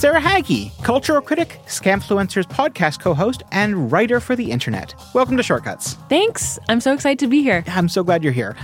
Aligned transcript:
Sarah 0.00 0.18
Hagi, 0.18 0.72
cultural 0.82 1.20
critic, 1.20 1.60
Scamfluencers 1.66 2.44
podcast 2.44 3.00
co 3.00 3.12
host, 3.12 3.42
and 3.52 3.92
writer 3.92 4.18
for 4.18 4.34
the 4.34 4.50
internet. 4.50 4.94
Welcome 5.12 5.36
to 5.36 5.42
Shortcuts. 5.42 5.92
Thanks. 6.08 6.58
I'm 6.70 6.80
so 6.80 6.94
excited 6.94 7.18
to 7.18 7.26
be 7.26 7.42
here. 7.42 7.62
I'm 7.66 7.86
so 7.86 8.02
glad 8.02 8.24
you're 8.24 8.32
here. 8.32 8.56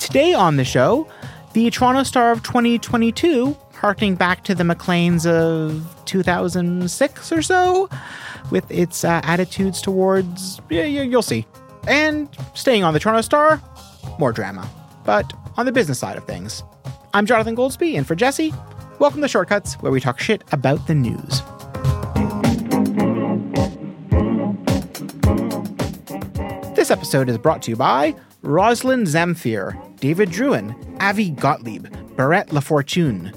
Today 0.00 0.34
on 0.34 0.56
the 0.56 0.64
show, 0.64 1.06
the 1.52 1.70
Toronto 1.70 2.02
Star 2.02 2.32
of 2.32 2.42
2022, 2.42 3.56
harking 3.74 4.16
back 4.16 4.42
to 4.42 4.52
the 4.52 4.64
Macleans 4.64 5.26
of 5.26 5.86
2006 6.06 7.30
or 7.30 7.40
so, 7.40 7.88
with 8.50 8.68
its 8.68 9.04
uh, 9.04 9.20
attitudes 9.22 9.80
towards, 9.80 10.60
yeah, 10.70 10.82
you'll 10.82 11.22
see. 11.22 11.46
And 11.86 12.28
staying 12.54 12.84
on 12.84 12.94
the 12.94 13.00
Toronto 13.00 13.22
Star, 13.22 13.60
more 14.18 14.32
drama, 14.32 14.68
but 15.04 15.32
on 15.56 15.66
the 15.66 15.72
business 15.72 15.98
side 15.98 16.16
of 16.16 16.24
things. 16.24 16.62
I'm 17.14 17.26
Jonathan 17.26 17.56
Goldsbie, 17.56 17.96
and 17.96 18.06
for 18.06 18.14
Jesse, 18.14 18.52
welcome 18.98 19.20
to 19.22 19.28
Shortcuts, 19.28 19.74
where 19.82 19.90
we 19.90 20.00
talk 20.00 20.20
shit 20.20 20.44
about 20.52 20.86
the 20.86 20.94
news. 20.94 21.42
This 26.76 26.90
episode 26.90 27.28
is 27.28 27.38
brought 27.38 27.62
to 27.62 27.70
you 27.70 27.76
by 27.76 28.14
Rosalind 28.42 29.06
Zamfir, 29.06 29.98
David 30.00 30.30
Druin, 30.30 30.74
Avi 31.02 31.30
Gottlieb, 31.30 31.86
Barrett 32.16 32.48
LaFortune, 32.48 33.34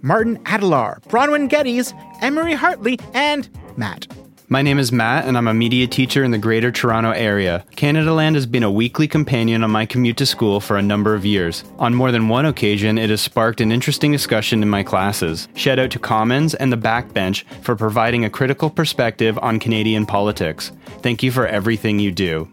Martin 0.00 0.42
Adelar, 0.44 1.00
Bronwyn 1.02 1.48
Geddes, 1.48 1.94
Emery 2.20 2.54
Hartley, 2.54 2.98
and 3.14 3.48
Matt. 3.76 4.06
My 4.52 4.60
name 4.60 4.78
is 4.78 4.92
Matt, 4.92 5.24
and 5.24 5.38
I'm 5.38 5.48
a 5.48 5.54
media 5.54 5.86
teacher 5.86 6.22
in 6.22 6.30
the 6.30 6.36
Greater 6.36 6.70
Toronto 6.70 7.12
Area. 7.12 7.64
Canadaland 7.74 8.34
has 8.34 8.44
been 8.44 8.62
a 8.62 8.70
weekly 8.70 9.08
companion 9.08 9.64
on 9.64 9.70
my 9.70 9.86
commute 9.86 10.18
to 10.18 10.26
school 10.26 10.60
for 10.60 10.76
a 10.76 10.82
number 10.82 11.14
of 11.14 11.24
years. 11.24 11.64
On 11.78 11.94
more 11.94 12.12
than 12.12 12.28
one 12.28 12.44
occasion, 12.44 12.98
it 12.98 13.08
has 13.08 13.22
sparked 13.22 13.62
an 13.62 13.72
interesting 13.72 14.12
discussion 14.12 14.62
in 14.62 14.68
my 14.68 14.82
classes. 14.82 15.48
Shout 15.54 15.78
out 15.78 15.90
to 15.92 15.98
Commons 15.98 16.54
and 16.54 16.70
the 16.70 16.76
Backbench 16.76 17.44
for 17.62 17.74
providing 17.74 18.26
a 18.26 18.30
critical 18.30 18.68
perspective 18.68 19.38
on 19.38 19.58
Canadian 19.58 20.04
politics. 20.04 20.70
Thank 21.00 21.22
you 21.22 21.32
for 21.32 21.46
everything 21.46 21.98
you 21.98 22.12
do. 22.12 22.46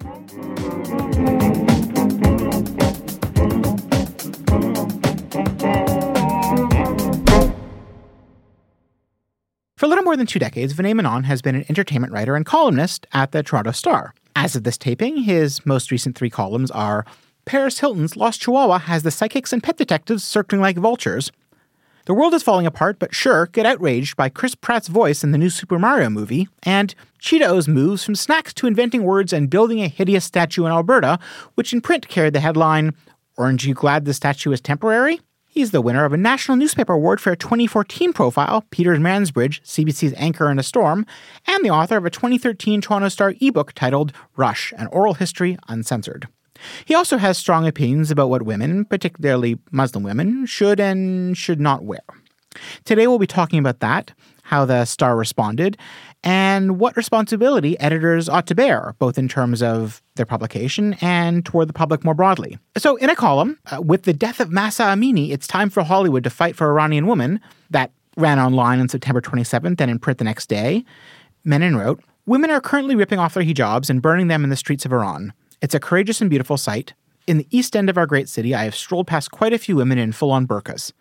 More 10.10 10.18
than 10.18 10.26
two 10.26 10.40
decades, 10.40 10.74
Vinay 10.74 10.96
Menon 10.96 11.26
has 11.26 11.40
been 11.40 11.54
an 11.54 11.66
entertainment 11.70 12.12
writer 12.12 12.36
and 12.36 12.44
columnist 12.44 13.06
at 13.14 13.32
the 13.32 13.44
Toronto 13.44 13.70
Star. 13.70 14.16
As 14.36 14.56
of 14.56 14.64
this 14.64 14.76
taping, 14.76 15.18
his 15.18 15.64
most 15.68 15.92
recent 15.92 16.18
three 16.18 16.32
columns 16.32 16.72
are 16.72 17.06
Paris 17.46 17.78
Hilton's 17.78 18.18
Lost 18.18 18.42
Chihuahua 18.42 18.80
has 18.80 19.04
the 19.04 19.12
psychics 19.12 19.54
and 19.54 19.62
pet 19.62 19.78
detectives 19.78 20.24
circling 20.24 20.62
like 20.62 20.78
vultures. 20.78 21.32
The 22.08 22.16
world 22.16 22.34
is 22.34 22.42
falling 22.42 22.66
apart, 22.66 22.98
but 22.98 23.14
sure, 23.14 23.46
get 23.52 23.68
outraged 23.68 24.18
by 24.18 24.30
Chris 24.30 24.56
Pratt's 24.56 24.88
voice 24.88 25.24
in 25.24 25.30
the 25.30 25.38
new 25.38 25.52
Super 25.52 25.78
Mario 25.78 26.10
movie, 26.10 26.48
and 26.64 26.96
Cheetos 27.22 27.68
moves 27.68 28.04
from 28.04 28.16
snacks 28.16 28.52
to 28.56 28.66
inventing 28.66 29.04
words 29.04 29.32
and 29.32 29.48
building 29.48 29.80
a 29.80 29.88
hideous 29.88 30.26
statue 30.26 30.66
in 30.66 30.72
Alberta, 30.72 31.20
which 31.54 31.72
in 31.72 31.82
print 31.82 32.08
carried 32.08 32.34
the 32.34 32.40
headline, 32.40 32.96
Aren't 33.38 33.64
you 33.64 33.76
glad 33.76 34.06
the 34.06 34.16
statue 34.16 34.52
is 34.54 34.60
temporary? 34.60 35.20
He's 35.52 35.72
the 35.72 35.82
winner 35.82 36.06
of 36.06 36.14
a 36.14 36.18
National 36.18 36.56
Newspaper 36.58 36.94
Award 36.94 37.20
for 37.20 37.32
a 37.32 37.36
2014 37.36 38.14
profile, 38.14 38.66
Peter 38.70 38.96
Mansbridge, 38.98 39.64
CBC's 39.64 40.14
Anchor 40.16 40.52
in 40.52 40.60
a 40.60 40.64
Storm, 40.64 41.08
and 41.48 41.66
the 41.66 41.72
author 41.72 41.98
of 41.98 42.06
a 42.06 42.12
2013 42.12 42.82
Toronto 42.82 43.10
Star 43.10 43.34
ebook 43.42 43.74
titled 43.74 44.14
Rush 44.38 44.72
An 44.78 44.86
Oral 44.88 45.16
History 45.16 45.58
Uncensored. 45.68 46.28
He 46.86 46.94
also 46.94 47.18
has 47.18 47.40
strong 47.40 47.66
opinions 47.66 48.12
about 48.12 48.30
what 48.30 48.44
women, 48.44 48.86
particularly 48.86 49.58
Muslim 49.72 50.04
women, 50.04 50.46
should 50.46 50.80
and 50.80 51.36
should 51.36 51.60
not 51.60 51.84
wear. 51.84 52.04
Today 52.86 53.08
we'll 53.08 53.18
be 53.18 53.26
talking 53.26 53.58
about 53.58 53.80
that, 53.80 54.14
how 54.44 54.66
the 54.66 54.86
Star 54.86 55.18
responded, 55.18 55.78
and 56.24 56.80
what 56.80 56.98
responsibility 56.98 57.80
editors 57.80 58.28
ought 58.28 58.48
to 58.48 58.56
bear, 58.56 58.96
both 59.00 59.18
in 59.18 59.28
terms 59.28 59.62
of 59.64 60.02
their 60.16 60.26
publication 60.26 60.96
and 61.02 61.46
toward 61.46 61.70
the 61.70 61.74
public 61.74 62.04
more 62.04 62.14
broadly. 62.14 62.58
So, 62.78 62.98
in 62.98 63.10
a 63.10 63.16
column, 63.16 63.58
uh, 63.72 63.82
with 63.82 64.04
the 64.04 64.14
death 64.14 64.40
of 64.40 64.52
Mahsa 64.52 64.84
Amini, 64.84 65.32
it's 65.32 65.48
time 65.48 65.70
for 65.70 65.84
Hollywood 65.84 66.24
to 66.26 66.30
fight 66.30 66.56
for 66.56 66.68
Iranian 66.68 67.08
women, 67.08 67.40
that 67.70 67.92
ran 68.18 68.40
online 68.40 68.80
on 68.80 68.90
September 68.90 69.22
27th 69.22 69.80
and 69.80 69.92
in 69.92 70.00
print 70.00 70.20
the 70.20 70.26
next 70.26 70.48
day, 70.48 70.84
Menon 71.44 71.78
wrote, 71.78 72.04
Women 72.26 72.52
are 72.52 72.62
currently 72.62 72.96
ripping 72.96 73.18
off 73.18 73.34
their 73.34 73.44
hijabs 73.44 73.90
and 73.90 74.02
burning 74.02 74.28
them 74.28 74.44
in 74.44 74.50
the 74.50 74.56
streets 74.56 74.86
of 74.86 74.92
Iran. 74.92 75.34
It's 75.62 75.74
a 75.74 75.80
courageous 75.80 76.22
and 76.22 76.30
beautiful 76.30 76.58
sight. 76.58 76.94
In 77.28 77.38
the 77.38 77.48
east 77.50 77.76
end 77.76 77.90
of 77.90 77.98
our 77.98 78.06
great 78.06 78.30
city, 78.30 78.54
I 78.54 78.64
have 78.64 78.76
strolled 78.76 79.08
past 79.08 79.32
quite 79.32 79.54
a 79.54 79.58
few 79.58 79.76
women 79.76 79.98
in 79.98 80.12
full 80.12 80.32
on 80.32 80.48
burqas. 80.48 80.92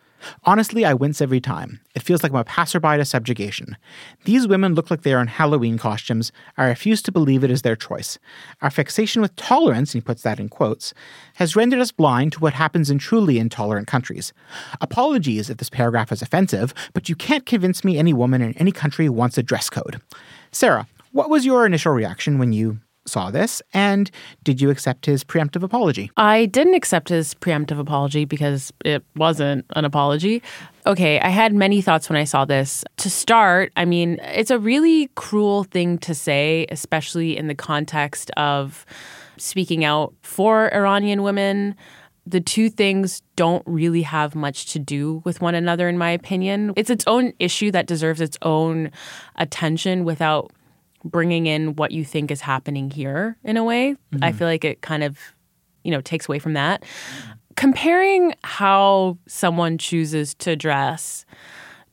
Honestly, 0.44 0.84
I 0.84 0.94
wince 0.94 1.20
every 1.20 1.40
time. 1.40 1.80
It 1.94 2.02
feels 2.02 2.22
like 2.22 2.32
I'm 2.32 2.38
a 2.38 2.44
passerby 2.44 2.96
to 2.96 3.04
subjugation. 3.04 3.76
These 4.24 4.46
women 4.46 4.74
look 4.74 4.90
like 4.90 5.02
they 5.02 5.12
are 5.12 5.20
in 5.20 5.28
Halloween 5.28 5.78
costumes. 5.78 6.32
I 6.56 6.66
refuse 6.66 7.02
to 7.02 7.12
believe 7.12 7.44
it 7.44 7.50
is 7.50 7.62
their 7.62 7.76
choice. 7.76 8.18
Our 8.62 8.70
fixation 8.70 9.22
with 9.22 9.36
tolerance, 9.36 9.92
he 9.92 10.00
puts 10.00 10.22
that 10.22 10.40
in 10.40 10.48
quotes, 10.48 10.94
has 11.34 11.56
rendered 11.56 11.80
us 11.80 11.92
blind 11.92 12.32
to 12.32 12.40
what 12.40 12.54
happens 12.54 12.90
in 12.90 12.98
truly 12.98 13.38
intolerant 13.38 13.86
countries. 13.86 14.32
Apologies 14.80 15.50
if 15.50 15.58
this 15.58 15.70
paragraph 15.70 16.12
is 16.12 16.22
offensive, 16.22 16.74
but 16.92 17.08
you 17.08 17.16
can't 17.16 17.46
convince 17.46 17.84
me 17.84 17.98
any 17.98 18.12
woman 18.12 18.42
in 18.42 18.56
any 18.58 18.72
country 18.72 19.08
wants 19.08 19.38
a 19.38 19.42
dress 19.42 19.70
code. 19.70 20.00
Sarah, 20.50 20.86
what 21.12 21.30
was 21.30 21.46
your 21.46 21.64
initial 21.66 21.92
reaction 21.92 22.38
when 22.38 22.52
you 22.52 22.80
saw 23.08 23.30
this, 23.30 23.62
and 23.72 24.10
did 24.44 24.60
you 24.60 24.70
accept 24.70 25.06
his 25.06 25.24
preemptive 25.24 25.62
apology? 25.62 26.10
I 26.16 26.46
didn't 26.46 26.74
accept 26.74 27.08
his 27.08 27.34
preemptive 27.34 27.78
apology 27.78 28.24
because 28.24 28.72
it 28.84 29.04
wasn't 29.16 29.64
an 29.70 29.84
apology. 29.84 30.42
Okay, 30.86 31.20
I 31.20 31.28
had 31.28 31.52
many 31.54 31.82
thoughts 31.82 32.08
when 32.08 32.16
I 32.16 32.24
saw 32.24 32.44
this. 32.44 32.84
To 32.98 33.10
start, 33.10 33.72
I 33.76 33.84
mean, 33.84 34.18
it's 34.22 34.50
a 34.50 34.58
really 34.58 35.08
cruel 35.14 35.64
thing 35.64 35.98
to 35.98 36.14
say, 36.14 36.66
especially 36.70 37.36
in 37.36 37.48
the 37.48 37.54
context 37.54 38.30
of 38.36 38.86
speaking 39.36 39.84
out 39.84 40.14
for 40.22 40.72
Iranian 40.74 41.22
women. 41.22 41.74
The 42.26 42.40
two 42.40 42.68
things 42.68 43.22
don't 43.36 43.62
really 43.66 44.02
have 44.02 44.34
much 44.34 44.66
to 44.72 44.78
do 44.78 45.22
with 45.24 45.40
one 45.40 45.54
another, 45.54 45.88
in 45.88 45.96
my 45.96 46.10
opinion. 46.10 46.74
It's 46.76 46.90
its 46.90 47.04
own 47.06 47.32
issue 47.38 47.70
that 47.70 47.86
deserves 47.86 48.20
its 48.20 48.36
own 48.42 48.90
attention 49.36 50.04
without 50.04 50.52
bringing 51.04 51.46
in 51.46 51.76
what 51.76 51.92
you 51.92 52.04
think 52.04 52.30
is 52.30 52.40
happening 52.40 52.90
here 52.90 53.36
in 53.44 53.56
a 53.56 53.64
way. 53.64 53.96
Mm-hmm. 54.12 54.24
I 54.24 54.32
feel 54.32 54.46
like 54.46 54.64
it 54.64 54.80
kind 54.80 55.02
of 55.02 55.18
you 55.88 55.90
know, 55.90 56.02
takes 56.02 56.28
away 56.28 56.38
from 56.38 56.52
that. 56.52 56.84
Comparing 57.56 58.34
how 58.44 59.16
someone 59.26 59.78
chooses 59.78 60.34
to 60.34 60.54
dress 60.54 61.24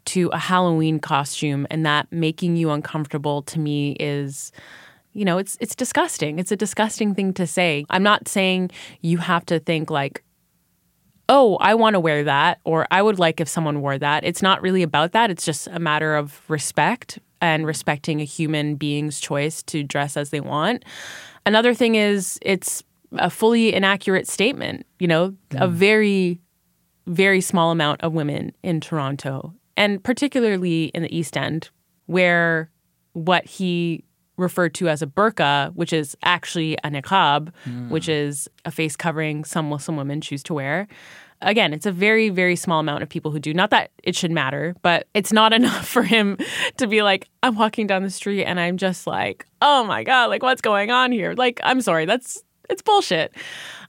to 0.05 0.29
a 0.33 0.37
Halloween 0.37 0.99
costume 0.99 1.65
and 1.71 1.85
that 1.85 2.11
making 2.11 2.57
you 2.57 2.71
uncomfortable 2.71 3.41
to 3.43 3.59
me 3.59 3.93
is 3.93 4.51
you 5.13 5.23
know, 5.23 5.37
it's 5.37 5.57
it's 5.61 5.75
disgusting. 5.75 6.39
It's 6.39 6.51
a 6.51 6.57
disgusting 6.57 7.15
thing 7.15 7.33
to 7.35 7.47
say. 7.47 7.85
I'm 7.89 8.03
not 8.03 8.27
saying 8.27 8.71
you 8.99 9.17
have 9.19 9.45
to 9.45 9.59
think 9.59 9.89
like 9.89 10.23
oh, 11.27 11.55
I 11.55 11.73
want 11.73 11.95
to 11.95 11.99
wear 11.99 12.23
that, 12.25 12.59
or 12.65 12.85
I 12.91 13.01
would 13.01 13.17
like 13.17 13.39
if 13.41 13.47
someone 13.47 13.81
wore 13.81 13.97
that. 13.97 14.23
It's 14.23 14.43
not 14.43 14.61
really 14.61 14.83
about 14.83 15.13
that. 15.13 15.31
It's 15.31 15.43
just 15.43 15.67
a 15.67 15.79
matter 15.79 16.15
of 16.15 16.39
respect 16.49 17.17
and 17.45 17.65
respecting 17.65 18.21
a 18.21 18.23
human 18.23 18.75
being's 18.75 19.19
choice 19.19 19.61
to 19.63 19.83
dress 19.83 20.17
as 20.17 20.31
they 20.31 20.39
want. 20.39 20.83
Another 21.45 21.73
thing 21.73 21.95
is 21.95 22.39
it's 22.41 22.83
a 23.13 23.29
fully 23.29 23.73
inaccurate 23.73 24.27
statement. 24.27 24.85
You 24.99 25.07
know, 25.07 25.35
mm. 25.51 25.61
a 25.61 25.67
very, 25.67 26.41
very 27.07 27.41
small 27.41 27.71
amount 27.71 28.01
of 28.01 28.13
women 28.13 28.51
in 28.63 28.81
Toronto, 28.81 29.53
and 29.77 30.03
particularly 30.03 30.85
in 30.85 31.03
the 31.03 31.15
East 31.15 31.37
End, 31.37 31.69
where 32.07 32.71
what 33.13 33.45
he 33.45 34.03
referred 34.37 34.73
to 34.73 34.89
as 34.89 35.01
a 35.01 35.07
burqa, 35.07 35.73
which 35.75 35.93
is 35.93 36.17
actually 36.23 36.75
a 36.83 36.89
niqab, 36.89 37.51
mm. 37.65 37.89
which 37.89 38.09
is 38.09 38.49
a 38.65 38.71
face 38.71 38.95
covering 38.95 39.45
some 39.45 39.69
Muslim 39.69 39.95
women 39.95 40.19
choose 40.19 40.43
to 40.43 40.53
wear. 40.53 40.87
Again, 41.45 41.73
it's 41.73 41.85
a 41.85 41.91
very, 41.91 42.29
very 42.29 42.55
small 42.55 42.79
amount 42.79 43.03
of 43.03 43.09
people 43.09 43.31
who 43.31 43.39
do. 43.39 43.53
Not 43.53 43.69
that 43.69 43.91
it 44.03 44.15
should 44.15 44.31
matter, 44.31 44.75
but 44.81 45.07
it's 45.13 45.31
not 45.31 45.53
enough 45.59 45.87
for 45.87 46.03
him 46.03 46.37
to 46.77 46.87
be 46.87 47.01
like, 47.01 47.29
I'm 47.43 47.55
walking 47.55 47.87
down 47.87 48.03
the 48.03 48.09
street 48.09 48.43
and 48.43 48.59
I'm 48.59 48.77
just 48.77 49.07
like, 49.07 49.45
oh 49.61 49.83
my 49.83 50.03
God, 50.03 50.29
like 50.29 50.43
what's 50.43 50.61
going 50.61 50.91
on 50.91 51.11
here? 51.11 51.33
Like, 51.33 51.61
I'm 51.63 51.81
sorry, 51.81 52.05
that's 52.05 52.43
it's 52.69 52.81
bullshit. 52.81 53.33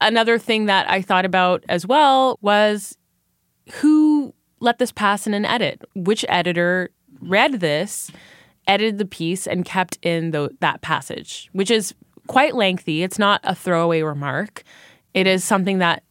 Another 0.01 0.39
thing 0.39 0.67
that 0.67 0.89
I 0.91 1.01
thought 1.01 1.25
about 1.25 1.65
as 1.69 1.87
well 1.87 2.39
was 2.43 2.97
who 3.73 4.35
let 4.61 4.79
this 4.79 4.93
pass 4.93 5.27
in 5.27 5.35
an 5.35 5.45
edit? 5.47 5.83
Which 5.95 6.25
editor 6.29 6.91
read 7.21 7.61
this 7.61 8.11
edited 8.67 8.99
the 8.99 9.07
piece 9.07 9.47
and 9.47 9.65
kept 9.65 9.99
in 10.03 10.33
the, 10.33 10.51
that 10.61 10.83
passage, 10.83 11.49
which 11.53 11.71
is 11.71 11.95
quite 12.27 12.55
lengthy. 12.55 13.03
It's 13.03 13.19
not 13.19 13.41
a 13.45 13.55
throwaway 13.55 14.03
remark. 14.03 14.63
It 15.15 15.27
is 15.27 15.45
something 15.45 15.79
that 15.79 16.03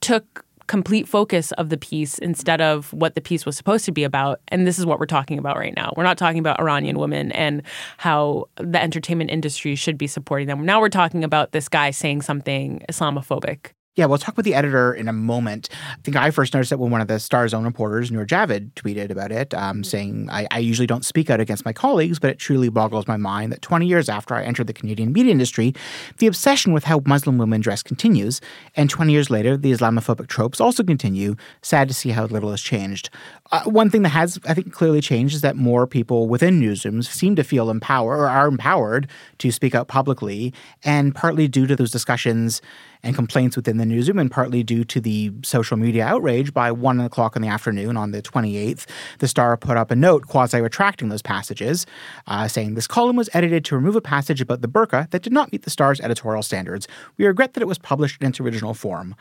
took 0.00 0.44
complete 0.68 1.08
focus 1.08 1.50
of 1.52 1.70
the 1.70 1.76
piece 1.76 2.18
instead 2.18 2.60
of 2.60 2.92
what 2.92 3.14
the 3.14 3.20
piece 3.20 3.44
was 3.44 3.56
supposed 3.56 3.84
to 3.86 3.92
be 3.92 4.04
about. 4.04 4.40
And 4.48 4.66
this 4.66 4.78
is 4.78 4.86
what 4.86 5.00
we're 5.00 5.06
talking 5.06 5.38
about 5.38 5.56
right 5.56 5.74
now. 5.74 5.92
We're 5.96 6.04
not 6.04 6.18
talking 6.18 6.38
about 6.38 6.60
Iranian 6.60 6.98
women 6.98 7.32
and 7.32 7.62
how 7.96 8.44
the 8.56 8.80
entertainment 8.80 9.30
industry 9.30 9.74
should 9.74 9.98
be 9.98 10.06
supporting 10.06 10.46
them. 10.46 10.64
Now 10.64 10.80
we're 10.80 10.88
talking 10.88 11.24
about 11.24 11.52
this 11.52 11.68
guy 11.68 11.90
saying 11.90 12.22
something 12.22 12.84
Islamophobic. 12.88 13.72
Yeah, 13.98 14.06
we'll 14.06 14.18
talk 14.18 14.36
with 14.36 14.44
the 14.44 14.54
editor 14.54 14.94
in 14.94 15.08
a 15.08 15.12
moment. 15.12 15.68
I 15.72 15.96
think 16.04 16.16
I 16.16 16.30
first 16.30 16.54
noticed 16.54 16.70
it 16.70 16.78
when 16.78 16.92
one 16.92 17.00
of 17.00 17.08
the 17.08 17.18
Star's 17.18 17.52
own 17.52 17.64
reporters, 17.64 18.12
Noor 18.12 18.24
Javed, 18.24 18.72
tweeted 18.74 19.10
about 19.10 19.32
it, 19.32 19.52
um, 19.54 19.78
mm-hmm. 19.78 19.82
saying, 19.82 20.28
I, 20.30 20.46
I, 20.52 20.60
usually 20.60 20.86
don't 20.86 21.04
speak 21.04 21.30
out 21.30 21.40
against 21.40 21.64
my 21.64 21.72
colleagues, 21.72 22.20
but 22.20 22.30
it 22.30 22.38
truly 22.38 22.68
boggles 22.68 23.08
my 23.08 23.16
mind 23.16 23.50
that 23.50 23.60
20 23.60 23.86
years 23.86 24.08
after 24.08 24.36
I 24.36 24.44
entered 24.44 24.68
the 24.68 24.72
Canadian 24.72 25.12
media 25.12 25.32
industry, 25.32 25.74
the 26.18 26.28
obsession 26.28 26.72
with 26.72 26.84
how 26.84 27.02
Muslim 27.06 27.38
women 27.38 27.60
dress 27.60 27.82
continues. 27.82 28.40
And 28.76 28.88
20 28.88 29.10
years 29.10 29.30
later, 29.30 29.56
the 29.56 29.72
Islamophobic 29.72 30.28
tropes 30.28 30.60
also 30.60 30.84
continue. 30.84 31.34
Sad 31.62 31.88
to 31.88 31.94
see 31.94 32.10
how 32.10 32.26
little 32.26 32.52
has 32.52 32.62
changed. 32.62 33.10
Uh, 33.50 33.64
one 33.64 33.90
thing 33.90 34.02
that 34.02 34.10
has, 34.10 34.38
I 34.46 34.54
think, 34.54 34.72
clearly 34.72 35.00
changed 35.00 35.34
is 35.34 35.40
that 35.40 35.56
more 35.56 35.88
people 35.88 36.28
within 36.28 36.60
newsrooms 36.60 37.06
seem 37.06 37.34
to 37.34 37.42
feel 37.42 37.68
empowered 37.68 38.20
or 38.20 38.28
are 38.28 38.46
empowered 38.46 39.08
to 39.38 39.50
speak 39.50 39.74
out 39.74 39.88
publicly, 39.88 40.54
and 40.84 41.16
partly 41.16 41.48
due 41.48 41.66
to 41.66 41.74
those 41.74 41.90
discussions 41.90 42.62
and 43.02 43.14
complaints 43.14 43.56
within 43.56 43.76
the 43.76 43.86
newsroom, 43.86 44.18
and 44.18 44.30
partly 44.30 44.62
due 44.62 44.84
to 44.84 45.00
the 45.00 45.32
social 45.42 45.76
media 45.76 46.04
outrage, 46.04 46.52
by 46.52 46.72
one 46.72 47.00
o'clock 47.00 47.36
in 47.36 47.42
the 47.42 47.48
afternoon 47.48 47.96
on 47.96 48.10
the 48.10 48.22
28th, 48.22 48.86
the 49.18 49.28
Star 49.28 49.56
put 49.56 49.76
up 49.76 49.90
a 49.90 49.96
note 49.96 50.26
quasi 50.26 50.60
retracting 50.60 51.08
those 51.08 51.22
passages, 51.22 51.86
uh, 52.26 52.48
saying 52.48 52.74
this 52.74 52.86
column 52.86 53.16
was 53.16 53.30
edited 53.32 53.64
to 53.66 53.74
remove 53.74 53.96
a 53.96 54.00
passage 54.00 54.40
about 54.40 54.60
the 54.60 54.68
burqa 54.68 55.08
that 55.10 55.22
did 55.22 55.32
not 55.32 55.52
meet 55.52 55.62
the 55.62 55.70
Star's 55.70 56.00
editorial 56.00 56.42
standards. 56.42 56.88
We 57.16 57.26
regret 57.26 57.54
that 57.54 57.62
it 57.62 57.68
was 57.68 57.78
published 57.78 58.20
in 58.20 58.28
its 58.28 58.40
original 58.40 58.74
form. 58.74 59.14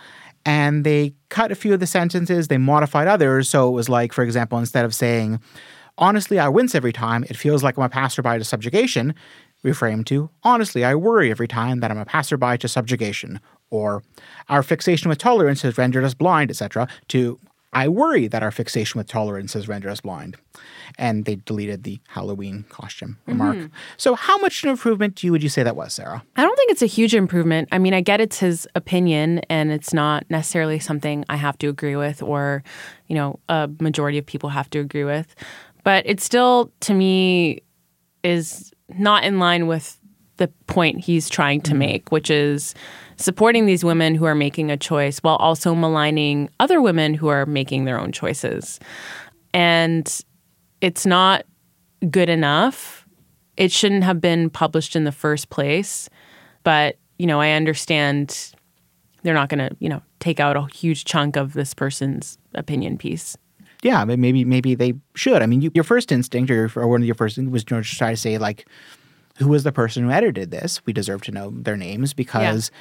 And 0.46 0.84
they 0.84 1.14
cut 1.30 1.52
a 1.52 1.56
few 1.56 1.74
of 1.74 1.80
the 1.80 1.88
sentences, 1.88 2.48
they 2.48 2.58
modified 2.58 3.08
others. 3.08 3.50
So 3.50 3.68
it 3.68 3.72
was 3.72 3.90
like, 3.90 4.14
for 4.14 4.24
example, 4.24 4.58
instead 4.60 4.86
of 4.86 4.96
saying, 4.96 5.40
Honestly, 6.00 6.38
I 6.38 6.48
wince 6.48 6.76
every 6.76 6.94
time. 6.94 7.24
It 7.24 7.36
feels 7.36 7.64
like 7.64 7.76
I'm 7.76 7.84
a 7.84 7.90
passerby 7.90 8.38
to 8.38 8.44
subjugation 8.44 9.16
reframe 9.64 10.06
to, 10.06 10.30
honestly, 10.44 10.84
I 10.84 10.96
worry 10.96 11.32
every 11.32 11.48
time 11.48 11.80
that 11.80 11.92
I'm 11.92 11.98
a 11.98 12.06
passerby 12.06 12.58
to 12.60 12.68
subjugation, 12.68 13.40
or 13.70 14.04
our 14.50 14.64
fixation 14.64 15.10
with 15.10 15.18
tolerance 15.18 15.62
has 15.62 15.78
rendered 15.78 16.04
us 16.04 16.14
blind, 16.14 16.50
etc., 16.50 16.88
to 17.10 17.40
I 17.74 17.90
worry 17.90 18.28
that 18.28 18.42
our 18.44 18.52
fixation 18.52 18.98
with 18.98 19.08
tolerance 19.08 19.54
has 19.54 19.68
rendered 19.68 19.92
us 19.92 20.02
blind. 20.02 20.38
And 20.98 21.26
they 21.26 21.36
deleted 21.36 21.84
the 21.84 22.00
Halloween 22.08 22.66
costume 22.70 23.18
remark. 23.28 23.58
Mm-hmm. 23.58 23.76
So, 23.98 24.16
how 24.16 24.38
much 24.38 24.64
an 24.64 24.70
improvement 24.70 25.16
do 25.16 25.28
you 25.28 25.32
would 25.32 25.44
you 25.44 25.50
say 25.50 25.62
that 25.64 25.76
was, 25.76 25.94
Sarah? 25.94 26.24
I 26.38 26.42
don't 26.42 26.56
think 26.56 26.72
it's 26.72 26.82
a 26.82 26.88
huge 26.88 27.14
improvement. 27.14 27.68
I 27.72 27.78
mean, 27.78 27.94
I 27.94 28.02
get 28.02 28.22
it's 28.22 28.40
his 28.40 28.68
opinion, 28.74 29.40
and 29.50 29.72
it's 29.72 29.94
not 29.94 30.24
necessarily 30.30 30.80
something 30.80 31.26
I 31.30 31.36
have 31.36 31.58
to 31.60 31.68
agree 31.68 31.96
with, 31.98 32.24
or 32.24 32.64
you 33.08 33.16
know, 33.16 33.40
a 33.50 33.70
majority 33.80 34.18
of 34.18 34.26
people 34.26 34.50
have 34.50 34.70
to 34.72 34.80
agree 34.80 35.04
with. 35.04 35.36
But 35.84 36.08
it 36.08 36.22
still, 36.22 36.72
to 36.82 36.94
me, 36.94 37.62
is 38.24 38.74
not 38.98 39.24
in 39.24 39.40
line 39.40 39.68
with 39.68 40.00
the 40.38 40.48
point 40.68 41.02
he's 41.02 41.30
trying 41.30 41.62
to 41.62 41.72
mm-hmm. 41.72 41.80
make, 41.80 42.12
which 42.12 42.32
is 42.32 42.74
supporting 43.18 43.66
these 43.66 43.84
women 43.84 44.16
who 44.16 44.26
are 44.26 44.36
making 44.36 44.72
a 44.72 44.78
choice 44.78 45.20
while 45.20 45.38
also 45.38 45.74
maligning 45.76 46.50
other 46.60 46.82
women 46.82 47.14
who 47.14 47.28
are 47.28 47.46
making 47.46 47.86
their 47.86 48.00
own 48.00 48.12
choices. 48.12 48.80
And 49.54 50.22
it's 50.82 51.06
not 51.06 51.46
good 52.10 52.30
enough. 52.30 53.08
It 53.58 53.72
shouldn't 53.72 54.04
have 54.04 54.22
been 54.22 54.50
published 54.50 54.96
in 54.96 55.04
the 55.04 55.12
first 55.12 55.50
place. 55.50 56.10
But, 56.64 56.98
you 57.18 57.26
know, 57.26 57.42
I 57.42 57.52
understand 57.52 58.54
they're 59.24 59.34
not 59.34 59.50
going 59.50 59.68
to, 59.68 59.76
you 59.80 59.90
know, 59.90 60.02
take 60.20 60.40
out 60.40 60.56
a 60.56 60.68
huge 60.76 61.06
chunk 61.06 61.36
of 61.36 61.54
this 61.54 61.74
person's 61.74 62.38
opinion 62.54 62.98
piece. 62.98 63.36
Yeah, 63.84 64.04
maybe 64.06 64.44
maybe 64.44 64.74
they 64.74 64.94
should. 65.16 65.42
I 65.42 65.46
mean, 65.46 65.62
you, 65.62 65.72
your 65.74 65.84
first 65.84 66.12
instinct 66.12 66.50
or, 66.50 66.72
or 66.76 66.88
one 66.88 67.02
of 67.02 67.06
your 67.06 67.16
first 67.16 67.38
was 67.38 67.64
to 67.66 67.82
try 67.84 68.12
to 68.12 68.18
say 68.18 68.38
like, 68.38 68.68
who 69.38 69.48
was 69.48 69.64
the 69.64 69.72
person 69.72 70.04
who 70.04 70.10
edited 70.10 70.50
this? 70.50 70.84
We 70.86 70.94
deserve 70.94 71.22
to 71.24 71.32
know 71.32 71.52
their 71.52 71.78
names 71.78 72.14
because 72.14 72.72
yeah. 72.72 72.78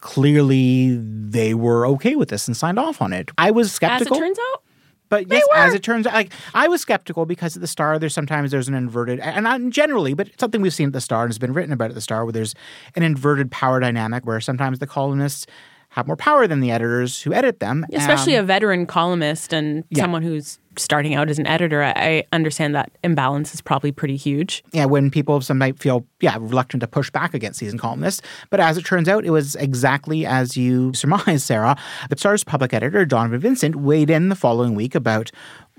Clearly 0.00 0.96
they 0.96 1.54
were 1.54 1.86
okay 1.86 2.16
with 2.16 2.28
this 2.28 2.46
and 2.48 2.56
signed 2.56 2.78
off 2.78 3.00
on 3.02 3.12
it. 3.12 3.30
I 3.38 3.50
was 3.50 3.72
skeptical. 3.72 4.16
As 4.16 4.20
it 4.20 4.24
turns 4.24 4.38
out. 4.52 4.62
But 5.10 5.28
yes, 5.28 5.44
as 5.56 5.74
it 5.74 5.82
turns 5.82 6.06
out, 6.06 6.14
like 6.14 6.32
I 6.54 6.68
was 6.68 6.80
skeptical 6.80 7.26
because 7.26 7.56
at 7.56 7.60
the 7.60 7.66
Star, 7.66 7.98
there's 7.98 8.14
sometimes 8.14 8.52
there's 8.52 8.68
an 8.68 8.74
inverted, 8.74 9.18
and 9.18 9.42
not 9.42 9.60
generally, 9.68 10.14
but 10.14 10.28
something 10.38 10.62
we've 10.62 10.72
seen 10.72 10.86
at 10.86 10.92
the 10.92 11.00
Star 11.00 11.22
and 11.24 11.30
has 11.30 11.38
been 11.38 11.52
written 11.52 11.72
about 11.72 11.88
at 11.90 11.96
the 11.96 12.00
Star, 12.00 12.24
where 12.24 12.32
there's 12.32 12.54
an 12.94 13.02
inverted 13.02 13.50
power 13.50 13.80
dynamic 13.80 14.24
where 14.24 14.40
sometimes 14.40 14.78
the 14.78 14.86
columnists 14.86 15.46
have 15.90 16.06
more 16.06 16.16
power 16.16 16.46
than 16.46 16.60
the 16.60 16.70
editors 16.70 17.20
who 17.22 17.34
edit 17.34 17.58
them. 17.58 17.84
Especially 17.92 18.36
um, 18.36 18.44
a 18.44 18.46
veteran 18.46 18.86
columnist 18.86 19.52
and 19.52 19.82
yeah. 19.90 20.00
someone 20.00 20.22
who's 20.22 20.60
starting 20.76 21.14
out 21.14 21.28
as 21.28 21.38
an 21.38 21.46
editor, 21.46 21.82
I 21.82 22.24
understand 22.32 22.74
that 22.74 22.92
imbalance 23.02 23.54
is 23.54 23.60
probably 23.60 23.92
pretty 23.92 24.16
huge. 24.16 24.62
Yeah, 24.72 24.84
when 24.84 25.10
people 25.10 25.40
some 25.40 25.58
might 25.58 25.78
feel 25.78 26.06
yeah 26.20 26.36
reluctant 26.38 26.80
to 26.82 26.86
push 26.86 27.10
back 27.10 27.34
against 27.34 27.58
seasoned 27.58 27.80
columnists, 27.80 28.22
but 28.50 28.60
as 28.60 28.78
it 28.78 28.84
turns 28.84 29.08
out, 29.08 29.24
it 29.24 29.30
was 29.30 29.56
exactly 29.56 30.24
as 30.26 30.56
you 30.56 30.92
surmised, 30.94 31.42
Sarah. 31.42 31.76
The 32.08 32.16
Star's 32.16 32.44
public 32.44 32.72
editor 32.72 33.04
Donovan 33.04 33.40
Vincent 33.40 33.76
weighed 33.76 34.10
in 34.10 34.28
the 34.28 34.36
following 34.36 34.74
week 34.74 34.94
about 34.94 35.30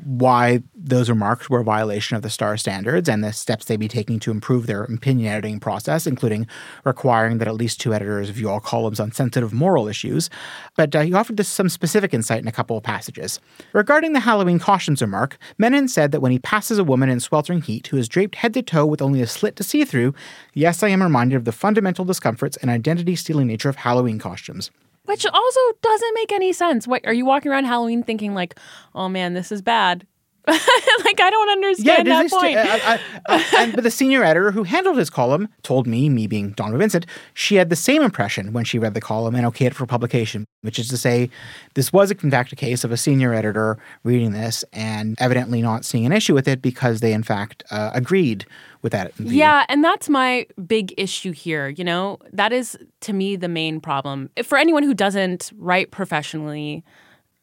why 0.03 0.61
those 0.75 1.09
remarks 1.09 1.49
were 1.49 1.59
a 1.59 1.63
violation 1.63 2.15
of 2.15 2.23
the 2.23 2.29
STAR 2.29 2.57
standards 2.57 3.07
and 3.07 3.23
the 3.23 3.31
steps 3.31 3.65
they'd 3.65 3.79
be 3.79 3.87
taking 3.87 4.19
to 4.19 4.31
improve 4.31 4.65
their 4.65 4.83
opinion 4.83 5.31
editing 5.31 5.59
process, 5.59 6.07
including 6.07 6.47
requiring 6.83 7.37
that 7.37 7.47
at 7.47 7.53
least 7.55 7.79
two 7.79 7.93
editors 7.93 8.29
view 8.29 8.49
all 8.49 8.59
columns 8.59 8.99
on 8.99 9.11
sensitive 9.11 9.53
moral 9.53 9.87
issues. 9.87 10.29
But 10.75 10.95
uh, 10.95 11.01
he 11.01 11.13
offered 11.13 11.43
some 11.45 11.69
specific 11.69 12.13
insight 12.13 12.41
in 12.41 12.47
a 12.47 12.51
couple 12.51 12.77
of 12.77 12.83
passages. 12.83 13.39
Regarding 13.73 14.13
the 14.13 14.19
Halloween 14.19 14.59
cautions 14.81 15.01
remark, 15.03 15.37
Menon 15.59 15.87
said 15.87 16.11
that 16.11 16.21
when 16.21 16.31
he 16.31 16.39
passes 16.39 16.79
a 16.79 16.83
woman 16.83 17.07
in 17.07 17.19
sweltering 17.19 17.61
heat 17.61 17.85
who 17.87 17.97
is 17.97 18.09
draped 18.09 18.33
head 18.33 18.51
to 18.55 18.63
toe 18.63 18.83
with 18.83 18.99
only 18.99 19.21
a 19.21 19.27
slit 19.27 19.55
to 19.55 19.63
see 19.63 19.85
through, 19.85 20.15
yes, 20.55 20.81
I 20.81 20.87
am 20.87 21.03
reminded 21.03 21.35
of 21.35 21.45
the 21.45 21.51
fundamental 21.51 22.03
discomforts 22.03 22.57
and 22.57 22.71
identity 22.71 23.15
stealing 23.15 23.45
nature 23.45 23.69
of 23.69 23.75
Halloween 23.75 24.17
costumes. 24.17 24.71
Which 25.05 25.23
also 25.23 25.59
doesn't 25.83 26.15
make 26.15 26.31
any 26.31 26.51
sense. 26.51 26.87
What 26.87 27.05
are 27.05 27.13
you 27.13 27.25
walking 27.25 27.51
around 27.51 27.65
Halloween 27.65 28.01
thinking 28.01 28.33
like, 28.33 28.57
"Oh 28.95 29.07
man, 29.07 29.35
this 29.35 29.51
is 29.51 29.61
bad." 29.61 30.07
like 30.47 31.21
I 31.21 31.29
don't 31.29 31.49
understand 31.49 32.07
that 32.07 32.31
point. 32.31 32.55
ta- 32.55 32.79
uh, 32.83 32.97
uh, 33.29 33.37
uh, 33.37 33.43
and, 33.57 33.73
but 33.73 33.83
the 33.83 33.91
senior 33.91 34.23
editor 34.23 34.51
who 34.51 34.63
handled 34.63 34.97
his 34.97 35.09
column 35.09 35.47
told 35.61 35.85
me, 35.85 36.09
me 36.09 36.25
being 36.25 36.51
Donovan 36.51 36.79
Vincent, 36.79 37.05
she 37.35 37.55
had 37.55 37.69
the 37.69 37.75
same 37.75 38.01
impression 38.01 38.51
when 38.51 38.63
she 38.63 38.79
read 38.79 38.95
the 38.95 39.01
column 39.01 39.35
and 39.35 39.45
okayed 39.45 39.67
it 39.67 39.75
for 39.75 39.85
publication, 39.85 40.45
which 40.61 40.79
is 40.79 40.87
to 40.87 40.97
say, 40.97 41.29
this 41.75 41.93
was 41.93 42.09
in 42.09 42.31
fact 42.31 42.51
a 42.51 42.55
case 42.55 42.83
of 42.83 42.91
a 42.91 42.97
senior 42.97 43.33
editor 43.35 43.77
reading 44.03 44.31
this 44.31 44.65
and 44.73 45.15
evidently 45.19 45.61
not 45.61 45.85
seeing 45.85 46.07
an 46.07 46.11
issue 46.11 46.33
with 46.33 46.47
it 46.47 46.59
because 46.59 47.01
they 47.01 47.13
in 47.13 47.23
fact 47.23 47.63
uh, 47.69 47.91
agreed 47.93 48.45
with 48.81 48.93
that. 48.93 49.13
view. 49.13 49.37
Yeah, 49.37 49.65
and 49.69 49.83
that's 49.83 50.09
my 50.09 50.47
big 50.65 50.93
issue 50.97 51.33
here. 51.33 51.69
You 51.69 51.83
know, 51.83 52.17
that 52.33 52.51
is 52.51 52.77
to 53.01 53.13
me 53.13 53.35
the 53.35 53.47
main 53.47 53.79
problem. 53.79 54.31
For 54.43 54.57
anyone 54.57 54.81
who 54.81 54.95
doesn't 54.95 55.51
write 55.57 55.91
professionally, 55.91 56.83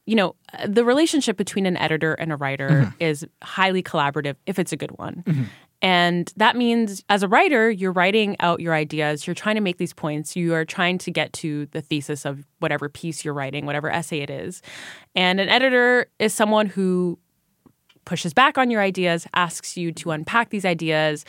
you 0.08 0.14
know, 0.14 0.34
the 0.66 0.86
relationship 0.86 1.36
between 1.36 1.66
an 1.66 1.76
editor 1.76 2.14
and 2.14 2.32
a 2.32 2.36
writer 2.36 2.68
mm-hmm. 2.68 2.90
is 2.98 3.26
highly 3.42 3.82
collaborative 3.82 4.36
if 4.46 4.58
it's 4.58 4.72
a 4.72 4.76
good 4.76 4.92
one. 4.92 5.22
Mm-hmm. 5.26 5.44
And 5.82 6.32
that 6.38 6.56
means 6.56 7.04
as 7.10 7.22
a 7.22 7.28
writer, 7.28 7.70
you're 7.70 7.92
writing 7.92 8.34
out 8.40 8.60
your 8.60 8.74
ideas, 8.74 9.26
you're 9.26 9.34
trying 9.34 9.56
to 9.56 9.60
make 9.60 9.76
these 9.76 9.92
points, 9.92 10.34
you 10.34 10.54
are 10.54 10.64
trying 10.64 10.96
to 10.96 11.10
get 11.10 11.34
to 11.34 11.66
the 11.72 11.82
thesis 11.82 12.24
of 12.24 12.42
whatever 12.60 12.88
piece 12.88 13.22
you're 13.22 13.34
writing, 13.34 13.66
whatever 13.66 13.90
essay 13.90 14.20
it 14.20 14.30
is. 14.30 14.62
And 15.14 15.40
an 15.40 15.50
editor 15.50 16.06
is 16.18 16.32
someone 16.32 16.66
who 16.66 17.18
pushes 18.06 18.32
back 18.32 18.56
on 18.56 18.70
your 18.70 18.80
ideas, 18.80 19.26
asks 19.34 19.76
you 19.76 19.92
to 19.92 20.12
unpack 20.12 20.48
these 20.48 20.64
ideas, 20.64 21.26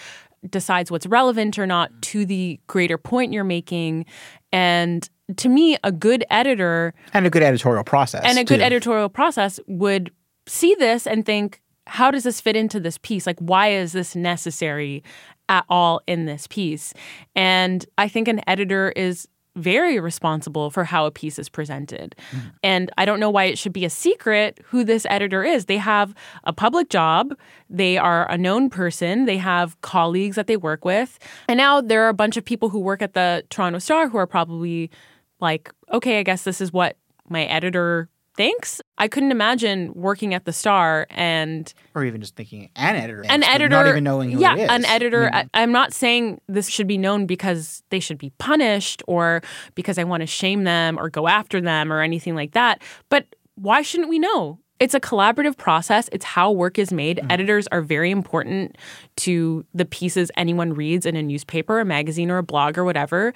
decides 0.50 0.90
what's 0.90 1.06
relevant 1.06 1.60
or 1.60 1.68
not 1.68 1.92
mm. 1.92 2.02
to 2.02 2.26
the 2.26 2.62
greater 2.68 2.98
point 2.98 3.34
you're 3.34 3.44
making. 3.44 4.06
And 4.54 5.08
to 5.38 5.50
me, 5.50 5.78
a 5.84 5.92
good 5.92 6.24
editor 6.30 6.94
And 7.14 7.26
a 7.26 7.30
good 7.30 7.44
editorial 7.44 7.84
process. 7.84 8.24
and 8.26 8.38
a 8.38 8.44
good 8.44 8.58
too. 8.58 8.64
editorial 8.64 9.10
process 9.10 9.60
would 9.68 10.12
see 10.48 10.76
this 10.76 11.06
and 11.06 11.26
think, 11.26 11.62
how 11.88 12.12
does 12.12 12.24
this 12.24 12.40
fit 12.42 12.56
into 12.56 12.80
this 12.80 12.98
piece? 13.00 13.26
Like, 13.26 13.40
why 13.40 13.70
is 13.70 13.94
this 13.94 14.16
necessary 14.16 15.04
at 15.48 15.66
all 15.70 16.02
in 16.08 16.26
this 16.26 16.48
piece? 16.48 16.94
And 17.36 17.86
I 17.98 18.08
think 18.08 18.28
an 18.28 18.42
editor 18.48 18.92
is 18.96 19.28
very 19.56 20.00
responsible 20.00 20.70
for 20.70 20.84
how 20.84 21.06
a 21.06 21.12
piece 21.12 21.40
is 21.40 21.50
presented. 21.50 22.16
Mm. 22.32 22.52
And 22.64 22.92
I 22.98 23.06
don't 23.06 23.20
know 23.20 23.30
why 23.30 23.46
it 23.46 23.58
should 23.58 23.74
be 23.74 23.84
a 23.84 23.90
secret 23.90 24.60
who 24.66 24.84
this 24.84 25.06
editor 25.10 25.44
is. 25.44 25.66
They 25.66 25.78
have 25.78 26.14
a 26.44 26.54
public 26.54 26.90
job, 26.90 27.34
they 27.70 27.98
are 27.98 28.30
a 28.32 28.38
known 28.38 28.70
person, 28.70 29.26
they 29.26 29.38
have 29.38 29.80
colleagues 29.82 30.36
that 30.36 30.48
they 30.48 30.58
work 30.58 30.86
with. 30.86 31.20
And 31.48 31.58
now 31.58 31.82
there 31.82 32.04
are 32.06 32.10
a 32.10 32.14
bunch 32.14 32.38
of 32.38 32.46
people 32.46 32.70
who 32.70 32.80
work 32.80 33.02
at 33.02 33.14
the 33.14 33.44
Toronto 33.50 33.80
Star 33.80 34.08
who 34.08 34.18
are 34.18 34.28
probably 34.28 34.90
like, 35.40 35.72
okay, 35.92 36.20
I 36.20 36.24
guess 36.24 36.44
this 36.44 36.62
is 36.62 36.72
what 36.74 36.98
my 37.28 37.46
editor 37.46 38.10
thinks. 38.40 38.82
I 38.98 39.10
couldn't 39.10 39.32
imagine 39.32 39.92
working 39.94 40.34
at 40.34 40.46
the 40.46 40.54
Star 40.54 41.08
and 41.10 41.74
or 41.94 42.06
even 42.06 42.22
just 42.22 42.38
thinking 42.38 42.70
an 42.78 42.96
editor, 42.96 43.26
an 43.28 43.44
editor 43.44 43.68
not 43.68 43.88
even 43.88 44.04
knowing 44.06 44.32
who 44.32 44.40
yeah, 44.40 44.56
it 44.56 44.62
is. 44.62 44.70
an 44.70 44.86
editor. 44.86 45.30
I 45.34 45.42
mean, 45.42 45.50
I, 45.54 45.62
I'm 45.64 45.74
not 45.74 45.92
saying 45.92 46.40
this 46.48 46.70
should 46.70 46.88
be 46.88 46.98
known 46.98 47.26
because 47.26 47.84
they 47.90 48.00
should 48.00 48.18
be 48.18 48.30
punished 48.38 49.04
or 49.08 49.42
because 49.76 49.98
I 49.98 50.06
want 50.06 50.22
to 50.22 50.28
shame 50.28 50.64
them 50.64 50.98
or 50.98 51.10
go 51.10 51.28
after 51.28 51.60
them 51.60 51.92
or 51.92 52.02
anything 52.02 52.34
like 52.34 52.54
that. 52.54 52.82
But 53.10 53.26
why 53.56 53.82
shouldn't 53.82 54.10
we 54.10 54.20
know? 54.20 54.60
It's 54.80 54.94
a 54.94 55.00
collaborative 55.02 55.58
process. 55.58 56.10
It's 56.14 56.24
how 56.24 56.52
work 56.52 56.80
is 56.80 56.94
made. 56.94 57.18
Mm-hmm. 57.18 57.32
Editors 57.32 57.68
are 57.68 57.82
very 57.82 58.12
important 58.12 58.78
to 59.18 59.66
the 59.74 59.84
pieces 59.84 60.32
anyone 60.38 60.74
reads 60.74 61.06
in 61.06 61.18
a 61.18 61.22
newspaper, 61.22 61.82
a 61.82 61.86
magazine, 61.86 62.32
or 62.32 62.38
a 62.38 62.44
blog 62.44 62.78
or 62.78 62.86
whatever. 62.86 63.34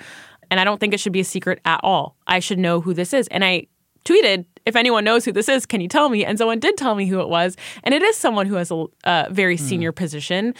And 0.53 0.59
I 0.59 0.65
don't 0.65 0.77
think 0.79 0.93
it 0.93 0.99
should 0.99 1.13
be 1.13 1.19
a 1.19 1.23
secret 1.25 1.59
at 1.65 1.79
all. 1.81 2.15
I 2.27 2.37
should 2.37 2.59
know 2.59 2.79
who 2.79 2.93
this 2.93 3.11
is. 3.11 3.27
And 3.29 3.43
I 3.43 3.65
tweeted, 4.05 4.45
if 4.67 4.75
anyone 4.75 5.03
knows 5.03 5.25
who 5.25 5.31
this 5.31 5.49
is, 5.49 5.65
can 5.65 5.81
you 5.81 5.87
tell 5.87 6.09
me? 6.09 6.23
And 6.23 6.37
someone 6.37 6.59
did 6.59 6.77
tell 6.77 6.93
me 6.93 7.07
who 7.07 7.19
it 7.21 7.27
was. 7.27 7.57
And 7.83 7.91
it 7.91 8.03
is 8.03 8.15
someone 8.17 8.45
who 8.45 8.53
has 8.53 8.69
a 8.69 8.85
uh, 9.03 9.29
very 9.31 9.57
senior 9.57 9.91
position 9.91 10.53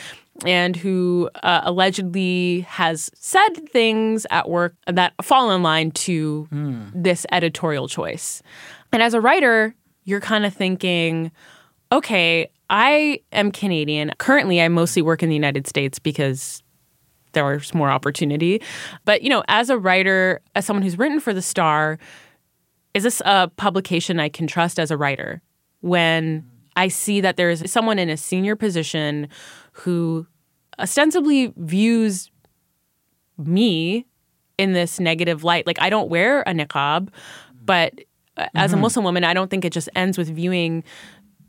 and 0.47 0.75
who 0.75 1.29
uh, 1.43 1.62
allegedly 1.63 2.62
has 2.62 3.12
said 3.13 3.69
things 3.69 4.25
at 4.31 4.50
work 4.50 4.73
that 4.88 5.13
fall 5.21 5.51
in 5.51 5.62
line 5.62 5.91
to 5.91 6.47
this 6.95 7.27
editorial 7.31 7.88
choice. 7.88 8.41
And 8.91 9.03
as 9.03 9.13
a 9.13 9.21
writer, 9.21 9.75
you're 10.05 10.21
kind 10.21 10.43
of 10.43 10.55
thinking, 10.55 11.31
okay, 11.91 12.50
I 12.67 13.19
am 13.31 13.51
Canadian. 13.51 14.12
Currently, 14.17 14.59
I 14.59 14.69
mostly 14.69 15.03
work 15.03 15.21
in 15.21 15.29
the 15.29 15.35
United 15.35 15.67
States 15.67 16.00
because 16.00 16.63
there's 17.34 17.74
more 17.74 17.90
opportunity. 17.90 18.62
But, 19.06 19.22
you 19.22 19.30
know, 19.30 19.44
as 19.48 19.70
a 19.70 19.78
writer, 19.78 20.42
as 20.56 20.66
someone 20.66 20.84
who's 20.84 20.98
written 20.98 21.20
for 21.20 21.34
The 21.34 21.42
Star, 21.42 21.98
is 22.94 23.04
this 23.04 23.22
a 23.25 23.50
publication 23.56 24.20
I 24.20 24.30
can 24.30 24.48
trust 24.48 24.80
as 24.80 24.92
a 24.92 24.98
writer 24.98 25.42
when 25.82 26.50
I 26.75 26.88
see 26.88 27.22
that 27.22 27.38
there 27.38 27.50
is 27.50 27.63
someone 27.68 28.00
in 28.00 28.10
a 28.10 28.18
senior 28.18 28.56
position 28.56 29.28
who 29.74 30.25
ostensibly 30.80 31.54
views 31.58 32.32
me 33.38 34.06
in 34.58 34.74
this 34.74 35.00
negative 35.00 35.44
light? 35.44 35.68
Like, 35.68 35.82
I 35.82 35.90
don't 35.90 36.10
wear 36.10 36.42
a 36.42 36.54
niqab, 36.54 37.10
but 37.63 37.94
uh, 38.38 38.48
as 38.56 38.74
a 38.74 38.78
Muslim 38.78 39.06
woman, 39.06 39.24
I 39.24 39.34
don't 39.34 39.50
think 39.50 39.66
it 39.66 39.74
just 39.74 39.90
ends 39.96 40.18
with 40.18 40.30
viewing 40.30 40.84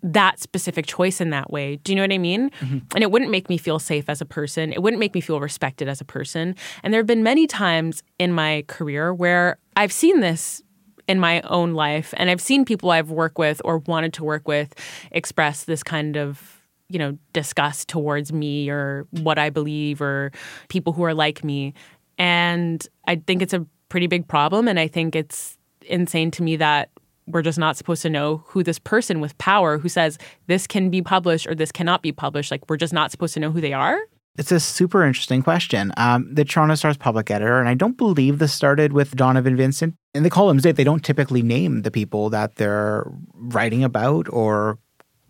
that 0.05 0.39
specific 0.39 0.87
choice 0.87 1.21
in 1.21 1.31
that 1.31 1.51
way. 1.51 1.77
Do 1.77 1.91
you 1.91 1.97
know 1.97 2.03
what 2.03 2.13
I 2.13 2.19
mean? 2.19 2.51
Mm-hmm. 2.61 2.79
And 2.95 3.03
it 3.03 3.11
wouldn't 3.11 3.31
make 3.31 3.49
me 3.49 3.57
feel 3.57 3.79
safe 3.79 4.09
as 4.09 4.21
a 4.21 4.27
person. 4.27 4.73
It 4.73 4.83
wouldn't 4.83 5.01
make 5.01 5.15
me 5.15 5.23
feel 5.23 5.41
respected 5.41 5.89
as 5.89 6.01
a 6.01 6.05
person. 6.05 6.55
And 6.83 6.93
there 6.93 7.01
have 7.01 7.07
been 7.07 7.23
many 7.23 7.47
times 7.47 8.03
in 8.19 8.33
my 8.33 8.65
career 8.69 9.15
where 9.15 9.57
I've 9.77 9.93
seen 9.93 10.21
this 10.21 10.63
in 11.09 11.19
my 11.19 11.41
own 11.43 11.73
life 11.73 12.13
and 12.17 12.31
I've 12.31 12.41
seen 12.41 12.65
people 12.65 12.91
I've 12.91 13.11
worked 13.11 13.39
with 13.39 13.61
or 13.65 13.79
wanted 13.79 14.13
to 14.15 14.25
work 14.25 14.47
with 14.47 14.75
express 15.11 15.65
this 15.65 15.83
kind 15.83 16.17
of 16.17 16.63
you 16.89 16.99
know 16.99 17.19
disgust 17.35 17.89
towards 17.89 18.33
me 18.33 18.71
or 18.71 19.07
what 19.11 19.39
I 19.39 19.51
believe 19.51 20.01
or 20.01 20.33
people 20.69 20.95
who 20.95 21.03
are 21.03 21.13
like 21.13 21.45
me 21.45 21.75
and 22.17 22.87
I 23.07 23.17
think 23.17 23.43
it's 23.43 23.53
a 23.53 23.67
pretty 23.91 24.07
big 24.07 24.27
problem 24.27 24.67
and 24.67 24.81
I 24.81 24.89
think 24.89 25.15
it's 25.15 25.59
insane 25.83 26.31
to 26.33 26.43
me 26.43 26.57
that 26.57 26.89
we're 27.27 27.43
just 27.43 27.59
not 27.59 27.77
supposed 27.77 28.03
to 28.03 28.11
know 28.11 28.43
who 28.47 28.63
this 28.63 28.79
person 28.79 29.21
with 29.21 29.37
power 29.39 29.79
who 29.79 29.89
says 29.89 30.19
this 30.47 30.67
can 30.67 30.91
be 30.91 31.03
published 31.03 31.47
or 31.47 31.55
this 31.55 31.73
cannot 31.73 32.03
be 32.03 32.13
published 32.13 32.51
like 32.51 32.69
we're 32.69 32.77
just 32.77 32.93
not 32.93 33.11
supposed 33.11 33.35
to 33.35 33.41
know 33.41 33.51
who 33.51 33.61
they 33.61 33.73
are 33.73 33.99
It's 34.37 34.51
a 34.53 34.59
super 34.59 35.05
interesting 35.05 35.43
question. 35.43 35.93
Um, 35.97 36.35
the 36.35 36.45
Toronto 36.45 36.75
Star's 36.75 36.97
public 36.97 37.31
editor, 37.31 37.61
and 37.61 37.69
I 37.69 37.75
don't 37.75 37.97
believe 37.97 38.41
this 38.41 38.53
started 38.53 38.93
with 38.93 39.15
Donovan 39.15 39.57
Vincent. 39.57 39.95
In 40.13 40.25
the 40.25 40.31
columns, 40.31 40.65
they, 40.65 40.73
they 40.73 40.83
don't 40.83 41.05
typically 41.05 41.41
name 41.41 41.83
the 41.83 41.91
people 41.91 42.31
that 42.31 42.57
they're 42.57 43.07
writing 43.35 43.85
about 43.85 44.27
or 44.29 44.79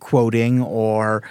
quoting 0.01 0.63
or, 0.63 1.23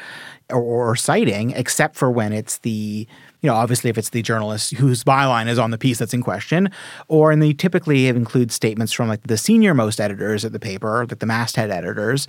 or 0.52 0.62
or 0.62 0.96
citing, 0.96 1.52
except 1.52 1.96
for 1.96 2.12
when 2.12 2.32
it's 2.32 2.60
the 2.60 3.08
you 3.44 3.50
know 3.50 3.56
obviously 3.56 3.90
if 3.90 3.98
it's 3.98 4.10
the 4.10 4.24
journalist 4.24 4.74
whose 4.74 5.04
byline 5.04 5.48
is 5.48 5.60
on 5.60 5.70
the 5.70 5.78
piece 5.78 6.00
that's 6.00 6.14
in 6.14 6.24
question, 6.24 6.72
or 7.08 7.32
and 7.32 7.44
they 7.44 7.54
typically 7.54 8.08
include 8.08 8.52
statements 8.52 8.92
from 8.92 9.08
like 9.08 9.22
the 9.28 9.38
senior 9.38 9.76
most 9.76 10.02
editors 10.02 10.44
at 10.44 10.54
the 10.54 10.60
paper, 10.60 11.06
like 11.08 11.20
the 11.20 11.26
masthead 11.28 11.70
editors. 11.70 12.28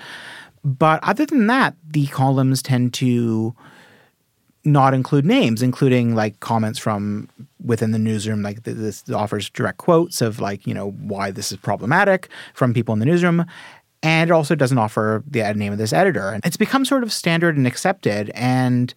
But 0.65 1.01
other 1.03 1.25
than 1.25 1.47
that, 1.47 1.77
the 1.87 2.07
columns 2.09 2.63
tend 2.63 2.93
to 2.95 3.55
not 4.65 4.95
include 4.95 5.27
names, 5.27 5.63
including 5.63 6.15
like 6.15 6.41
comments 6.41 6.79
from 6.79 7.29
within 7.63 7.91
the 7.91 7.99
newsroom. 7.99 8.43
Like 8.43 8.63
this 8.63 9.09
offers 9.11 9.51
direct 9.51 9.79
quotes 9.79 10.21
of 10.23 10.41
like, 10.41 10.67
you 10.67 10.75
know, 10.75 10.93
why 10.93 11.31
this 11.31 11.53
is 11.53 11.59
problematic 11.59 12.29
from 12.55 12.73
people 12.73 12.95
in 12.95 12.99
the 12.99 13.07
newsroom. 13.07 13.45
And 14.03 14.31
it 14.31 14.33
also 14.33 14.55
doesn't 14.55 14.79
offer 14.79 15.23
the 15.27 15.53
name 15.55 15.73
of 15.73 15.79
this 15.79 15.93
editor. 15.93 16.31
And 16.31 16.45
it's 16.45 16.57
become 16.57 16.85
sort 16.85 17.03
of 17.03 17.13
standard 17.13 17.57
and 17.57 17.67
accepted. 17.67 18.31
And 18.35 18.95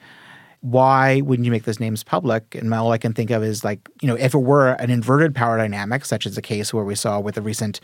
why 0.72 1.22
wouldn't 1.22 1.46
you 1.46 1.52
make 1.52 1.64
those 1.64 1.80
names 1.80 2.04
public? 2.04 2.56
And 2.56 2.74
all 2.74 2.92
I 2.92 2.98
can 2.98 3.14
think 3.14 3.32
of 3.32 3.44
is 3.44 3.64
like, 3.64 3.88
you 4.02 4.08
know, 4.08 4.16
if 4.16 4.34
it 4.34 4.40
were 4.40 4.72
an 4.74 4.90
inverted 4.90 5.36
power 5.36 5.58
dynamic, 5.58 6.06
such 6.06 6.26
as 6.26 6.36
the 6.36 6.42
case 6.42 6.74
where 6.74 6.84
we 6.84 6.96
saw 6.96 7.20
with 7.20 7.36
the 7.36 7.42
recent 7.42 7.80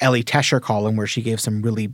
Ellie 0.00 0.24
Tesher 0.24 0.60
column, 0.60 0.96
where 0.96 1.06
she 1.06 1.22
gave 1.22 1.40
some 1.40 1.62
really 1.62 1.92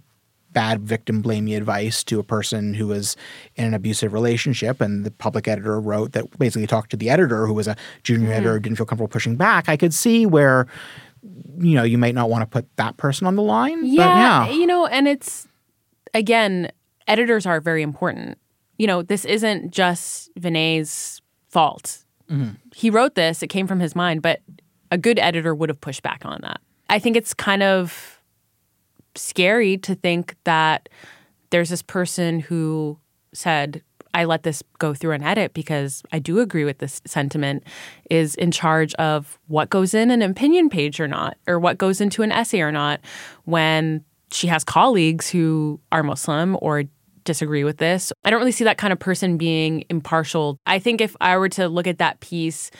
bad 0.53 0.83
victim 0.83 1.23
blamey 1.23 1.57
advice 1.57 2.05
to 2.05 2.21
a 2.21 2.23
person 2.23 2.75
who 2.75 2.87
was 2.87 3.17
in 3.57 3.65
an 3.65 3.73
abusive 3.73 4.13
relationship 4.13 4.83
and 4.83 5.05
the 5.05 5.11
public 5.11 5.49
editor 5.49 5.81
wrote 5.81 6.13
that 6.13 6.39
basically 6.39 6.67
talked 6.67 6.91
to 6.91 6.97
the 6.97 7.09
editor 7.09 7.47
who 7.47 7.55
was 7.55 7.67
a 7.67 7.75
junior 8.03 8.27
mm-hmm. 8.27 8.35
editor 8.35 8.53
who 8.53 8.61
didn't 8.61 8.77
feel 8.77 8.85
comfortable 8.85 9.09
pushing 9.09 9.35
back 9.35 9.71
i 9.71 9.79
could 9.79 9.95
see 9.95 10.27
where 10.27 10.67
you 11.57 11.75
know 11.75 11.83
you 11.83 11.97
might 11.97 12.15
not 12.15 12.29
want 12.29 12.43
to 12.43 12.47
put 12.47 12.69
that 12.77 12.99
person 12.99 13.27
on 13.27 13.35
the 13.35 13.41
line 13.41 13.81
but 13.81 13.87
yeah 13.89 14.51
you 14.51 14.67
know, 14.67 14.85
and 14.85 15.09
it's 15.09 15.49
again, 16.15 16.71
editors 17.07 17.47
are 17.47 17.61
very 17.61 17.83
important. 17.83 18.39
You 18.83 18.89
know, 18.89 19.03
this 19.03 19.25
isn't 19.25 19.71
just 19.71 20.35
Vinay's 20.35 21.23
fault. 21.51 22.03
Mm-hmm. 22.29 22.55
He 22.75 22.91
wrote 22.91 23.15
this; 23.15 23.41
it 23.41 23.47
came 23.47 23.69
from 23.69 23.79
his 23.79 23.95
mind, 23.95 24.23
but 24.23 24.41
a 24.91 24.99
good 24.99 25.21
editor 25.21 25.55
would 25.55 25.69
have 25.69 25.81
pushed 25.81 26.03
back 26.03 26.23
on 26.25 26.41
that. 26.43 26.61
I 26.91 26.99
think 26.99 27.17
it's 27.17 27.33
kind 27.33 27.63
of 27.63 28.19
scary 29.15 29.79
to 29.79 29.95
think 29.95 30.35
that 30.43 30.89
there's 31.51 31.69
this 31.69 31.81
person 31.81 32.41
who 32.41 32.99
said, 33.33 33.83
I 34.15 34.25
let 34.25 34.43
this 34.43 34.65
go 34.81 34.95
through 34.95 35.13
an 35.13 35.23
edit 35.23 35.55
because 35.55 36.03
I 36.11 36.19
do 36.19 36.41
agree 36.41 36.65
with 36.65 36.79
this 36.79 37.01
sentiment, 37.07 37.63
is 38.11 38.35
in 38.35 38.51
charge 38.51 38.95
of 38.95 39.39
what 39.47 39.71
goes 39.71 39.95
in 39.95 40.11
an 40.11 40.23
opinion 40.23 40.69
page 40.69 40.99
or 40.99 41.07
not, 41.07 41.37
or 41.47 41.61
what 41.61 41.79
goes 41.79 42.01
into 42.01 42.25
an 42.25 42.33
essay 42.33 42.61
or 42.61 42.73
not, 42.73 42.99
when 43.45 44.05
she 44.33 44.49
has 44.49 44.65
colleagues 44.65 45.31
who 45.31 45.79
are 45.93 46.03
Muslim 46.03 46.57
or 46.61 46.83
disagree 47.25 47.65
with 47.65 47.79
this. 47.79 48.13
I 48.25 48.31
don't 48.31 48.39
really 48.39 48.53
see 48.53 48.65
that 48.65 48.79
kind 48.79 48.93
of 48.93 48.99
person 48.99 49.37
being 49.37 49.85
impartial. 49.89 50.59
I 50.67 50.79
think 50.79 51.01
if 51.01 51.17
I 51.21 51.37
were 51.37 51.49
to 51.51 51.69
look 51.69 51.87
at 51.87 51.99
that 51.99 52.21
piece, 52.21 52.71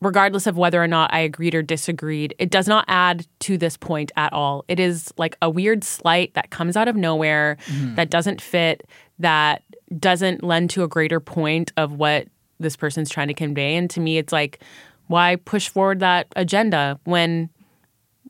regardless 0.00 0.46
of 0.46 0.56
whether 0.56 0.82
or 0.82 0.86
not 0.86 1.12
I 1.12 1.20
agreed 1.20 1.54
or 1.54 1.62
disagreed, 1.62 2.34
it 2.38 2.50
does 2.50 2.68
not 2.68 2.84
add 2.88 3.26
to 3.40 3.56
this 3.56 3.76
point 3.76 4.12
at 4.16 4.32
all. 4.32 4.64
It 4.68 4.78
is 4.78 5.12
like 5.16 5.36
a 5.40 5.48
weird 5.48 5.82
slight 5.84 6.34
that 6.34 6.50
comes 6.50 6.76
out 6.76 6.88
of 6.88 6.96
nowhere, 6.96 7.56
mm-hmm. 7.66 7.94
that 7.94 8.10
doesn't 8.10 8.40
fit, 8.40 8.86
that 9.18 9.62
doesn't 9.98 10.42
lend 10.42 10.70
to 10.70 10.82
a 10.82 10.88
greater 10.88 11.20
point 11.20 11.72
of 11.76 11.92
what 11.92 12.28
this 12.60 12.76
person's 12.76 13.10
trying 13.10 13.28
to 13.28 13.34
convey. 13.34 13.76
And 13.76 13.88
to 13.90 14.00
me, 14.00 14.18
it's 14.18 14.32
like, 14.32 14.60
why 15.06 15.36
push 15.36 15.68
forward 15.68 16.00
that 16.00 16.26
agenda 16.36 16.98
when 17.04 17.50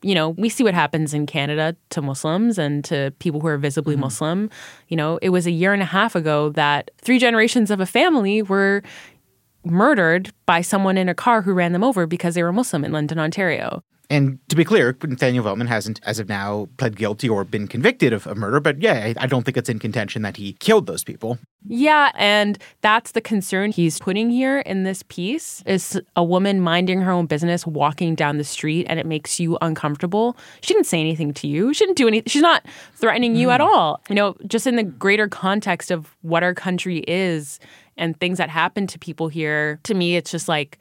you 0.05 0.15
know, 0.15 0.31
we 0.31 0.49
see 0.49 0.63
what 0.63 0.75
happens 0.75 1.15
in 1.15 1.25
Canada 1.25 1.75
to 1.91 2.03
Muslims 2.03 2.59
and 2.59 2.85
to 2.85 3.13
people 3.21 3.41
who 3.41 3.47
are 3.47 3.57
visibly 3.57 3.95
mm-hmm. 3.95 4.03
Muslim. 4.03 4.51
You 4.89 4.97
know, 4.97 5.19
it 5.23 5.31
was 5.31 5.47
a 5.47 5.51
year 5.51 5.73
and 5.73 5.83
a 5.83 5.87
half 5.87 6.15
ago 6.15 6.51
that 6.51 6.91
three 7.01 7.19
generations 7.19 7.71
of 7.71 7.81
a 7.81 7.87
family 7.87 8.43
were 8.43 8.83
murdered 9.65 10.31
by 10.45 10.61
someone 10.61 10.99
in 10.99 11.09
a 11.09 11.15
car 11.15 11.41
who 11.41 11.55
ran 11.55 11.73
them 11.73 11.83
over 11.83 12.07
because 12.07 12.35
they 12.35 12.43
were 12.43 12.53
Muslim 12.53 12.85
in 12.85 12.93
London, 12.93 13.19
Ontario. 13.19 13.83
And 14.11 14.39
to 14.51 14.57
be 14.57 14.65
clear, 14.65 14.97
Nathaniel 15.03 15.45
Veltman 15.45 15.67
hasn't, 15.67 15.99
as 16.05 16.19
of 16.19 16.29
now, 16.29 16.69
pled 16.77 16.97
guilty 16.97 17.29
or 17.29 17.43
been 17.43 17.67
convicted 17.67 18.13
of, 18.13 18.27
of 18.27 18.37
murder. 18.37 18.61
But 18.61 18.83
yeah, 18.83 18.93
I, 18.93 19.15
I 19.25 19.27
don't 19.27 19.45
think 19.45 19.57
it's 19.57 19.71
in 19.71 19.79
contention 19.79 20.23
that 20.23 20.37
he 20.37 20.53
killed 20.55 20.87
those 20.87 21.03
people. 21.03 21.39
Yeah, 21.67 22.13
and 22.15 22.59
that's 22.83 23.13
the 23.13 23.23
concern 23.23 23.71
he's 23.71 23.99
putting 23.99 24.29
here 24.29 24.61
in 24.61 24.83
this 24.83 25.03
piece 25.05 25.63
is 25.65 25.99
a 26.17 26.23
woman 26.23 26.61
minding 26.61 27.01
her 27.01 27.11
own 27.11 27.25
business, 27.27 27.67
walking 27.67 28.15
down 28.15 28.37
the 28.37 28.45
street, 28.45 28.87
and 28.91 29.01
it 29.01 29.07
makes 29.07 29.41
you 29.41 29.57
uncomfortable. 29.63 30.37
She 30.61 30.75
didn't 30.75 30.87
say 30.87 31.01
anything 31.01 31.33
to 31.35 31.49
you. 31.49 31.73
She 31.73 31.87
didn't 31.87 31.97
do 31.97 32.07
anything. 32.07 32.29
She's 32.29 32.43
not 32.43 32.67
threatening 32.95 33.37
you 33.37 33.49
mm. 33.49 33.55
at 33.55 33.63
all. 33.63 34.03
You 34.11 34.17
know, 34.17 34.37
just 34.47 34.67
in 34.67 34.77
the 34.77 34.83
greater 34.83 35.29
context 35.29 35.91
of 35.91 36.15
what 36.21 36.43
our 36.43 36.53
country 36.53 36.99
is 37.09 37.59
and 37.97 38.19
things 38.21 38.37
that 38.37 38.51
happen 38.51 38.87
to 38.89 38.99
people 38.99 39.29
here, 39.29 39.81
to 39.85 39.95
me, 39.95 40.17
it's 40.17 40.31
just 40.31 40.47
like 40.47 40.79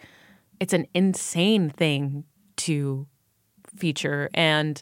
it's 0.60 0.74
an 0.74 0.88
insane 0.94 1.70
thing 1.70 2.26
to 2.58 3.08
feature. 3.76 4.30
And, 4.34 4.82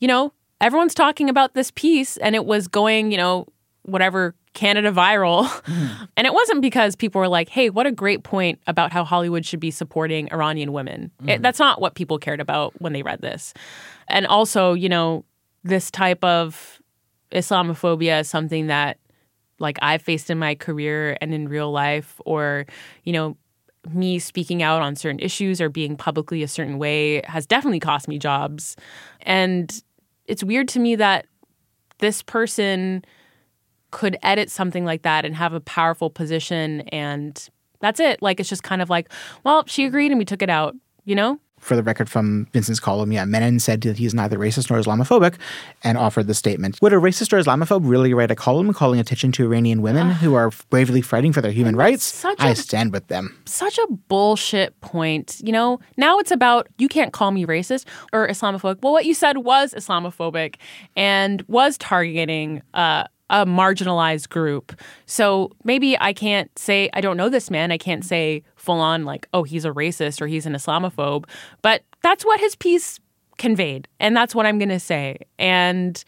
you 0.00 0.08
know, 0.08 0.32
everyone's 0.60 0.94
talking 0.94 1.28
about 1.28 1.54
this 1.54 1.70
piece 1.70 2.16
and 2.18 2.34
it 2.34 2.44
was 2.44 2.68
going, 2.68 3.10
you 3.10 3.16
know, 3.16 3.46
whatever 3.82 4.34
Canada 4.54 4.92
viral. 4.92 5.44
Mm. 5.44 6.08
And 6.16 6.26
it 6.26 6.34
wasn't 6.34 6.62
because 6.62 6.96
people 6.96 7.20
were 7.20 7.28
like, 7.28 7.48
hey, 7.48 7.70
what 7.70 7.86
a 7.86 7.92
great 7.92 8.24
point 8.24 8.58
about 8.66 8.92
how 8.92 9.04
Hollywood 9.04 9.46
should 9.46 9.60
be 9.60 9.70
supporting 9.70 10.28
Iranian 10.32 10.72
women. 10.72 11.12
Mm. 11.22 11.30
It, 11.30 11.42
that's 11.42 11.60
not 11.60 11.80
what 11.80 11.94
people 11.94 12.18
cared 12.18 12.40
about 12.40 12.74
when 12.80 12.92
they 12.92 13.02
read 13.02 13.20
this. 13.20 13.54
And 14.08 14.26
also, 14.26 14.72
you 14.72 14.88
know, 14.88 15.24
this 15.62 15.92
type 15.92 16.24
of 16.24 16.82
Islamophobia 17.30 18.22
is 18.22 18.28
something 18.28 18.66
that 18.66 18.98
like 19.60 19.78
I've 19.80 20.02
faced 20.02 20.28
in 20.28 20.38
my 20.38 20.56
career 20.56 21.16
and 21.20 21.32
in 21.32 21.48
real 21.48 21.70
life, 21.70 22.20
or, 22.24 22.66
you 23.04 23.12
know, 23.12 23.36
me 23.92 24.18
speaking 24.18 24.62
out 24.62 24.82
on 24.82 24.96
certain 24.96 25.20
issues 25.20 25.60
or 25.60 25.68
being 25.68 25.96
publicly 25.96 26.42
a 26.42 26.48
certain 26.48 26.78
way 26.78 27.22
has 27.26 27.46
definitely 27.46 27.80
cost 27.80 28.08
me 28.08 28.18
jobs. 28.18 28.76
And 29.22 29.82
it's 30.26 30.44
weird 30.44 30.68
to 30.68 30.78
me 30.78 30.96
that 30.96 31.26
this 31.98 32.22
person 32.22 33.04
could 33.90 34.18
edit 34.22 34.50
something 34.50 34.84
like 34.84 35.02
that 35.02 35.24
and 35.24 35.34
have 35.34 35.52
a 35.52 35.60
powerful 35.60 36.10
position 36.10 36.82
and 36.92 37.48
that's 37.80 38.00
it. 38.00 38.20
Like 38.20 38.40
it's 38.40 38.48
just 38.48 38.62
kind 38.62 38.82
of 38.82 38.90
like, 38.90 39.10
well, 39.44 39.64
she 39.66 39.86
agreed 39.86 40.10
and 40.10 40.18
we 40.18 40.24
took 40.24 40.42
it 40.42 40.50
out, 40.50 40.76
you 41.04 41.14
know? 41.14 41.38
For 41.60 41.76
the 41.76 41.82
record 41.82 42.08
from 42.08 42.46
Vincent's 42.52 42.80
column, 42.80 43.12
yeah, 43.12 43.24
Menon 43.24 43.60
said 43.60 43.80
that 43.82 43.98
he's 43.98 44.14
neither 44.14 44.38
racist 44.38 44.70
nor 44.70 44.80
Islamophobic 44.80 45.34
and 45.84 45.98
offered 45.98 46.26
the 46.26 46.34
statement. 46.34 46.78
Would 46.82 46.92
a 46.92 46.96
racist 46.96 47.32
or 47.32 47.40
Islamophobe 47.40 47.80
really 47.82 48.14
write 48.14 48.30
a 48.30 48.34
column 48.34 48.72
calling 48.72 49.00
attention 49.00 49.32
to 49.32 49.44
Iranian 49.44 49.82
women 49.82 50.10
who 50.10 50.34
are 50.34 50.50
bravely 50.70 51.02
fighting 51.02 51.32
for 51.32 51.40
their 51.40 51.52
human 51.52 51.76
rights? 51.76 52.24
I 52.24 52.54
stand 52.54 52.92
with 52.92 53.08
them. 53.08 53.38
Such 53.46 53.78
a 53.78 53.86
bullshit 54.08 54.78
point. 54.80 55.40
You 55.42 55.52
know, 55.52 55.80
now 55.96 56.18
it's 56.18 56.30
about 56.30 56.68
you 56.78 56.88
can't 56.88 57.12
call 57.12 57.30
me 57.30 57.46
racist 57.46 57.86
or 58.12 58.28
Islamophobic. 58.28 58.82
Well, 58.82 58.92
what 58.92 59.04
you 59.04 59.14
said 59.14 59.38
was 59.38 59.74
Islamophobic 59.74 60.56
and 60.96 61.42
was 61.48 61.78
targeting 61.78 62.62
uh, 62.74 63.04
a 63.30 63.44
marginalized 63.44 64.28
group. 64.28 64.78
So 65.06 65.50
maybe 65.64 65.98
I 65.98 66.12
can't 66.12 66.56
say, 66.58 66.88
I 66.94 67.00
don't 67.00 67.16
know 67.16 67.28
this 67.28 67.50
man. 67.50 67.70
I 67.70 67.78
can't 67.78 68.04
say 68.04 68.42
full 68.56 68.80
on, 68.80 69.04
like, 69.04 69.28
oh, 69.34 69.42
he's 69.42 69.64
a 69.64 69.70
racist 69.70 70.20
or 70.20 70.26
he's 70.26 70.46
an 70.46 70.54
Islamophobe. 70.54 71.24
But 71.62 71.82
that's 72.02 72.24
what 72.24 72.40
his 72.40 72.56
piece 72.56 73.00
conveyed. 73.36 73.88
And 74.00 74.16
that's 74.16 74.34
what 74.34 74.46
I'm 74.46 74.58
going 74.58 74.68
to 74.70 74.80
say. 74.80 75.18
And 75.38 76.02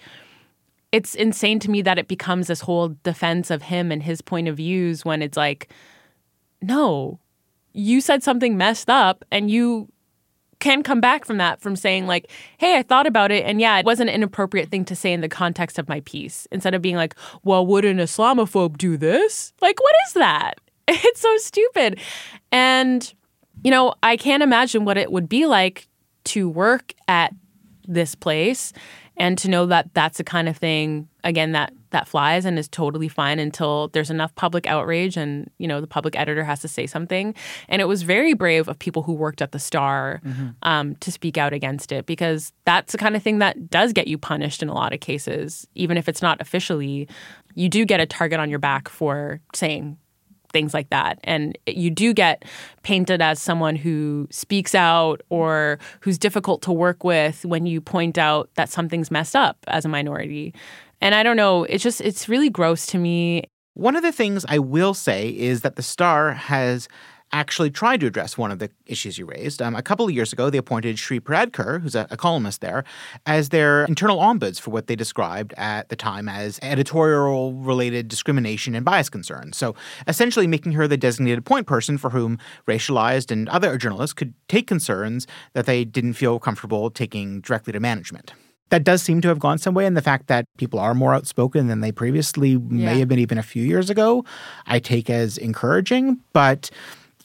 it's 0.92 1.14
insane 1.14 1.58
to 1.60 1.70
me 1.70 1.82
that 1.82 1.98
it 1.98 2.08
becomes 2.08 2.48
this 2.48 2.60
whole 2.60 2.96
defense 3.02 3.50
of 3.50 3.62
him 3.62 3.92
and 3.92 4.02
his 4.02 4.20
point 4.20 4.48
of 4.48 4.56
views 4.56 5.04
when 5.04 5.22
it's 5.22 5.36
like, 5.36 5.70
no, 6.62 7.20
you 7.72 8.00
said 8.00 8.22
something 8.22 8.56
messed 8.56 8.90
up 8.90 9.24
and 9.30 9.50
you 9.50 9.88
can 10.60 10.82
come 10.82 11.00
back 11.00 11.24
from 11.24 11.38
that 11.38 11.60
from 11.60 11.74
saying 11.74 12.06
like 12.06 12.30
hey 12.58 12.76
i 12.76 12.82
thought 12.82 13.06
about 13.06 13.32
it 13.32 13.44
and 13.44 13.60
yeah 13.60 13.78
it 13.78 13.84
wasn't 13.84 14.08
an 14.08 14.14
inappropriate 14.14 14.70
thing 14.70 14.84
to 14.84 14.94
say 14.94 15.12
in 15.12 15.20
the 15.20 15.28
context 15.28 15.78
of 15.78 15.88
my 15.88 16.00
piece 16.00 16.46
instead 16.52 16.74
of 16.74 16.82
being 16.82 16.96
like 16.96 17.14
well 17.42 17.66
would 17.66 17.84
an 17.84 17.98
islamophobe 17.98 18.76
do 18.76 18.96
this? 18.96 19.52
Like 19.60 19.80
what 19.80 19.94
is 20.06 20.14
that? 20.14 20.60
It's 20.88 21.20
so 21.20 21.36
stupid. 21.38 22.00
And 22.52 23.12
you 23.62 23.70
know 23.70 23.94
i 24.02 24.16
can't 24.16 24.42
imagine 24.42 24.84
what 24.84 24.96
it 24.96 25.12
would 25.12 25.28
be 25.28 25.46
like 25.46 25.88
to 26.24 26.48
work 26.48 26.94
at 27.08 27.34
this 27.86 28.14
place 28.14 28.72
and 29.16 29.36
to 29.38 29.48
know 29.48 29.66
that 29.66 29.92
that's 29.94 30.18
the 30.18 30.24
kind 30.24 30.48
of 30.48 30.56
thing 30.56 31.08
again 31.24 31.52
that 31.52 31.72
that 31.90 32.08
flies 32.08 32.44
and 32.44 32.58
is 32.58 32.68
totally 32.68 33.08
fine 33.08 33.38
until 33.38 33.88
there's 33.88 34.10
enough 34.10 34.34
public 34.34 34.66
outrage 34.66 35.16
and 35.16 35.50
you 35.58 35.68
know 35.68 35.80
the 35.80 35.86
public 35.86 36.18
editor 36.18 36.44
has 36.44 36.60
to 36.60 36.68
say 36.68 36.86
something 36.86 37.34
and 37.68 37.82
it 37.82 37.86
was 37.86 38.02
very 38.02 38.34
brave 38.34 38.68
of 38.68 38.78
people 38.78 39.02
who 39.02 39.12
worked 39.12 39.42
at 39.42 39.52
the 39.52 39.58
star 39.58 40.20
mm-hmm. 40.24 40.48
um, 40.62 40.94
to 40.96 41.10
speak 41.12 41.36
out 41.36 41.52
against 41.52 41.92
it 41.92 42.06
because 42.06 42.52
that's 42.64 42.92
the 42.92 42.98
kind 42.98 43.16
of 43.16 43.22
thing 43.22 43.38
that 43.38 43.70
does 43.70 43.92
get 43.92 44.06
you 44.06 44.18
punished 44.18 44.62
in 44.62 44.68
a 44.68 44.74
lot 44.74 44.92
of 44.92 45.00
cases 45.00 45.66
even 45.74 45.96
if 45.96 46.08
it's 46.08 46.22
not 46.22 46.40
officially 46.40 47.08
you 47.54 47.68
do 47.68 47.84
get 47.84 48.00
a 48.00 48.06
target 48.06 48.40
on 48.40 48.50
your 48.50 48.58
back 48.58 48.88
for 48.88 49.40
saying 49.54 49.96
things 50.52 50.74
like 50.74 50.90
that. 50.90 51.18
And 51.24 51.56
you 51.66 51.90
do 51.90 52.12
get 52.12 52.44
painted 52.82 53.22
as 53.22 53.40
someone 53.40 53.76
who 53.76 54.28
speaks 54.30 54.74
out 54.74 55.22
or 55.28 55.78
who's 56.00 56.18
difficult 56.18 56.62
to 56.62 56.72
work 56.72 57.04
with 57.04 57.44
when 57.44 57.66
you 57.66 57.80
point 57.80 58.18
out 58.18 58.50
that 58.54 58.68
something's 58.68 59.10
messed 59.10 59.36
up 59.36 59.58
as 59.68 59.84
a 59.84 59.88
minority. 59.88 60.54
And 61.00 61.14
I 61.14 61.22
don't 61.22 61.36
know, 61.36 61.64
it's 61.64 61.82
just, 61.82 62.00
it's 62.00 62.28
really 62.28 62.50
gross 62.50 62.86
to 62.86 62.98
me. 62.98 63.44
One 63.74 63.96
of 63.96 64.02
the 64.02 64.12
things 64.12 64.44
I 64.48 64.58
will 64.58 64.94
say 64.94 65.28
is 65.30 65.62
that 65.62 65.76
the 65.76 65.82
Star 65.82 66.32
has 66.32 66.88
actually 67.32 67.70
tried 67.70 68.00
to 68.00 68.06
address 68.06 68.36
one 68.36 68.50
of 68.50 68.58
the 68.58 68.70
issues 68.86 69.18
you 69.18 69.24
raised. 69.24 69.62
Um, 69.62 69.76
a 69.76 69.82
couple 69.82 70.04
of 70.04 70.12
years 70.12 70.32
ago, 70.32 70.50
they 70.50 70.58
appointed 70.58 70.98
Shree 70.98 71.20
Paradkar, 71.20 71.80
who's 71.80 71.94
a, 71.94 72.06
a, 72.10 72.16
columnist 72.16 72.60
there, 72.60 72.84
as 73.26 73.50
their 73.50 73.84
internal 73.84 74.18
ombuds 74.18 74.60
for 74.60 74.70
what 74.70 74.88
they 74.88 74.96
described 74.96 75.54
at 75.56 75.88
the 75.88 75.96
time 75.96 76.28
as 76.28 76.58
editorial 76.62 77.52
related 77.54 78.08
discrimination 78.08 78.74
and 78.74 78.84
bias 78.84 79.08
concerns. 79.08 79.56
So 79.56 79.74
essentially 80.08 80.46
making 80.46 80.72
her 80.72 80.88
the 80.88 80.96
designated 80.96 81.44
point 81.44 81.66
person 81.66 81.98
for 81.98 82.10
whom 82.10 82.38
racialized 82.66 83.30
and 83.30 83.48
other 83.48 83.76
journalists 83.78 84.14
could 84.14 84.34
take 84.48 84.66
concerns 84.66 85.26
that 85.52 85.66
they 85.66 85.84
didn't 85.84 86.14
feel 86.14 86.38
comfortable 86.38 86.90
taking 86.90 87.40
directly 87.40 87.72
to 87.72 87.80
management 87.80 88.32
that 88.70 88.84
does 88.84 89.02
seem 89.02 89.20
to 89.20 89.28
have 89.28 89.38
gone 89.38 89.58
some 89.58 89.74
way. 89.74 89.86
And 89.86 89.96
the 89.96 90.02
fact 90.02 90.28
that 90.28 90.46
people 90.56 90.78
are 90.80 90.94
more 90.94 91.14
outspoken 91.14 91.66
than 91.68 91.80
they 91.80 91.92
previously 91.92 92.50
yeah. 92.50 92.58
may 92.60 92.98
have 92.98 93.08
been 93.08 93.18
even 93.18 93.38
a 93.38 93.42
few 93.42 93.62
years 93.62 93.90
ago, 93.90 94.24
I 94.66 94.78
take 94.78 95.10
as 95.10 95.38
encouraging. 95.38 96.18
But 96.32 96.70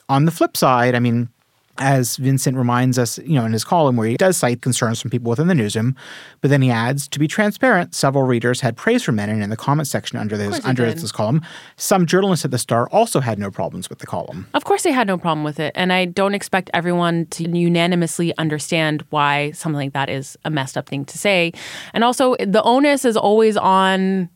on 0.10 0.25
the 0.25 0.31
flip 0.31 0.58
side, 0.58 0.95
I 0.95 0.99
mean, 0.99 1.29
as 1.77 2.15
Vincent 2.17 2.57
reminds 2.57 2.97
us, 2.97 3.17
you 3.19 3.33
know, 3.33 3.45
in 3.45 3.53
his 3.53 3.63
column 3.63 3.95
where 3.95 4.07
he 4.07 4.15
does 4.17 4.38
cite 4.38 4.61
concerns 4.61 5.01
from 5.01 5.11
people 5.11 5.29
within 5.29 5.47
the 5.47 5.55
newsroom, 5.55 5.95
but 6.41 6.49
then 6.49 6.61
he 6.61 6.71
adds, 6.71 7.07
to 7.09 7.19
be 7.19 7.27
transparent, 7.27 7.93
several 7.93 8.23
readers 8.23 8.61
had 8.61 8.77
praise 8.77 9.03
for 9.03 9.11
Menon 9.11 9.41
in 9.41 9.49
the 9.49 9.57
comment 9.57 9.88
section 9.88 10.17
under 10.17 10.38
this 10.38 10.63
under 10.65 10.91
this 10.91 11.11
column. 11.11 11.41
Some 11.75 12.05
journalists 12.05 12.45
at 12.45 12.51
the 12.51 12.57
Star 12.57 12.88
also 12.89 13.19
had 13.19 13.39
no 13.39 13.51
problems 13.51 13.89
with 13.89 13.99
the 13.99 14.07
column. 14.07 14.47
Of 14.53 14.63
course, 14.63 14.83
they 14.83 14.91
had 14.91 15.07
no 15.07 15.17
problem 15.17 15.43
with 15.43 15.59
it, 15.59 15.73
and 15.75 15.91
I 15.91 16.05
don't 16.05 16.33
expect 16.33 16.69
everyone 16.73 17.25
to 17.27 17.49
unanimously 17.49 18.35
understand 18.38 19.03
why 19.09 19.51
something 19.51 19.77
like 19.77 19.93
that 19.93 20.09
is 20.09 20.38
a 20.45 20.49
messed 20.49 20.77
up 20.77 20.88
thing 20.88 21.05
to 21.05 21.17
say. 21.17 21.51
And 21.93 22.03
also, 22.03 22.35
the 22.35 22.63
onus 22.63 23.05
is 23.05 23.17
always 23.17 23.57
on 23.57 24.29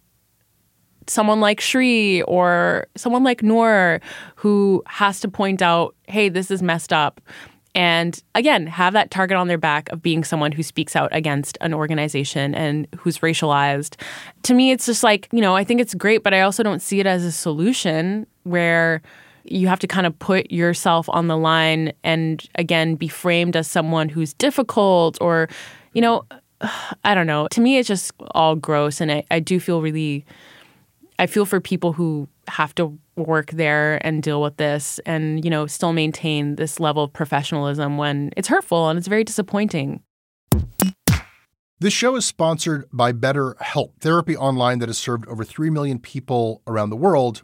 someone 1.10 1.40
like 1.40 1.60
Shree 1.60 2.22
or 2.24 2.88
someone 2.96 3.24
like 3.24 3.44
Noor 3.44 4.02
who 4.36 4.84
has 4.88 5.20
to 5.22 5.28
point 5.28 5.62
out, 5.62 5.96
hey, 6.08 6.30
this 6.30 6.52
is 6.52 6.62
messed 6.62 6.94
up. 6.94 7.22
And 7.76 8.22
again, 8.34 8.66
have 8.68 8.94
that 8.94 9.12
target 9.12 9.38
on 9.38 9.48
their 9.48 9.58
back 9.58 9.90
of 9.92 10.02
being 10.02 10.24
someone 10.24 10.52
who 10.52 10.64
speaks 10.64 10.96
out 10.96 11.10
against 11.12 11.58
an 11.62 11.74
organization 11.74 12.56
and 12.56 12.88
who's 12.98 13.20
racialized. 13.20 13.96
To 14.44 14.54
me, 14.54 14.72
it's 14.72 14.86
just 14.86 15.04
like, 15.04 15.30
you 15.32 15.42
know, 15.42 15.56
I 15.56 15.64
think 15.64 15.80
it's 15.80 15.94
great, 15.94 16.24
but 16.24 16.34
I 16.34 16.42
also 16.42 16.64
don't 16.64 16.82
see 16.82 17.00
it 17.00 17.06
as 17.06 17.24
a 17.24 17.32
solution 17.32 18.26
where 18.44 19.02
you 19.46 19.68
have 19.68 19.80
to 19.80 19.88
kind 19.88 20.08
of 20.08 20.18
put 20.20 20.52
yourself 20.52 21.08
on 21.10 21.28
the 21.28 21.38
line 21.38 21.94
and 22.04 22.44
again 22.56 22.96
be 22.96 23.08
framed 23.08 23.56
as 23.56 23.68
someone 23.68 24.10
who's 24.10 24.34
difficult 24.34 25.18
or, 25.22 25.48
you 25.94 26.02
know, 26.02 26.24
I 27.04 27.14
don't 27.16 27.28
know. 27.28 27.48
To 27.50 27.62
me, 27.62 27.78
it's 27.78 27.88
just 27.88 28.12
all 28.32 28.56
gross. 28.56 29.00
And 29.00 29.12
I, 29.12 29.24
I 29.32 29.40
do 29.40 29.60
feel 29.60 29.82
really 29.82 30.26
I 31.20 31.28
feel 31.28 31.46
for 31.46 31.60
people 31.60 31.92
who 31.92 32.30
have 32.48 32.74
to 32.76 32.98
work 33.18 33.52
there 33.52 34.00
and 34.08 34.24
deal 34.24 34.42
with 34.42 34.56
this 34.56 35.00
and, 35.06 35.44
you 35.44 35.52
know, 35.52 35.68
still 35.68 35.92
maintain 35.92 36.56
this 36.56 36.80
level 36.80 37.04
of 37.04 37.12
professionalism 37.12 37.98
when 37.98 38.32
it's 38.38 38.48
hurtful 38.48 38.88
and 38.88 38.98
it's 38.98 39.10
very 39.10 39.26
disappointing. 39.26 40.02
This 41.82 41.94
show 41.94 42.16
is 42.16 42.26
sponsored 42.26 42.86
by 42.94 43.12
BetterHelp, 43.12 43.92
therapy 44.00 44.38
online 44.38 44.80
that 44.80 44.88
has 44.88 44.98
served 44.98 45.28
over 45.28 45.44
3 45.44 45.70
million 45.70 46.00
people 46.00 46.62
around 46.66 46.90
the 46.90 46.96
world. 46.96 47.44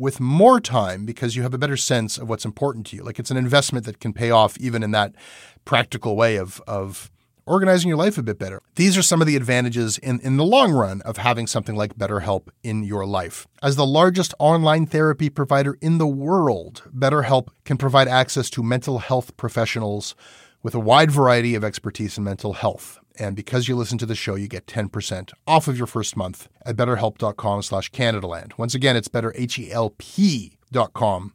with 0.00 0.18
more 0.18 0.60
time 0.60 1.04
because 1.04 1.36
you 1.36 1.42
have 1.42 1.54
a 1.54 1.58
better 1.58 1.76
sense 1.76 2.16
of 2.18 2.28
what's 2.28 2.44
important 2.44 2.86
to 2.86 2.96
you. 2.96 3.02
Like 3.02 3.18
it's 3.18 3.30
an 3.30 3.36
investment 3.36 3.84
that 3.86 4.00
can 4.00 4.12
pay 4.12 4.30
off 4.30 4.58
even 4.58 4.82
in 4.82 4.90
that 4.92 5.14
practical 5.64 6.16
way 6.16 6.36
of 6.36 6.60
of 6.66 7.10
organizing 7.46 7.88
your 7.88 7.98
life 7.98 8.16
a 8.16 8.22
bit 8.22 8.38
better. 8.38 8.62
These 8.76 8.96
are 8.96 9.02
some 9.02 9.20
of 9.20 9.26
the 9.26 9.34
advantages 9.34 9.98
in, 9.98 10.20
in 10.20 10.36
the 10.36 10.44
long 10.44 10.72
run 10.72 11.00
of 11.02 11.16
having 11.16 11.48
something 11.48 11.74
like 11.74 11.96
BetterHelp 11.96 12.48
in 12.62 12.84
your 12.84 13.04
life. 13.04 13.48
As 13.60 13.74
the 13.74 13.86
largest 13.86 14.34
online 14.38 14.86
therapy 14.86 15.28
provider 15.28 15.76
in 15.80 15.98
the 15.98 16.06
world, 16.06 16.84
BetterHelp 16.96 17.48
can 17.64 17.76
provide 17.76 18.06
access 18.06 18.50
to 18.50 18.62
mental 18.62 19.00
health 19.00 19.36
professionals 19.36 20.14
with 20.62 20.76
a 20.76 20.80
wide 20.80 21.10
variety 21.10 21.56
of 21.56 21.64
expertise 21.64 22.16
in 22.16 22.22
mental 22.22 22.52
health. 22.52 22.99
And 23.20 23.36
because 23.36 23.68
you 23.68 23.76
listen 23.76 23.98
to 23.98 24.06
the 24.06 24.14
show, 24.14 24.34
you 24.34 24.48
get 24.48 24.66
10% 24.66 25.32
off 25.46 25.68
of 25.68 25.76
your 25.76 25.86
first 25.86 26.16
month 26.16 26.48
at 26.64 26.76
betterhelp.com 26.76 27.62
slash 27.62 27.90
Canadaland. 27.90 28.56
Once 28.56 28.74
again, 28.74 28.96
it's 28.96 29.08
betterhelp.com 29.08 31.34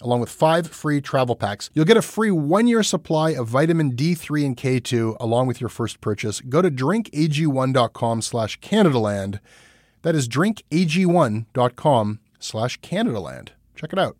along 0.00 0.20
with 0.20 0.30
five 0.30 0.66
free 0.66 1.00
travel 1.00 1.36
packs. 1.36 1.70
You'll 1.74 1.84
get 1.84 1.96
a 1.96 2.02
free 2.02 2.30
one 2.30 2.66
year 2.66 2.82
supply 2.82 3.30
of 3.30 3.48
vitamin 3.48 3.92
D3 3.94 4.44
and 4.46 4.56
K2 4.56 5.16
along 5.20 5.46
with 5.46 5.60
your 5.60 5.70
first 5.70 6.00
purchase. 6.00 6.40
Go 6.40 6.62
to 6.62 6.70
drinkag1.com 6.70 8.22
slash 8.22 8.60
Canadaland. 8.60 9.40
That 10.02 10.14
is 10.14 10.28
drinkag1.com 10.28 12.20
slash 12.38 12.80
Canadaland. 12.80 13.48
Check 13.74 13.92
it 13.92 13.98
out. 13.98 14.16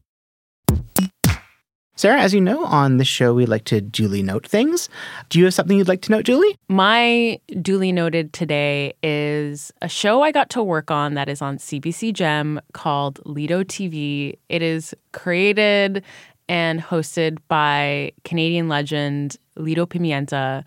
Sarah, 1.99 2.21
as 2.21 2.35
you 2.35 2.43
know, 2.43 2.63
on 2.67 2.99
this 2.99 3.09
show, 3.09 3.33
we 3.33 3.47
like 3.47 3.65
to 3.65 3.81
duly 3.81 4.23
note 4.23 4.47
things. 4.47 4.91
Do 5.31 5.39
you 5.39 5.47
have 5.47 5.55
something 5.55 5.79
you'd 5.79 5.89
like 5.89 6.03
to 6.03 6.13
note, 6.13 6.27
Julie? 6.27 6.59
My 6.69 7.41
duly 7.63 7.91
noted 7.91 8.35
today 8.35 8.93
is 9.03 9.73
a 9.81 9.89
show 9.89 10.21
I 10.21 10.31
got 10.31 10.51
to 10.51 10.63
work 10.63 10.91
on 10.91 11.15
that 11.15 11.31
is 11.31 11.41
on 11.41 11.57
CBC 11.57 12.13
Gem 12.13 12.61
called 12.75 13.21
Lido 13.25 13.65
TV. 13.65 14.37
It 14.51 14.61
is 14.61 14.95
created 15.13 16.05
and 16.51 16.83
hosted 16.83 17.39
by 17.49 18.13
Canadian 18.25 18.69
legend 18.69 19.39
Lido 19.57 19.87
Pimienta. 19.87 20.65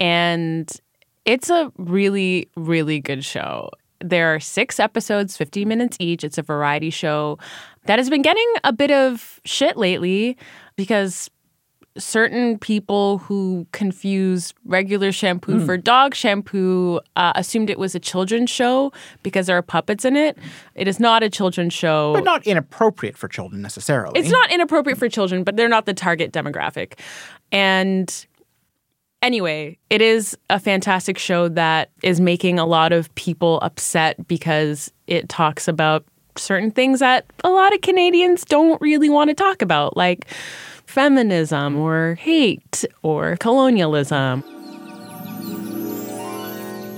And 0.00 0.68
it's 1.24 1.50
a 1.50 1.72
really, 1.78 2.48
really 2.56 2.98
good 2.98 3.24
show. 3.24 3.70
There 4.00 4.34
are 4.34 4.40
six 4.40 4.80
episodes, 4.80 5.36
50 5.36 5.64
minutes 5.64 5.96
each. 6.00 6.24
It's 6.24 6.36
a 6.36 6.42
variety 6.42 6.90
show 6.90 7.38
that 7.86 7.98
has 7.98 8.10
been 8.10 8.22
getting 8.22 8.52
a 8.64 8.72
bit 8.72 8.90
of 8.90 9.40
shit 9.44 9.76
lately 9.76 10.36
because 10.76 11.30
certain 11.96 12.58
people 12.58 13.18
who 13.18 13.66
confuse 13.72 14.52
regular 14.64 15.12
shampoo 15.12 15.60
mm. 15.60 15.66
for 15.66 15.76
dog 15.76 16.14
shampoo 16.14 17.00
uh, 17.16 17.32
assumed 17.36 17.70
it 17.70 17.78
was 17.78 17.94
a 17.94 18.00
children's 18.00 18.50
show 18.50 18.92
because 19.22 19.46
there 19.46 19.56
are 19.56 19.62
puppets 19.62 20.04
in 20.04 20.16
it. 20.16 20.36
It 20.74 20.88
is 20.88 20.98
not 20.98 21.22
a 21.22 21.30
children's 21.30 21.72
show. 21.72 22.12
But 22.14 22.24
not 22.24 22.46
inappropriate 22.46 23.16
for 23.16 23.28
children 23.28 23.62
necessarily. 23.62 24.18
It's 24.18 24.30
not 24.30 24.50
inappropriate 24.50 24.98
for 24.98 25.08
children, 25.08 25.44
but 25.44 25.56
they're 25.56 25.68
not 25.68 25.86
the 25.86 25.94
target 25.94 26.32
demographic. 26.32 26.98
And 27.52 28.26
anyway, 29.22 29.78
it 29.88 30.02
is 30.02 30.36
a 30.50 30.58
fantastic 30.58 31.16
show 31.16 31.48
that 31.50 31.90
is 32.02 32.20
making 32.20 32.58
a 32.58 32.66
lot 32.66 32.92
of 32.92 33.14
people 33.14 33.60
upset 33.62 34.26
because 34.26 34.92
it 35.06 35.28
talks 35.28 35.68
about 35.68 36.04
certain 36.36 36.70
things 36.70 37.00
that 37.00 37.26
a 37.42 37.50
lot 37.50 37.74
of 37.74 37.80
Canadians 37.80 38.44
don't 38.44 38.80
really 38.80 39.08
want 39.08 39.30
to 39.30 39.34
talk 39.34 39.62
about, 39.62 39.96
like 39.96 40.26
feminism 40.86 41.76
or 41.76 42.14
hate 42.14 42.84
or 43.02 43.36
colonialism. 43.36 44.44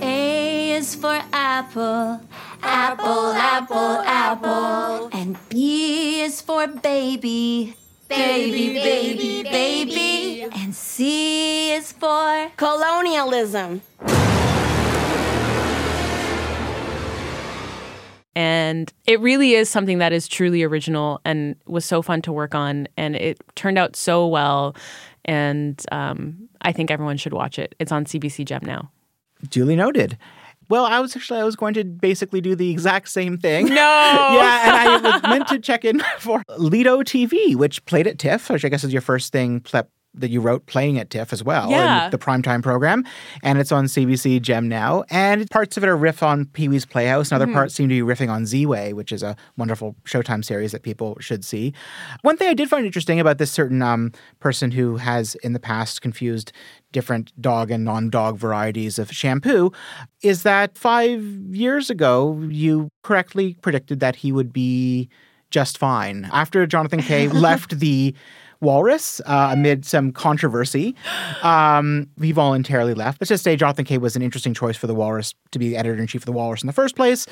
A 0.01 0.71
is 0.73 0.95
for 0.95 1.21
apple, 1.33 2.21
apple, 2.61 3.31
apple, 3.33 4.01
apple. 4.05 5.09
And 5.11 5.37
B 5.49 6.21
is 6.21 6.41
for 6.41 6.67
baby, 6.67 7.75
baby, 8.07 8.73
baby, 8.73 9.43
baby. 9.43 10.43
And 10.43 10.75
C 10.75 11.73
is 11.73 11.91
for 11.91 12.51
colonialism. 12.57 13.81
And 18.37 18.93
it 19.07 19.19
really 19.19 19.53
is 19.53 19.67
something 19.67 19.97
that 19.97 20.13
is 20.13 20.27
truly 20.27 20.61
original 20.61 21.19
and 21.25 21.55
was 21.65 21.85
so 21.85 22.03
fun 22.03 22.21
to 22.21 22.31
work 22.31 22.53
on. 22.53 22.87
And 22.95 23.15
it 23.15 23.41
turned 23.55 23.79
out 23.79 23.95
so 23.95 24.27
well. 24.27 24.75
And 25.25 25.83
um, 25.91 26.47
I 26.61 26.71
think 26.71 26.91
everyone 26.91 27.17
should 27.17 27.33
watch 27.33 27.57
it. 27.57 27.73
It's 27.79 27.91
on 27.91 28.05
CBC 28.05 28.45
Gem 28.45 28.61
now. 28.63 28.91
Duly 29.49 29.75
noted. 29.75 30.19
Well, 30.69 30.85
I 30.85 30.99
was 30.99 31.15
actually 31.15 31.39
I 31.39 31.45
was 31.45 31.55
going 31.55 31.73
to 31.75 31.83
basically 31.83 32.39
do 32.39 32.53
the 32.53 32.69
exact 32.69 33.09
same 33.09 33.39
thing. 33.39 33.69
No. 33.69 33.73
yeah, 33.75 34.67
and 34.67 34.75
I 34.75 34.97
was 34.99 35.23
meant 35.23 35.47
to 35.47 35.57
check 35.57 35.83
in 35.83 36.03
for 36.19 36.43
Lido 36.59 37.01
TV, 37.01 37.55
which 37.55 37.83
played 37.85 38.05
at 38.05 38.19
TIFF, 38.19 38.51
which 38.51 38.63
I 38.63 38.69
guess 38.69 38.83
is 38.83 38.93
your 38.93 39.01
first 39.01 39.31
thing 39.31 39.61
that 40.19 40.29
you 40.29 40.41
wrote 40.41 40.65
playing 40.65 40.99
at 40.99 41.09
TIFF 41.09 41.33
as 41.33 41.43
well 41.43 41.69
yeah. 41.69 42.05
in 42.05 42.11
the 42.11 42.17
primetime 42.17 42.61
program. 42.61 43.05
And 43.43 43.59
it's 43.59 43.71
on 43.71 43.85
CBC 43.85 44.41
Gem 44.41 44.67
now. 44.67 45.03
And 45.09 45.49
parts 45.49 45.77
of 45.77 45.83
it 45.83 45.89
are 45.89 45.97
riff 45.97 46.23
on 46.23 46.45
Pee 46.45 46.67
Wee's 46.67 46.85
Playhouse, 46.85 47.31
and 47.31 47.35
other 47.35 47.45
mm-hmm. 47.45 47.55
parts 47.55 47.75
seem 47.75 47.89
to 47.89 48.05
be 48.05 48.13
riffing 48.13 48.29
on 48.29 48.45
Z-Way, 48.45 48.93
which 48.93 49.11
is 49.11 49.23
a 49.23 49.35
wonderful 49.57 49.95
Showtime 50.03 50.43
series 50.43 50.71
that 50.71 50.83
people 50.83 51.17
should 51.19 51.45
see. 51.45 51.73
One 52.21 52.37
thing 52.37 52.49
I 52.49 52.53
did 52.53 52.69
find 52.69 52.85
interesting 52.85 53.19
about 53.19 53.37
this 53.37 53.51
certain 53.51 53.81
um, 53.81 54.11
person 54.39 54.71
who 54.71 54.97
has 54.97 55.35
in 55.35 55.53
the 55.53 55.59
past 55.59 56.01
confused 56.01 56.51
different 56.91 57.31
dog 57.41 57.69
and 57.69 57.83
non-dog 57.83 58.37
varieties 58.37 58.97
of 58.97 59.11
shampoo 59.11 59.71
is 60.23 60.43
that 60.43 60.77
five 60.77 61.21
years 61.51 61.89
ago 61.89 62.39
you 62.49 62.89
correctly 63.03 63.55
predicted 63.61 63.99
that 63.99 64.15
he 64.15 64.31
would 64.31 64.53
be 64.53 65.09
just 65.51 65.77
fine 65.77 66.29
after 66.31 66.65
Jonathan 66.65 67.01
Kay 67.01 67.27
left 67.47 67.79
the 67.79 68.15
Walrus 68.61 69.21
uh, 69.25 69.49
amid 69.51 69.85
some 69.85 70.11
controversy. 70.11 70.95
Um, 71.43 72.09
he 72.21 72.31
voluntarily 72.31 72.93
left. 72.93 73.21
Let's 73.21 73.29
just 73.29 73.43
say 73.43 73.55
Jonathan 73.55 73.85
Kay 73.85 73.97
was 73.97 74.15
an 74.15 74.21
interesting 74.21 74.53
choice 74.53 74.77
for 74.77 74.87
the 74.87 74.95
Walrus 74.95 75.33
to 75.51 75.59
be 75.59 75.75
editor 75.75 75.99
in 75.99 76.07
chief 76.07 76.21
of 76.21 76.25
the 76.25 76.31
Walrus 76.31 76.61
in 76.61 76.67
the 76.67 76.73
first 76.73 76.95
place. 76.95 77.25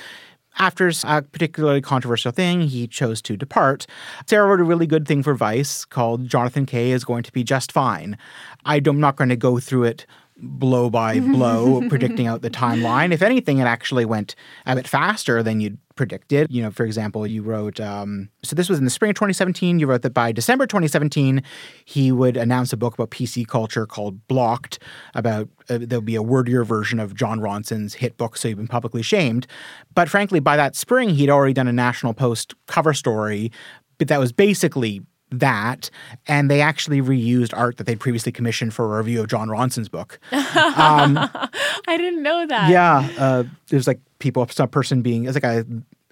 After 0.57 0.89
a 1.03 1.21
particularly 1.21 1.81
controversial 1.81 2.31
thing, 2.31 2.61
he 2.61 2.87
chose 2.87 3.21
to 3.23 3.35
depart. 3.35 3.85
Sarah 4.25 4.47
wrote 4.47 4.61
a 4.61 4.63
really 4.63 4.87
good 4.87 5.05
thing 5.05 5.21
for 5.21 5.33
Vice 5.33 5.83
called 5.83 6.29
Jonathan 6.29 6.65
Kay 6.65 6.91
is 6.91 7.03
going 7.03 7.23
to 7.23 7.31
be 7.33 7.43
just 7.43 7.73
fine. 7.73 8.17
I'm 8.63 8.99
not 9.01 9.17
going 9.17 9.29
to 9.29 9.35
go 9.35 9.59
through 9.59 9.83
it 9.83 10.05
blow 10.37 10.89
by 10.89 11.19
blow 11.21 11.87
predicting 11.87 12.27
out 12.27 12.41
the 12.41 12.49
timeline. 12.49 13.11
If 13.11 13.21
anything, 13.21 13.59
it 13.59 13.63
actually 13.63 14.05
went 14.05 14.35
a 14.65 14.75
bit 14.75 14.87
faster 14.87 15.41
than 15.41 15.59
you'd 15.59 15.77
predicted. 15.95 16.47
You 16.51 16.63
know, 16.63 16.71
for 16.71 16.85
example, 16.85 17.25
you 17.25 17.41
wrote, 17.41 17.79
um, 17.79 18.29
so 18.43 18.55
this 18.55 18.69
was 18.69 18.77
in 18.77 18.85
the 18.85 18.91
spring 18.91 19.11
of 19.11 19.15
2017. 19.15 19.79
You 19.79 19.87
wrote 19.87 20.01
that 20.01 20.13
by 20.13 20.31
December 20.31 20.67
2017, 20.67 21.41
he 21.85 22.11
would 22.11 22.37
announce 22.37 22.73
a 22.73 22.77
book 22.77 22.93
about 22.93 23.11
PC 23.11 23.47
culture 23.47 23.85
called 23.85 24.27
Blocked, 24.27 24.79
about 25.13 25.47
uh, 25.69 25.79
there'll 25.81 26.01
be 26.01 26.15
a 26.15 26.23
wordier 26.23 26.65
version 26.65 26.99
of 26.99 27.15
Jon 27.15 27.39
Ronson's 27.39 27.95
hit 27.95 28.17
book, 28.17 28.37
So 28.37 28.49
You've 28.49 28.57
Been 28.57 28.67
Publicly 28.67 29.01
Shamed. 29.01 29.47
But 29.93 30.09
frankly, 30.09 30.39
by 30.39 30.57
that 30.57 30.75
spring, 30.75 31.09
he'd 31.11 31.29
already 31.29 31.53
done 31.53 31.67
a 31.67 31.73
National 31.73 32.13
Post 32.13 32.55
cover 32.67 32.93
story, 32.93 33.51
but 33.97 34.09
that 34.09 34.19
was 34.19 34.31
basically 34.31 35.01
that, 35.31 35.89
and 36.27 36.49
they 36.49 36.61
actually 36.61 37.01
reused 37.01 37.51
art 37.57 37.77
that 37.77 37.85
they'd 37.85 37.99
previously 37.99 38.31
commissioned 38.31 38.73
for 38.73 38.93
a 38.95 38.97
review 38.99 39.21
of 39.21 39.27
Jon 39.27 39.49
Ronson's 39.49 39.89
book. 39.89 40.19
Um, 40.31 41.17
I 41.87 41.97
didn't 41.97 42.23
know 42.23 42.45
that. 42.47 42.69
yeah, 42.69 43.09
uh, 43.17 43.43
there's 43.69 43.87
like 43.87 43.99
people, 44.19 44.47
some 44.49 44.69
person 44.69 45.01
being, 45.01 45.25
it's 45.25 45.35
like 45.35 45.43
a, 45.43 45.65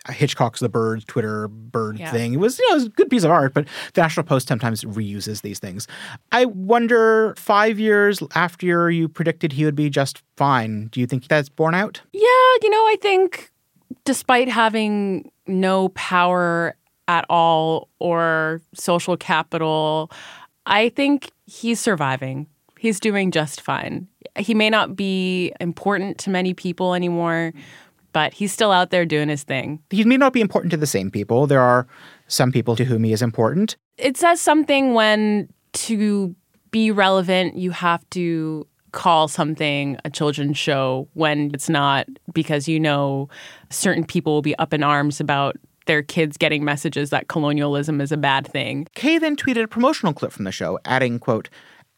a 0.08 0.12
Hitchcock's 0.12 0.60
The 0.60 0.68
Bird 0.68 1.08
Twitter 1.08 1.48
bird 1.48 1.98
Yeah. 2.00 2.12
thing. 2.12 2.34
It 2.34 2.38
was, 2.38 2.60
you 2.60 2.68
know, 2.70 2.74
it 2.74 2.80
was 2.80 2.86
a 2.88 2.90
good 2.90 3.10
piece 3.10 3.24
of 3.24 3.32
art, 3.32 3.54
but 3.54 3.68
the 3.94 4.02
National 4.02 4.26
Post 4.26 4.48
sometimes 4.50 4.84
reuses 4.84 5.42
these 5.44 5.60
things. 5.60 5.88
I 6.32 6.46
wonder, 6.46 7.34
five 7.38 7.80
years 7.80 8.22
after 8.36 8.92
you 8.92 9.08
predicted 9.08 9.54
he 9.54 9.64
would 9.64 9.76
be 9.76 9.90
just 9.90 10.22
fine, 10.36 10.88
do 10.88 11.00
you 11.00 11.06
think 11.08 11.28
that's 11.28 11.48
borne 11.50 11.76
out? 11.76 12.02
Yeah, 12.12 12.22
you 12.62 12.70
know, 12.70 12.78
I 12.88 12.98
think 13.02 13.52
despite 14.06 14.50
having 14.50 15.32
no 15.48 15.90
power 15.90 16.76
at 17.08 17.26
all 17.30 17.90
or 18.00 18.62
social 18.74 19.18
capital, 19.18 20.12
I 20.66 20.90
think 20.90 21.32
he's 21.46 21.80
surviving. 21.80 22.48
He's 22.80 23.00
doing 23.00 23.32
just 23.32 23.62
fine. 23.62 24.08
He 24.38 24.54
may 24.54 24.70
not 24.70 24.96
be 24.96 25.54
important 25.62 26.18
to 26.20 26.30
many 26.30 26.54
people 26.54 26.94
anymore, 26.94 27.54
but 28.12 28.34
he's 28.34 28.52
still 28.52 28.72
out 28.72 28.90
there 28.90 29.06
doing 29.06 29.30
his 29.30 29.44
thing. 29.44 29.80
He 29.90 30.04
may 30.04 30.18
not 30.18 30.34
be 30.34 30.42
important 30.42 30.72
to 30.72 30.78
the 30.78 30.88
same 30.88 31.10
people. 31.10 31.48
There 31.48 31.62
are 31.62 31.88
some 32.28 32.52
people 32.52 32.76
to 32.76 32.86
whom 32.86 33.04
he 33.04 33.14
is 33.14 33.22
important. 33.22 33.76
It 33.98 34.18
says 34.18 34.42
something 34.42 34.94
when 34.94 35.50
to 35.74 36.36
be 36.72 36.92
relevant, 36.92 37.56
you 37.56 37.72
have 37.72 38.08
to 38.12 38.68
call 38.92 39.28
something 39.28 39.98
a 40.06 40.10
children's 40.10 40.58
show 40.58 41.08
when 41.14 41.52
it's 41.54 41.68
not 41.68 42.08
because 42.34 42.68
you 42.68 42.80
know 42.80 43.28
certain 43.70 44.06
people 44.06 44.34
will 44.34 44.42
be 44.42 44.58
up 44.58 44.74
in 44.74 44.84
arms 44.84 45.20
about 45.20 45.56
their 45.86 46.02
kids 46.02 46.38
getting 46.38 46.64
messages 46.64 47.10
that 47.10 47.28
colonialism 47.28 48.02
is 48.02 48.12
a 48.12 48.18
bad 48.18 48.48
thing. 48.48 48.88
Kay 48.96 49.18
then 49.18 49.36
tweeted 49.36 49.64
a 49.64 49.68
promotional 49.68 50.14
clip 50.14 50.32
from 50.32 50.46
the 50.46 50.52
show, 50.52 50.80
adding, 50.86 51.20
quote, 51.20 51.50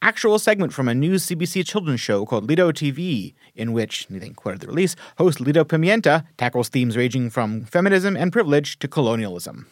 actual 0.01 0.37
segment 0.37 0.73
from 0.73 0.87
a 0.87 0.93
new 0.93 1.15
CBC 1.15 1.65
children's 1.65 1.99
show 1.99 2.25
called 2.25 2.47
Lido 2.47 2.71
TV, 2.71 3.33
in 3.55 3.73
which, 3.73 4.07
and 4.09 4.21
then 4.21 4.33
quoted 4.33 4.61
the 4.61 4.67
release, 4.67 4.95
host 5.17 5.39
Lido 5.39 5.63
Pimienta 5.63 6.25
tackles 6.37 6.69
themes 6.69 6.95
ranging 6.95 7.29
from 7.29 7.65
feminism 7.65 8.15
and 8.15 8.31
privilege 8.31 8.77
to 8.79 8.87
colonialism. 8.87 9.67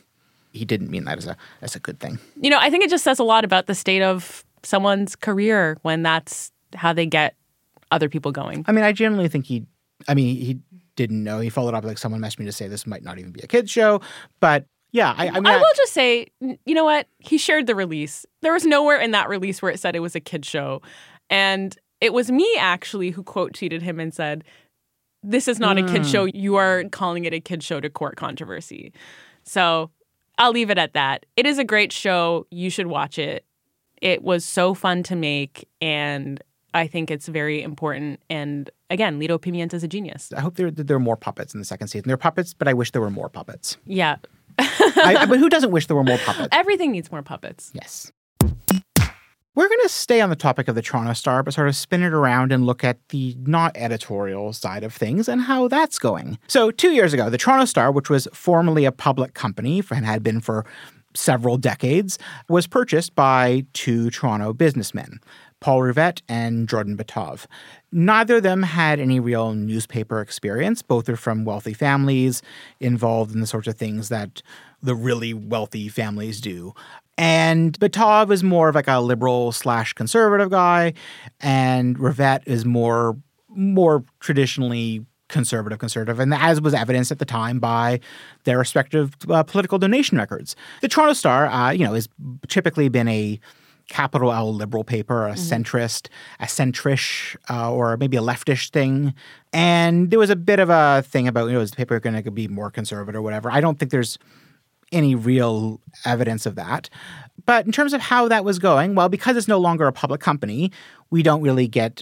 He 0.51 0.65
didn't 0.65 0.89
mean 0.89 1.05
that 1.05 1.17
as 1.17 1.27
a 1.27 1.35
as 1.61 1.75
a 1.75 1.79
good 1.79 1.99
thing. 1.99 2.19
You 2.39 2.51
know, 2.51 2.59
I 2.59 2.69
think 2.69 2.83
it 2.83 2.89
just 2.89 3.03
says 3.03 3.17
a 3.17 3.23
lot 3.23 3.43
about 3.43 3.65
the 3.65 3.73
state 3.73 4.03
of 4.03 4.45
someone's 4.61 5.15
career 5.15 5.77
when 5.81 6.03
that's 6.03 6.51
how 6.75 6.93
they 6.93 7.07
get 7.07 7.35
other 7.89 8.07
people 8.07 8.31
going. 8.31 8.63
I 8.67 8.71
mean, 8.71 8.83
I 8.83 8.91
generally 8.91 9.27
think 9.27 9.45
he 9.45 9.65
I 10.07 10.13
mean, 10.13 10.35
he 10.35 10.59
didn't 10.95 11.23
know. 11.23 11.39
He 11.39 11.49
followed 11.49 11.73
up 11.73 11.83
like 11.83 11.97
someone 11.97 12.21
messaged 12.21 12.39
me 12.39 12.45
to 12.45 12.51
say 12.51 12.67
this 12.67 12.85
might 12.85 13.03
not 13.03 13.19
even 13.19 13.31
be 13.31 13.41
a 13.41 13.47
kid's 13.47 13.71
show. 13.71 14.01
But 14.39 14.65
yeah, 14.91 15.13
I, 15.17 15.27
I 15.27 15.31
mean 15.31 15.47
I 15.47 15.57
will 15.57 15.65
just 15.75 15.93
say, 15.93 16.27
you 16.39 16.75
know 16.75 16.85
what? 16.85 17.07
He 17.19 17.37
shared 17.37 17.65
the 17.65 17.75
release. 17.75 18.25
There 18.41 18.53
was 18.53 18.65
nowhere 18.65 18.99
in 18.99 19.11
that 19.11 19.27
release 19.27 19.61
where 19.61 19.71
it 19.71 19.79
said 19.79 19.95
it 19.95 20.01
was 20.01 20.15
a 20.15 20.19
kid 20.19 20.45
show. 20.45 20.81
And 21.29 21.75
it 21.99 22.13
was 22.13 22.31
me 22.31 22.47
actually 22.59 23.09
who 23.09 23.23
quote 23.23 23.53
tweeted 23.53 23.81
him 23.81 23.99
and 23.99 24.13
said, 24.13 24.43
This 25.23 25.47
is 25.47 25.59
not 25.59 25.77
a 25.77 25.83
kid 25.83 26.05
show. 26.05 26.25
Hmm. 26.25 26.35
You 26.35 26.55
are 26.57 26.83
calling 26.91 27.25
it 27.25 27.33
a 27.33 27.39
kid 27.39 27.63
show 27.63 27.79
to 27.79 27.89
court 27.89 28.17
controversy. 28.17 28.93
So 29.43 29.89
I'll 30.37 30.51
leave 30.51 30.69
it 30.69 30.77
at 30.77 30.93
that. 30.93 31.25
It 31.37 31.45
is 31.45 31.57
a 31.57 31.63
great 31.63 31.91
show. 31.91 32.45
You 32.51 32.69
should 32.69 32.87
watch 32.87 33.17
it. 33.17 33.45
It 34.01 34.21
was 34.21 34.45
so 34.45 34.73
fun 34.73 35.01
to 35.03 35.15
make. 35.15 35.67
And 35.81 36.43
I 36.73 36.87
think 36.87 37.11
it's 37.11 37.27
very 37.27 37.61
important. 37.61 38.19
And 38.29 38.69
again, 38.89 39.19
Lido 39.19 39.37
Pimienta 39.37 39.75
is 39.75 39.83
a 39.83 39.87
genius. 39.87 40.31
I 40.35 40.41
hope 40.41 40.55
there 40.55 40.71
there 40.71 40.97
are 40.97 40.99
more 40.99 41.17
puppets 41.17 41.53
in 41.53 41.59
the 41.59 41.65
second 41.65 41.87
season. 41.87 42.07
There 42.07 42.15
are 42.15 42.17
puppets, 42.17 42.53
but 42.53 42.67
I 42.67 42.73
wish 42.73 42.91
there 42.91 43.01
were 43.01 43.11
more 43.11 43.29
puppets. 43.29 43.77
Yeah. 43.85 44.17
I, 44.57 45.25
but 45.27 45.39
who 45.39 45.49
doesn't 45.55 45.71
wish 45.71 45.87
there 45.87 45.95
were 45.95 46.03
more 46.03 46.17
puppets? 46.19 46.49
Everything 46.51 46.91
needs 46.91 47.11
more 47.11 47.23
puppets. 47.23 47.71
Yes. 47.73 48.11
We're 49.55 49.69
going 49.69 49.81
to 49.83 49.89
stay 49.89 50.19
on 50.19 50.31
the 50.31 50.35
topic 50.35 50.67
of 50.67 50.73
the 50.73 50.81
Toronto 50.81 51.13
Star, 51.13 51.43
but 51.43 51.53
sort 51.53 51.67
of 51.67 51.75
spin 51.75 52.01
it 52.01 52.11
around 52.11 52.51
and 52.51 52.65
look 52.65 52.83
at 52.83 52.97
the 53.09 53.37
not 53.41 53.77
editorial 53.77 54.51
side 54.51 54.83
of 54.83 54.91
things 54.95 55.27
and 55.27 55.41
how 55.41 55.67
that's 55.67 55.99
going. 55.99 56.39
So, 56.47 56.71
two 56.71 56.89
years 56.89 57.13
ago, 57.13 57.29
the 57.29 57.37
Toronto 57.37 57.65
Star, 57.65 57.91
which 57.91 58.09
was 58.09 58.27
formerly 58.33 58.85
a 58.85 58.91
public 58.91 59.35
company 59.35 59.83
and 59.91 60.07
had 60.07 60.23
been 60.23 60.41
for 60.41 60.65
several 61.15 61.57
decades, 61.57 62.17
was 62.49 62.65
purchased 62.65 63.13
by 63.13 63.63
two 63.73 64.09
Toronto 64.09 64.53
businessmen, 64.53 65.19
Paul 65.63 65.79
Rivett 65.79 66.21
and 66.27 66.67
Jordan 66.67 66.97
Bitove. 66.97 67.45
Neither 67.89 68.35
of 68.35 68.43
them 68.43 68.63
had 68.63 68.99
any 68.99 69.21
real 69.21 69.53
newspaper 69.53 70.19
experience. 70.19 70.81
Both 70.81 71.07
are 71.07 71.15
from 71.15 71.45
wealthy 71.45 71.73
families 71.73 72.41
involved 72.81 73.33
in 73.33 73.39
the 73.39 73.47
sorts 73.47 73.69
of 73.69 73.77
things 73.77 74.09
that 74.09 74.41
the 74.81 74.93
really 74.93 75.33
wealthy 75.33 75.87
families 75.87 76.41
do. 76.41 76.73
And 77.17 77.79
Bitove 77.79 78.29
is 78.29 78.43
more 78.43 78.67
of 78.67 78.75
like 78.75 78.89
a 78.89 78.99
liberal 78.99 79.53
slash 79.53 79.93
conservative 79.93 80.49
guy, 80.49 80.95
and 81.39 81.97
Rivett 81.97 82.41
is 82.45 82.65
more 82.65 83.15
more 83.47 84.03
traditionally 84.19 85.05
conservative 85.29 85.79
conservative 85.79 86.19
and 86.19 86.33
as 86.33 86.59
was 86.59 86.73
evidenced 86.73 87.11
at 87.11 87.19
the 87.19 87.25
time 87.25 87.59
by 87.59 87.99
their 88.43 88.57
respective 88.57 89.15
uh, 89.29 89.41
political 89.41 89.79
donation 89.79 90.17
records 90.17 90.55
the 90.81 90.87
toronto 90.87 91.13
star 91.13 91.47
uh, 91.47 91.71
you 91.71 91.83
know 91.83 91.93
has 91.93 92.07
typically 92.49 92.89
been 92.89 93.07
a 93.07 93.39
capital 93.93 94.33
L 94.33 94.51
liberal 94.51 94.83
paper, 94.83 95.27
a 95.27 95.33
centrist, 95.33 96.09
a 96.39 96.45
centrish, 96.45 97.35
uh, 97.47 97.71
or 97.71 97.95
maybe 97.95 98.17
a 98.17 98.21
leftish 98.21 98.71
thing. 98.71 99.13
And 99.53 100.09
there 100.09 100.17
was 100.17 100.31
a 100.31 100.35
bit 100.35 100.59
of 100.59 100.71
a 100.71 101.03
thing 101.03 101.27
about, 101.27 101.45
you 101.45 101.53
know, 101.53 101.59
is 101.59 101.69
the 101.69 101.77
paper 101.77 101.99
going 101.99 102.21
to 102.21 102.31
be 102.31 102.47
more 102.47 102.71
conservative 102.71 103.19
or 103.19 103.21
whatever? 103.21 103.51
I 103.51 103.61
don't 103.61 103.77
think 103.77 103.91
there's 103.91 104.17
any 104.91 105.13
real 105.13 105.79
evidence 106.05 106.47
of 106.47 106.55
that. 106.55 106.89
But 107.45 107.67
in 107.67 107.71
terms 107.71 107.93
of 107.93 108.01
how 108.01 108.27
that 108.29 108.43
was 108.43 108.57
going, 108.57 108.95
well, 108.95 109.09
because 109.09 109.37
it's 109.37 109.47
no 109.47 109.59
longer 109.59 109.85
a 109.85 109.93
public 109.93 110.21
company, 110.21 110.71
we 111.11 111.21
don't 111.21 111.43
really 111.43 111.67
get 111.67 112.01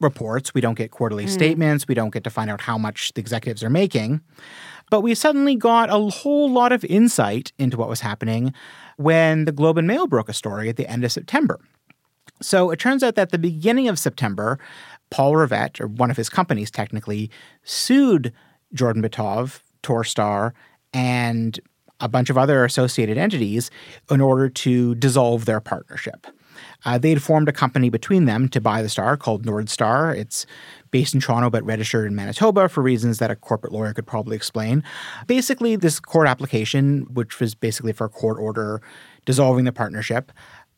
reports, 0.00 0.52
we 0.52 0.60
don't 0.60 0.74
get 0.74 0.90
quarterly 0.90 1.28
statements, 1.28 1.86
we 1.86 1.94
don't 1.94 2.12
get 2.12 2.24
to 2.24 2.30
find 2.30 2.50
out 2.50 2.60
how 2.60 2.76
much 2.76 3.12
the 3.14 3.20
executives 3.20 3.62
are 3.62 3.70
making. 3.70 4.20
But 4.92 5.00
we 5.00 5.14
suddenly 5.14 5.56
got 5.56 5.88
a 5.88 6.10
whole 6.10 6.50
lot 6.50 6.70
of 6.70 6.84
insight 6.84 7.50
into 7.58 7.78
what 7.78 7.88
was 7.88 8.02
happening 8.02 8.52
when 8.98 9.46
the 9.46 9.50
Globe 9.50 9.78
and 9.78 9.88
Mail 9.88 10.06
broke 10.06 10.28
a 10.28 10.34
story 10.34 10.68
at 10.68 10.76
the 10.76 10.86
end 10.86 11.02
of 11.02 11.10
September. 11.10 11.58
So 12.42 12.70
it 12.70 12.78
turns 12.78 13.02
out 13.02 13.14
that 13.14 13.22
at 13.22 13.30
the 13.30 13.38
beginning 13.38 13.88
of 13.88 13.98
September, 13.98 14.58
Paul 15.08 15.32
Rivett, 15.32 15.80
or 15.80 15.86
one 15.86 16.10
of 16.10 16.18
his 16.18 16.28
companies 16.28 16.70
technically, 16.70 17.30
sued 17.62 18.34
Jordan 18.74 19.02
Bitove, 19.02 19.62
Torstar, 19.82 20.52
and 20.92 21.58
a 21.98 22.08
bunch 22.08 22.28
of 22.28 22.36
other 22.36 22.62
associated 22.62 23.16
entities 23.16 23.70
in 24.10 24.20
order 24.20 24.50
to 24.50 24.94
dissolve 24.96 25.46
their 25.46 25.60
partnership. 25.60 26.26
Uh, 26.84 26.98
they 26.98 27.10
had 27.10 27.22
formed 27.22 27.48
a 27.48 27.52
company 27.52 27.88
between 27.88 28.26
them 28.26 28.46
to 28.50 28.60
buy 28.60 28.82
the 28.82 28.90
Star 28.90 29.16
called 29.16 29.46
Nordstar. 29.46 30.14
It's 30.14 30.44
based 30.92 31.14
in 31.14 31.20
Toronto 31.20 31.50
but 31.50 31.64
registered 31.64 32.06
in 32.06 32.14
Manitoba 32.14 32.68
for 32.68 32.80
reasons 32.82 33.18
that 33.18 33.32
a 33.32 33.34
corporate 33.34 33.72
lawyer 33.72 33.92
could 33.92 34.06
probably 34.06 34.36
explain. 34.36 34.84
Basically, 35.26 35.74
this 35.74 35.98
court 35.98 36.28
application, 36.28 37.08
which 37.12 37.40
was 37.40 37.56
basically 37.56 37.92
for 37.92 38.04
a 38.04 38.08
court 38.08 38.38
order 38.38 38.80
dissolving 39.24 39.64
the 39.64 39.72
partnership, 39.72 40.30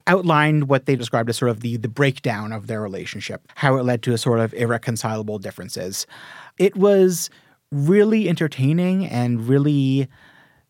outlined 0.06 0.68
what 0.68 0.86
they 0.86 0.96
described 0.96 1.28
as 1.28 1.36
sort 1.36 1.50
of 1.50 1.60
the, 1.60 1.76
the 1.76 1.88
breakdown 1.88 2.52
of 2.52 2.66
their 2.66 2.80
relationship, 2.80 3.42
how 3.56 3.76
it 3.76 3.84
led 3.84 4.02
to 4.02 4.12
a 4.12 4.18
sort 4.18 4.40
of 4.40 4.54
irreconcilable 4.54 5.38
differences. 5.38 6.06
It 6.58 6.76
was 6.76 7.28
really 7.70 8.28
entertaining 8.28 9.06
and 9.06 9.48
really 9.48 10.08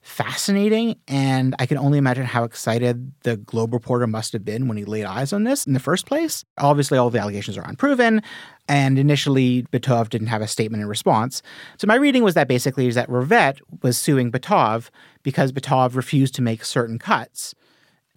fascinating. 0.04 0.96
And 1.08 1.56
I 1.58 1.66
can 1.66 1.78
only 1.78 1.96
imagine 1.96 2.26
how 2.26 2.44
excited 2.44 3.12
the 3.22 3.38
Globe 3.38 3.72
reporter 3.72 4.06
must 4.06 4.34
have 4.34 4.44
been 4.44 4.68
when 4.68 4.76
he 4.76 4.84
laid 4.84 5.04
eyes 5.04 5.32
on 5.32 5.44
this 5.44 5.66
in 5.66 5.72
the 5.72 5.80
first 5.80 6.04
place. 6.06 6.44
Obviously, 6.58 6.98
all 6.98 7.08
the 7.08 7.18
allegations 7.18 7.56
are 7.56 7.66
unproven. 7.66 8.22
And 8.68 8.98
initially, 8.98 9.62
Bitove 9.72 10.10
didn't 10.10 10.28
have 10.28 10.42
a 10.42 10.46
statement 10.46 10.82
in 10.82 10.88
response. 10.88 11.42
So 11.78 11.86
my 11.86 11.96
reading 11.96 12.22
was 12.22 12.34
that 12.34 12.48
basically 12.48 12.86
is 12.86 12.94
that 12.94 13.08
Rivett 13.08 13.60
was 13.82 13.96
suing 13.96 14.30
Bitove 14.30 14.90
because 15.22 15.52
Bitove 15.52 15.96
refused 15.96 16.34
to 16.34 16.42
make 16.42 16.64
certain 16.64 16.98
cuts. 16.98 17.54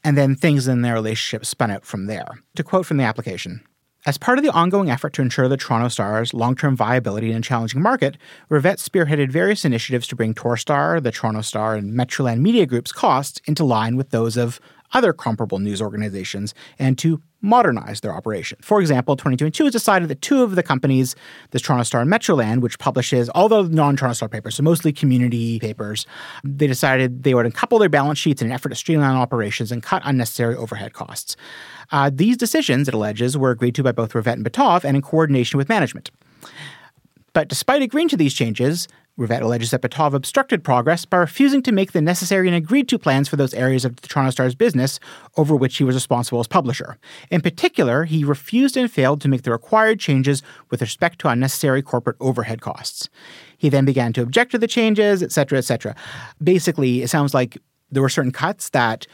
And 0.04 0.18
then 0.18 0.36
things 0.36 0.68
in 0.68 0.82
their 0.82 0.94
relationship 0.94 1.46
spun 1.46 1.72
out 1.72 1.86
from 1.86 2.06
there. 2.06 2.28
To 2.56 2.64
quote 2.64 2.86
from 2.86 2.98
the 2.98 3.04
application, 3.04 3.62
as 4.08 4.18
part 4.18 4.40
of 4.40 4.44
the 4.44 4.52
ongoing 4.52 4.90
effort 4.90 5.12
to 5.12 5.22
ensure 5.22 5.50
the 5.50 5.58
Toronto 5.58 5.90
Star's 5.90 6.34
long 6.34 6.56
term 6.56 6.78
viability 6.78 7.30
in 7.30 7.38
a 7.38 7.42
challenging 7.42 7.82
market, 7.82 8.18
Rivett 8.50 8.78
spearheaded 8.78 9.30
various 9.30 9.66
initiatives 9.66 10.08
to 10.08 10.16
bring 10.16 10.34
Torstar, 10.34 11.04
the 11.04 11.12
Toronto 11.12 11.42
Star, 11.42 11.76
and 11.76 11.94
Metroland 11.94 12.40
Media 12.40 12.66
Group's 12.66 12.94
costs 12.94 13.42
into 13.46 13.66
line 13.66 13.98
with 13.98 14.12
those 14.12 14.38
of 14.38 14.62
other 14.94 15.12
comparable 15.12 15.60
news 15.60 15.82
organizations 15.82 16.54
and 16.80 16.98
to 16.98 17.22
modernize 17.42 18.00
their 18.02 18.14
operation. 18.14 18.58
For 18.62 18.80
example, 18.80 19.16
2022 19.16 19.66
has 19.66 19.74
decided 19.74 20.10
that 20.10 20.22
two 20.22 20.42
of 20.42 20.56
the 20.56 20.64
companies, 20.64 21.16
the 21.52 21.60
Toronto 21.60 21.84
Star 21.84 22.02
and 22.02 22.12
Metroland, 22.12 22.62
which 22.62 22.80
publishes 22.80 23.30
all 23.30 23.48
the 23.48 23.64
non-Toronto 23.64 24.14
Star 24.14 24.30
papers, 24.30 24.56
so 24.56 24.64
mostly 24.64 24.92
community 24.92 25.60
papers, 25.60 26.08
they 26.44 26.68
decided 26.68 27.24
they 27.24 27.34
would 27.34 27.46
uncouple 27.46 27.80
their 27.80 27.90
balance 27.90 28.18
sheets 28.18 28.42
in 28.42 28.48
an 28.48 28.54
effort 28.54 28.70
to 28.70 28.76
streamline 28.76 29.16
operations 29.16 29.72
and 29.72 29.84
cut 29.84 30.02
unnecessary 30.06 30.56
overhead 30.56 30.94
costs. 30.94 31.36
Uh, 31.92 32.10
these 32.14 32.38
decisions, 32.38 32.88
it 32.88 32.94
alleges, 32.94 33.38
were 33.38 33.52
agreed 33.52 33.76
to 33.76 33.84
by 33.84 33.92
both 33.92 34.14
Rivett 34.14 34.34
and 34.34 34.46
Bitove 34.46 34.84
and 34.84 34.96
in 34.96 35.02
coordination 35.02 35.58
with 35.58 35.70
management. 35.70 36.12
But 37.34 37.48
despite 37.48 37.82
agreeing 37.82 38.10
to 38.10 38.18
these 38.18 38.34
changes, 38.34 38.88
Rivett 39.18 39.42
alleges 39.42 39.72
that 39.72 39.82
Bitove 39.82 40.14
obstructed 40.14 40.64
progress 40.64 41.04
by 41.06 41.18
refusing 41.18 41.64
to 41.64 41.72
make 41.72 41.92
the 41.92 42.02
necessary 42.02 42.48
and 42.48 42.56
agreed 42.56 42.88
to 42.90 43.00
plans 43.00 43.28
for 43.28 43.36
those 43.36 43.54
areas 43.54 43.84
of 43.84 43.96
the 43.96 44.08
Toronto 44.08 44.30
Star's 44.30 44.54
business 44.54 45.00
over 45.38 45.56
which 45.56 45.78
he 45.78 45.84
was 45.84 45.96
responsible 45.96 46.40
as 46.40 46.48
publisher. 46.48 46.98
In 47.32 47.42
particular, 47.42 48.04
he 48.04 48.24
refused 48.24 48.78
and 48.78 48.92
failed 48.92 49.22
to 49.22 49.28
make 49.28 49.42
the 49.42 49.52
required 49.52 50.00
changes 50.00 50.44
with 50.70 50.82
respect 50.82 51.20
to 51.20 51.30
unnecessary 51.30 51.82
corporate 51.82 52.18
overhead 52.20 52.62
costs. 52.62 53.10
He 53.58 53.70
then 53.70 53.86
began 53.86 54.14
to 54.14 54.22
object 54.22 54.52
to 54.52 54.60
the 54.60 54.68
changes, 54.68 55.24
etc., 55.24 55.58
etc. 55.58 55.96
Basically, 56.44 57.02
it 57.02 57.10
sounds 57.10 57.34
like 57.34 57.58
there 57.92 58.04
were 58.04 58.10
certain 58.10 58.32
cuts 58.32 58.70
that 58.70 59.08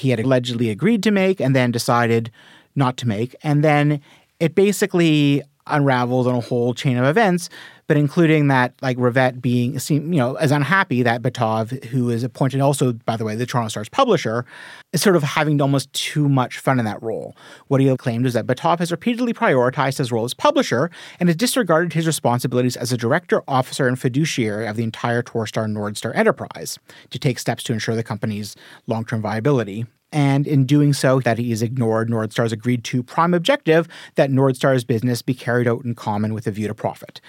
he 0.00 0.10
had 0.10 0.20
allegedly 0.20 0.70
agreed 0.70 1.02
to 1.02 1.10
make 1.10 1.40
and 1.40 1.54
then 1.54 1.70
decided 1.70 2.30
not 2.74 2.96
to 2.98 3.08
make. 3.08 3.34
And 3.42 3.62
then 3.64 4.00
it 4.40 4.54
basically 4.54 5.42
unravels 5.70 6.26
on 6.26 6.34
a 6.34 6.40
whole 6.40 6.74
chain 6.74 6.96
of 6.96 7.04
events, 7.04 7.48
but 7.86 7.96
including 7.96 8.48
that, 8.48 8.74
like 8.82 8.98
Rivett 8.98 9.40
being, 9.40 9.78
you 9.88 10.18
know, 10.18 10.34
as 10.34 10.50
unhappy 10.50 11.02
that 11.02 11.22
Bitove, 11.22 11.84
who 11.86 12.10
is 12.10 12.22
appointed 12.22 12.60
also, 12.60 12.92
by 12.92 13.16
the 13.16 13.24
way, 13.24 13.34
the 13.34 13.46
Toronto 13.46 13.68
Star's 13.68 13.88
publisher, 13.88 14.44
is 14.92 15.00
sort 15.00 15.16
of 15.16 15.22
having 15.22 15.60
almost 15.60 15.92
too 15.94 16.28
much 16.28 16.58
fun 16.58 16.78
in 16.78 16.84
that 16.84 17.02
role. 17.02 17.34
What 17.68 17.80
he 17.80 17.96
claimed 17.96 18.26
is 18.26 18.34
that 18.34 18.46
Bitove 18.46 18.78
has 18.80 18.90
repeatedly 18.90 19.32
prioritized 19.32 19.98
his 19.98 20.12
role 20.12 20.24
as 20.24 20.34
publisher 20.34 20.90
and 21.18 21.28
has 21.28 21.36
disregarded 21.36 21.94
his 21.94 22.06
responsibilities 22.06 22.76
as 22.76 22.92
a 22.92 22.96
director, 22.98 23.42
officer, 23.48 23.88
and 23.88 23.98
fiduciary 23.98 24.66
of 24.66 24.76
the 24.76 24.84
entire 24.84 25.22
Torstar 25.22 25.66
Nordstar 25.66 26.14
enterprise 26.14 26.78
to 27.10 27.18
take 27.18 27.38
steps 27.38 27.62
to 27.64 27.72
ensure 27.72 27.96
the 27.96 28.04
company's 28.04 28.54
long-term 28.86 29.22
viability 29.22 29.86
and 30.12 30.46
in 30.46 30.64
doing 30.64 30.92
so, 30.92 31.20
that 31.20 31.38
he 31.38 31.50
has 31.50 31.62
ignored 31.62 32.08
Nordstar's 32.08 32.52
agreed 32.52 32.84
to 32.84 33.02
prime 33.02 33.34
objective 33.34 33.88
that 34.14 34.30
Nordstar's 34.30 34.84
business 34.84 35.22
be 35.22 35.34
carried 35.34 35.68
out 35.68 35.84
in 35.84 35.94
common 35.94 36.34
with 36.34 36.46
a 36.46 36.50
view 36.50 36.68
to 36.68 36.74
profit. 36.74 37.20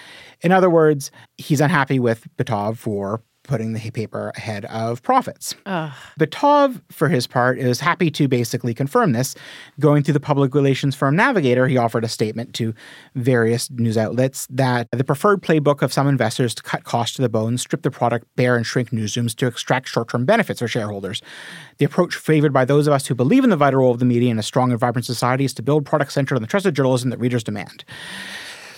In 0.41 0.51
other 0.51 0.69
words, 0.69 1.11
he's 1.37 1.61
unhappy 1.61 1.99
with 1.99 2.27
Bitove 2.37 2.77
for 2.77 3.21
putting 3.49 3.73
the 3.73 3.89
paper 3.89 4.31
ahead 4.37 4.63
of 4.65 5.01
profits. 5.01 5.55
Ugh. 5.65 5.91
Bitove, 6.19 6.79
for 6.91 7.09
his 7.09 7.25
part, 7.25 7.57
is 7.57 7.79
happy 7.79 8.11
to 8.11 8.27
basically 8.27 8.75
confirm 8.75 9.11
this. 9.13 9.33
Going 9.79 10.03
through 10.03 10.13
the 10.13 10.19
public 10.19 10.53
relations 10.53 10.95
firm 10.95 11.15
Navigator, 11.15 11.67
he 11.67 11.75
offered 11.75 12.03
a 12.03 12.07
statement 12.07 12.53
to 12.53 12.75
various 13.15 13.71
news 13.71 13.97
outlets 13.97 14.45
that 14.51 14.87
the 14.91 15.03
preferred 15.03 15.41
playbook 15.41 15.81
of 15.81 15.91
some 15.91 16.07
investors 16.07 16.53
to 16.53 16.61
cut 16.61 16.83
costs 16.83 17.15
to 17.15 17.23
the 17.23 17.27
bone, 17.27 17.57
strip 17.57 17.81
the 17.81 17.89
product 17.89 18.27
bare, 18.35 18.55
and 18.55 18.67
shrink 18.67 18.91
newsrooms 18.91 19.35
to 19.37 19.47
extract 19.47 19.87
short 19.87 20.09
term 20.09 20.25
benefits 20.25 20.59
for 20.59 20.67
shareholders. 20.67 21.23
The 21.79 21.85
approach 21.85 22.13
favored 22.13 22.53
by 22.53 22.65
those 22.65 22.85
of 22.85 22.93
us 22.93 23.07
who 23.07 23.15
believe 23.15 23.43
in 23.43 23.49
the 23.49 23.57
vital 23.57 23.79
role 23.79 23.91
of 23.91 23.97
the 23.97 24.05
media 24.05 24.29
in 24.29 24.37
a 24.37 24.43
strong 24.43 24.69
and 24.69 24.79
vibrant 24.79 25.07
society 25.07 25.43
is 25.43 25.55
to 25.55 25.63
build 25.63 25.87
products 25.87 26.13
centered 26.13 26.35
on 26.35 26.43
the 26.43 26.47
trusted 26.47 26.75
journalism 26.75 27.09
that 27.09 27.17
readers 27.17 27.43
demand. 27.43 27.83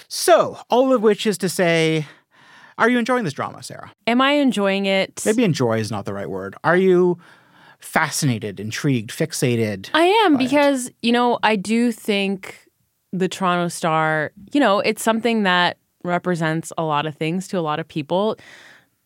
So, 0.08 0.60
all 0.70 0.94
of 0.94 1.02
which 1.02 1.26
is 1.26 1.38
to 1.40 1.50
say, 1.50 2.06
are 2.82 2.90
you 2.90 2.98
enjoying 2.98 3.24
this 3.24 3.34
drama, 3.34 3.62
Sarah? 3.62 3.94
Am 4.08 4.22
I 4.22 4.32
enjoying 4.32 4.88
it? 4.88 5.22
Maybe 5.24 5.44
enjoy 5.44 5.80
is 5.80 5.92
not 5.92 6.06
the 6.06 6.14
right 6.14 6.30
word. 6.30 6.56
Are 6.64 6.76
you 6.76 7.20
fascinated, 7.80 8.60
intrigued, 8.60 9.12
fixated? 9.12 9.92
I 9.94 10.06
am 10.26 10.36
because, 10.36 10.88
it? 10.88 10.96
you 11.04 11.12
know, 11.12 11.38
I 11.44 11.56
do 11.56 11.92
think 11.92 12.68
the 13.14 13.30
Toronto 13.30 13.68
Star, 13.68 14.32
you 14.52 14.60
know, 14.60 14.80
it's 14.80 15.04
something 15.04 15.44
that 15.44 15.78
represents 16.04 16.74
a 16.76 16.84
lot 16.84 17.06
of 17.06 17.16
things 17.16 17.48
to 17.50 17.60
a 17.60 17.62
lot 17.62 17.80
of 17.80 17.88
people. 17.88 18.36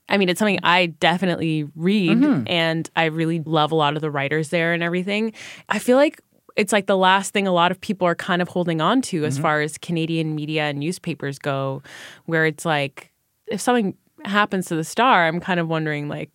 I 0.07 0.17
mean, 0.17 0.29
it's 0.29 0.39
something 0.39 0.59
I 0.63 0.85
definitely 0.85 1.67
read 1.75 2.19
mm-hmm. 2.19 2.43
and 2.47 2.89
I 2.95 3.05
really 3.05 3.41
love 3.41 3.73
a 3.73 3.75
lot 3.75 3.97
of 3.97 4.01
the 4.01 4.11
writers 4.11 4.49
there 4.49 4.73
and 4.73 4.83
everything. 4.83 5.33
I 5.67 5.79
feel 5.79 5.97
like 5.97 6.21
it's 6.55 6.71
like 6.71 6.85
the 6.85 6.95
last 6.95 7.33
thing 7.33 7.45
a 7.45 7.51
lot 7.51 7.71
of 7.71 7.81
people 7.81 8.07
are 8.07 8.15
kind 8.15 8.41
of 8.41 8.47
holding 8.47 8.79
on 8.79 9.01
to 9.01 9.25
as 9.25 9.33
mm-hmm. 9.33 9.41
far 9.41 9.61
as 9.61 9.77
Canadian 9.77 10.33
media 10.33 10.63
and 10.63 10.79
newspapers 10.79 11.37
go, 11.37 11.83
where 12.25 12.45
it's 12.45 12.63
like, 12.63 13.11
if 13.47 13.61
something 13.61 13.95
happens 14.23 14.67
to 14.67 14.75
the 14.75 14.83
star, 14.83 15.25
I'm 15.25 15.39
kind 15.39 15.59
of 15.59 15.67
wondering 15.67 16.07
like, 16.07 16.31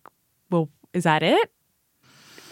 well, 0.49 0.69
is 0.93 1.03
that 1.03 1.23
it? 1.23 1.51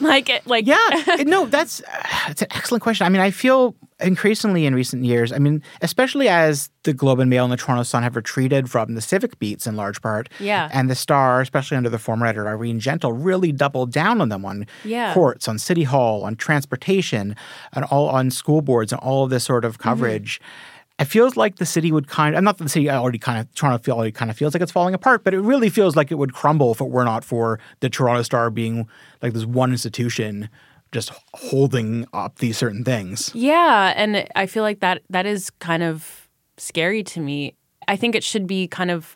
Like, 0.01 0.29
it, 0.29 0.47
like, 0.47 0.65
yeah, 0.65 0.77
no, 1.25 1.45
that's 1.45 1.81
it's 2.29 2.41
an 2.41 2.47
excellent 2.51 2.81
question. 2.81 3.05
I 3.05 3.09
mean, 3.09 3.19
I 3.19 3.31
feel 3.31 3.75
increasingly 3.99 4.65
in 4.65 4.73
recent 4.73 5.03
years. 5.03 5.33
I 5.33 5.39
mean, 5.39 5.61
especially 5.81 6.29
as 6.29 6.69
the 6.83 6.93
Globe 6.93 7.19
and 7.19 7.29
Mail 7.29 7.43
and 7.43 7.51
the 7.51 7.57
Toronto 7.57 7.83
Sun 7.83 8.03
have 8.03 8.15
retreated 8.15 8.71
from 8.71 8.95
the 8.95 9.01
civic 9.01 9.37
beats 9.39 9.67
in 9.67 9.75
large 9.75 10.01
part. 10.01 10.29
Yeah, 10.39 10.69
and 10.71 10.89
the 10.89 10.95
Star, 10.95 11.41
especially 11.41 11.75
under 11.75 11.89
the 11.89 11.99
former 11.99 12.27
editor 12.27 12.47
Irene 12.47 12.79
Gentle, 12.79 13.11
really 13.11 13.51
doubled 13.51 13.91
down 13.91 14.21
on 14.21 14.29
them 14.29 14.45
on 14.45 14.67
yeah. 14.85 15.13
courts, 15.13 15.49
on 15.49 15.59
city 15.59 15.83
hall, 15.83 16.23
on 16.23 16.37
transportation, 16.37 17.35
and 17.73 17.83
all 17.83 18.07
on 18.07 18.31
school 18.31 18.61
boards, 18.61 18.93
and 18.93 19.01
all 19.01 19.25
of 19.25 19.31
this 19.31 19.43
sort 19.43 19.65
of 19.65 19.79
coverage. 19.79 20.39
Mm-hmm 20.39 20.68
it 20.99 21.05
feels 21.05 21.37
like 21.37 21.55
the 21.55 21.65
city 21.65 21.91
would 21.91 22.07
kind 22.07 22.35
of, 22.35 22.43
not 22.43 22.57
that 22.57 22.65
the 22.65 22.69
city 22.69 22.89
already 22.89 23.17
kind 23.17 23.39
of, 23.39 23.53
Toronto 23.55 23.81
feel 23.81 23.95
already 23.95 24.11
kind 24.11 24.29
of 24.29 24.37
feels 24.37 24.53
like 24.53 24.61
it's 24.61 24.71
falling 24.71 24.93
apart, 24.93 25.23
but 25.23 25.33
it 25.33 25.39
really 25.39 25.69
feels 25.69 25.95
like 25.95 26.11
it 26.11 26.15
would 26.15 26.33
crumble 26.33 26.73
if 26.73 26.81
it 26.81 26.89
were 26.89 27.05
not 27.05 27.23
for 27.23 27.59
the 27.79 27.89
Toronto 27.89 28.21
Star 28.21 28.49
being 28.49 28.87
like 29.21 29.33
this 29.33 29.45
one 29.45 29.71
institution 29.71 30.49
just 30.91 31.11
holding 31.35 32.05
up 32.13 32.39
these 32.39 32.57
certain 32.57 32.83
things. 32.83 33.31
Yeah. 33.33 33.93
And 33.95 34.27
I 34.35 34.45
feel 34.45 34.63
like 34.63 34.81
that 34.81 35.03
that 35.09 35.25
is 35.25 35.49
kind 35.51 35.83
of 35.83 36.27
scary 36.57 37.03
to 37.03 37.21
me. 37.21 37.55
I 37.87 37.95
think 37.95 38.15
it 38.15 38.23
should 38.23 38.47
be 38.47 38.67
kind 38.67 38.91
of 38.91 39.15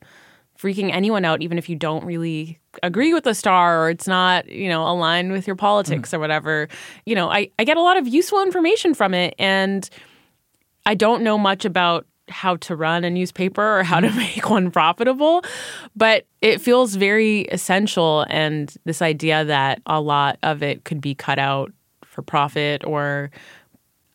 freaking 0.58 0.94
anyone 0.94 1.26
out, 1.26 1.42
even 1.42 1.58
if 1.58 1.68
you 1.68 1.76
don't 1.76 2.06
really 2.06 2.60
agree 2.82 3.14
with 3.14 3.26
the 3.26 3.34
star 3.34 3.84
or 3.84 3.90
it's 3.90 4.08
not, 4.08 4.48
you 4.48 4.70
know, 4.70 4.88
aligned 4.88 5.32
with 5.32 5.48
your 5.48 5.56
politics 5.56 6.12
mm. 6.12 6.14
or 6.14 6.20
whatever. 6.20 6.70
You 7.06 7.16
know, 7.16 7.30
I, 7.30 7.50
I 7.60 7.66
get 7.66 7.76
a 7.76 7.82
lot 7.82 7.98
of 7.98 8.08
useful 8.08 8.42
information 8.42 8.94
from 8.94 9.14
it. 9.14 9.36
And 9.38 9.90
I 10.86 10.96
don't 10.96 11.24
know 11.24 11.38
much 11.38 11.66
about 11.66 12.06
how 12.30 12.56
to 12.56 12.76
run 12.76 13.04
a 13.04 13.10
newspaper 13.10 13.80
or 13.80 13.84
how 13.84 14.00
to 14.00 14.08
mm. 14.08 14.18
make 14.18 14.50
one 14.50 14.72
profitable, 14.72 15.44
but 15.96 16.26
it 16.42 16.62
feels 16.62 16.96
very 16.96 17.42
essential. 17.44 18.26
And 18.30 18.74
this 18.86 19.02
idea 19.02 19.46
that 19.46 19.82
a 19.86 20.00
lot 20.00 20.38
of 20.44 20.64
it 20.64 20.84
could 20.84 21.02
be 21.02 21.16
cut 21.16 21.40
out 21.40 21.72
for 22.06 22.22
profit, 22.22 22.86
or 22.86 23.32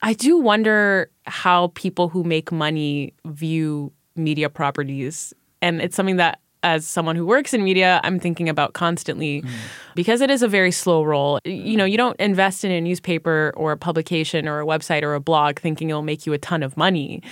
I 0.03 0.15
do 0.15 0.39
wonder 0.39 1.11
how 1.27 1.69
people 1.75 2.09
who 2.09 2.25
make 2.25 2.53
money 2.53 3.13
view 3.27 3.93
media 4.17 4.49
properties. 4.49 5.35
And 5.61 5.81
it's 5.81 5.97
something 5.97 6.17
that 6.17 6.41
as 6.63 6.87
someone 6.87 7.17
who 7.17 7.25
works 7.25 7.55
in 7.55 7.63
media, 7.63 8.01
I'm 8.03 8.19
thinking 8.19 8.49
about 8.49 8.73
constantly 8.73 9.43
mm. 9.43 9.51
because 9.95 10.21
it 10.21 10.31
is 10.31 10.43
a 10.43 10.49
very 10.49 10.73
slow 10.73 11.03
roll. 11.03 11.39
You 11.45 11.77
know, 11.77 11.85
you 11.85 11.97
don't 11.97 12.19
invest 12.19 12.65
in 12.65 12.71
a 12.71 12.81
newspaper 12.81 13.53
or 13.57 13.73
a 13.73 13.77
publication 13.77 14.49
or 14.49 14.61
a 14.61 14.67
website 14.67 15.03
or 15.03 15.15
a 15.15 15.21
blog 15.21 15.59
thinking 15.59 15.91
it'll 15.91 16.03
make 16.03 16.27
you 16.27 16.33
a 16.33 16.39
ton 16.39 16.63
of 16.63 16.77
money. 16.77 17.23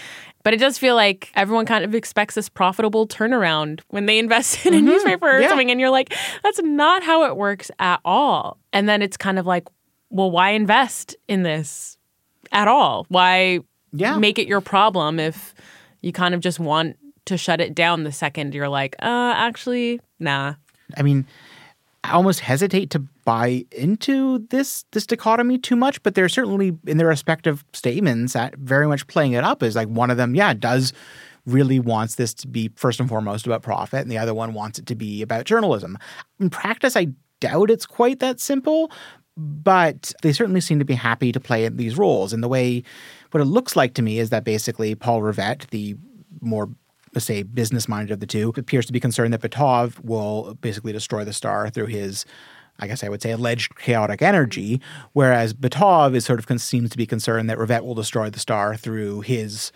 But 0.43 0.55
it 0.55 0.59
does 0.59 0.79
feel 0.79 0.95
like 0.95 1.33
everyone 1.35 1.67
kind 1.67 1.85
of 1.85 1.93
expects 1.95 2.37
this 2.37 2.49
profitable 2.49 3.09
turnaround 3.09 3.81
when 3.89 4.07
they 4.07 4.19
invest 4.21 4.65
in 4.65 4.75
a 4.75 4.77
mm-hmm. 4.77 4.87
newspaper 4.87 5.29
or 5.29 5.41
yeah. 5.41 5.49
something. 5.49 5.71
And 5.71 5.81
you're 5.81 5.91
like, 5.91 6.15
that's 6.43 6.63
not 6.63 7.03
how 7.03 7.25
it 7.25 7.37
works 7.37 7.71
at 7.79 8.01
all. 8.05 8.59
And 8.73 8.89
then 8.89 9.03
it's 9.03 9.17
kind 9.17 9.39
of 9.39 9.47
like, 9.47 9.67
well, 10.11 10.31
why 10.31 10.51
invest 10.51 11.17
in 11.27 11.43
this 11.43 11.99
at 12.53 12.69
all? 12.69 13.07
Why 13.09 13.61
yeah. 13.93 14.19
make 14.19 14.39
it 14.39 14.47
your 14.47 14.61
problem 14.61 15.19
if 15.19 15.55
you 16.01 16.13
kind 16.13 16.35
of 16.35 16.41
just 16.41 16.61
want 16.61 16.97
to 17.27 17.37
shut 17.37 17.61
it 17.61 17.75
down 17.75 18.05
the 18.05 18.13
second 18.13 18.55
you're 18.55 18.69
like, 18.69 18.97
uh, 19.01 19.35
actually, 19.37 20.01
nah. 20.19 20.55
I 20.97 21.03
mean, 21.03 21.27
I 22.05 22.13
almost 22.13 22.41
hesitate 22.41 22.91
to 22.91 23.01
buy 23.25 23.65
into 23.73 24.47
this 24.51 24.85
this 24.93 25.07
dichotomy 25.07 25.59
too 25.59 25.77
much, 25.77 26.03
but 26.03 26.15
they're 26.15 26.29
certainly 26.29 26.77
in 26.87 26.99
their 26.99 27.09
respective 27.09 27.65
statements 27.73 28.37
at 28.37 28.57
very 28.57 28.87
much 28.87 29.07
playing 29.09 29.33
it 29.33 29.45
up 29.45 29.63
as 29.63 29.75
like 29.75 29.89
one 29.89 30.11
of 30.11 30.17
them, 30.17 30.35
yeah, 30.35 30.55
does 30.55 30.93
really 31.47 31.79
wants 31.81 32.17
this 32.17 32.35
to 32.35 32.49
be 32.49 32.71
first 32.77 33.01
and 33.01 33.09
foremost 33.09 33.47
about 33.47 33.63
profit, 33.63 34.01
and 34.01 34.11
the 34.11 34.19
other 34.19 34.35
one 34.35 34.55
wants 34.55 34.79
it 34.79 34.87
to 34.87 34.95
be 34.95 35.23
about 35.23 35.45
journalism. 35.45 35.99
In 36.41 36.51
practice, 36.51 36.97
I 36.97 37.09
doubt 37.41 37.71
it's 37.71 37.87
quite 37.87 38.21
that 38.21 38.41
simple, 38.41 38.91
but 39.37 40.13
they 40.23 40.33
certainly 40.33 40.61
seem 40.61 40.79
to 40.79 40.85
be 40.85 40.95
happy 40.95 41.33
to 41.33 41.41
play 41.41 41.69
these 41.69 41.99
roles. 41.99 42.33
And 42.33 42.43
the 42.43 42.49
way 42.49 42.83
what 43.33 43.41
it 43.41 43.47
looks 43.47 43.77
like 43.77 43.95
to 43.95 44.03
me 44.03 44.19
is 44.19 44.31
that 44.31 44.45
basically 44.45 44.95
Paul 44.95 45.21
Rivett, 45.21 45.69
the 45.71 45.97
more 46.41 46.69
say, 47.21 47.43
business 47.43 47.89
minded 47.89 48.13
of 48.13 48.21
the 48.21 48.27
two, 48.27 48.53
appears 48.57 48.87
to 48.87 48.93
be 48.93 49.01
concerned 49.01 49.33
that 49.33 49.43
Bitove 49.43 50.03
will 50.05 50.55
basically 50.61 50.93
destroy 50.93 51.25
the 51.25 51.33
star 51.33 51.69
through 51.71 51.87
his 51.87 52.25
I 52.79 52.87
guess 52.87 53.03
I 53.03 53.09
would 53.09 53.23
say 53.23 53.31
alleged 53.31 53.77
chaotic 53.77 54.21
energy, 54.21 54.83
whereas 55.15 55.55
Bitove 55.55 56.15
is 56.15 56.27
sort 56.27 56.39
of 56.39 56.61
seems 56.61 56.91
to 56.91 56.97
be 56.99 57.07
concerned 57.07 57.49
that 57.49 57.59
Rivett 57.59 57.83
will 57.85 57.95
destroy 57.95 58.29
the 58.29 58.39
star 58.39 58.77
through 58.77 59.23
his 59.23 59.73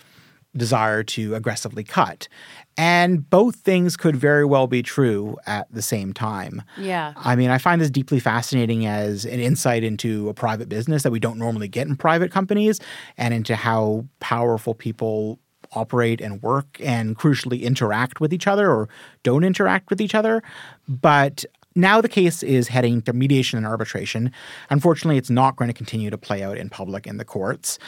desire 0.56 1.02
to 1.04 1.34
aggressively 1.34 1.84
cut. 1.84 2.28
And 2.76 3.28
both 3.28 3.56
things 3.56 3.96
could 3.96 4.16
very 4.16 4.44
well 4.44 4.66
be 4.66 4.82
true 4.82 5.36
at 5.46 5.72
the 5.72 5.82
same 5.82 6.12
time. 6.12 6.62
Yeah. 6.76 7.12
I 7.16 7.36
mean, 7.36 7.50
I 7.50 7.58
find 7.58 7.80
this 7.80 7.90
deeply 7.90 8.20
fascinating 8.20 8.86
as 8.86 9.24
an 9.24 9.38
insight 9.38 9.84
into 9.84 10.28
a 10.28 10.34
private 10.34 10.68
business 10.68 11.02
that 11.02 11.12
we 11.12 11.20
don't 11.20 11.38
normally 11.38 11.68
get 11.68 11.86
in 11.86 11.96
private 11.96 12.32
companies 12.32 12.80
and 13.16 13.32
into 13.32 13.54
how 13.54 14.06
powerful 14.18 14.74
people 14.74 15.38
operate 15.72 16.20
and 16.20 16.42
work 16.42 16.78
and 16.80 17.16
crucially 17.16 17.62
interact 17.62 18.20
with 18.20 18.32
each 18.32 18.46
other 18.46 18.70
or 18.70 18.88
don't 19.22 19.44
interact 19.44 19.90
with 19.90 20.00
each 20.00 20.14
other. 20.14 20.42
But 20.88 21.44
now 21.76 22.00
the 22.00 22.08
case 22.08 22.42
is 22.42 22.68
heading 22.68 23.00
to 23.02 23.12
mediation 23.12 23.56
and 23.56 23.66
arbitration. 23.66 24.32
Unfortunately, 24.70 25.16
it's 25.16 25.30
not 25.30 25.56
going 25.56 25.68
to 25.68 25.74
continue 25.74 26.10
to 26.10 26.18
play 26.18 26.42
out 26.42 26.58
in 26.58 26.68
public 26.68 27.06
in 27.06 27.16
the 27.16 27.24
courts, 27.24 27.78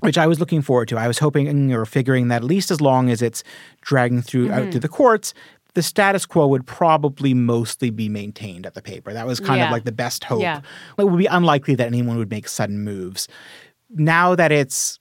which 0.00 0.18
I 0.18 0.26
was 0.26 0.40
looking 0.40 0.60
forward 0.62 0.88
to. 0.88 0.96
I 0.96 1.06
was 1.06 1.18
hoping 1.18 1.72
or 1.72 1.86
figuring 1.86 2.28
that 2.28 2.38
at 2.38 2.44
least 2.44 2.70
as 2.70 2.80
long 2.80 3.10
as 3.10 3.22
it's 3.22 3.44
dragging 3.80 4.22
through 4.22 4.50
out 4.50 4.62
mm-hmm. 4.62 4.70
through 4.72 4.80
the 4.80 4.88
courts, 4.88 5.34
the 5.74 5.82
status 5.82 6.26
quo 6.26 6.48
would 6.48 6.66
probably 6.66 7.34
mostly 7.34 7.90
be 7.90 8.08
maintained 8.08 8.66
at 8.66 8.74
the 8.74 8.82
paper. 8.82 9.12
That 9.12 9.26
was 9.26 9.38
kind 9.38 9.58
Yeah. 9.58 9.66
of 9.66 9.70
like 9.70 9.84
the 9.84 9.92
best 9.92 10.24
hope. 10.24 10.42
Yeah. 10.42 10.62
It 10.98 11.04
would 11.04 11.18
be 11.18 11.26
unlikely 11.26 11.76
that 11.76 11.86
anyone 11.86 12.18
would 12.18 12.30
make 12.30 12.48
sudden 12.48 12.82
moves. 12.82 13.28
Now 13.90 14.34
that 14.34 14.50
it's 14.50 14.98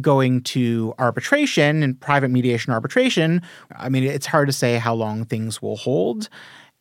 going 0.00 0.42
to 0.42 0.94
arbitration 0.98 1.82
and 1.82 1.98
private 2.00 2.30
mediation 2.30 2.72
arbitration, 2.72 3.42
I 3.76 3.88
mean, 3.88 4.04
it's 4.04 4.26
hard 4.26 4.48
to 4.48 4.52
say 4.52 4.76
how 4.76 4.94
long 4.94 5.24
things 5.24 5.62
will 5.62 5.76
hold. 5.76 6.28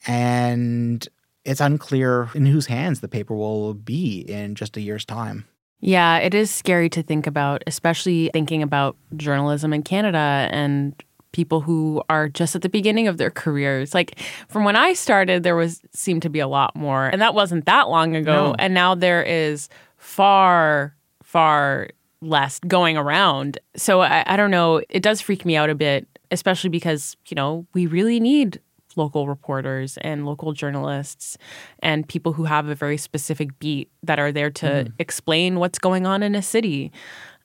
And 0.05 1.08
it's 1.45 1.62
unclear 1.62 2.30
in 2.36 2.45
whose 2.45 2.66
hands 2.66 2.99
the 2.99 3.08
paper 3.08 3.34
will 3.34 3.74
be 3.74 4.20
in 4.20 4.55
just 4.55 4.78
a 4.78 4.82
year's 4.82 5.05
time. 5.05 5.45
Yeah, 5.80 6.18
it 6.18 6.34
is 6.34 6.51
scary 6.51 6.89
to 6.89 7.03
think 7.03 7.28
about, 7.28 7.64
especially 7.68 8.30
thinking 8.34 8.64
about 8.64 8.97
journalism 9.16 9.74
in 9.74 9.84
Canada 9.84 10.49
and 10.51 10.95
people 11.32 11.62
who 11.62 12.01
are 12.10 12.28
just 12.30 12.55
at 12.55 12.64
the 12.64 12.70
beginning 12.70 13.08
of 13.08 13.18
their 13.18 13.30
careers. 13.30 13.93
Like 13.93 14.20
from 14.47 14.64
when 14.66 14.76
I 14.76 14.93
started, 14.93 15.43
there 15.43 15.55
was 15.55 15.82
seemed 15.93 16.24
to 16.24 16.30
be 16.30 16.39
a 16.39 16.47
lot 16.47 16.76
more, 16.76 17.08
and 17.08 17.22
that 17.22 17.36
wasn't 17.36 17.66
that 17.66 17.89
long 17.89 18.16
ago. 18.16 18.47
No. 18.47 18.55
And 18.58 18.74
now 18.74 18.95
there 18.95 19.24
is 19.24 19.70
far, 19.97 20.95
far 21.22 21.89
less 22.22 22.59
going 22.68 22.97
around. 22.97 23.59
So 23.76 24.01
I, 24.01 24.24
I 24.26 24.38
don't 24.38 24.51
know. 24.51 24.82
It 24.89 25.03
does 25.03 25.22
freak 25.22 25.45
me 25.45 25.55
out 25.55 25.70
a 25.70 25.76
bit, 25.76 26.07
especially 26.32 26.70
because 26.70 27.15
you 27.28 27.36
know 27.36 27.65
we 27.74 27.86
really 27.86 28.20
need 28.20 28.59
local 28.97 29.28
reporters 29.28 29.97
and 30.01 30.26
local 30.26 30.51
journalists 30.51 31.38
and 31.80 32.07
people 32.07 32.34
who 32.34 32.45
have 32.45 32.68
a 32.68 32.76
very 32.76 32.97
specific 32.97 33.57
beat 33.59 33.89
that 34.03 34.20
are 34.20 34.32
there 34.32 34.49
to 34.49 34.84
hmm. 34.84 34.89
explain 34.99 35.59
what's 35.59 35.80
going 35.80 36.05
on 36.05 36.24
in 36.24 36.36
a 36.36 36.41
city. 36.41 36.91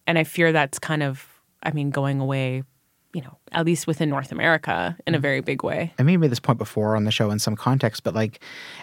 And 0.06 0.18
I 0.18 0.24
fear 0.24 0.50
that's 0.50 0.78
kind 0.78 1.02
of, 1.02 1.24
I 1.62 1.70
mean, 1.70 1.90
going 1.90 2.18
away, 2.18 2.62
you 3.12 3.20
know, 3.20 3.36
at 3.52 3.66
least 3.66 3.86
within 3.86 4.08
North 4.08 4.32
America 4.32 4.96
in 5.06 5.14
a 5.14 5.18
hmm. 5.18 5.22
very 5.22 5.40
big 5.42 5.62
way. 5.62 5.92
I 5.98 6.02
may 6.02 6.12
have 6.12 6.20
made 6.20 6.32
this 6.32 6.40
point 6.40 6.58
before 6.58 6.96
on 6.96 7.04
the 7.04 7.12
show 7.12 7.30
in 7.30 7.38
some 7.38 7.54
context, 7.54 8.02
but 8.02 8.14
like 8.14 8.40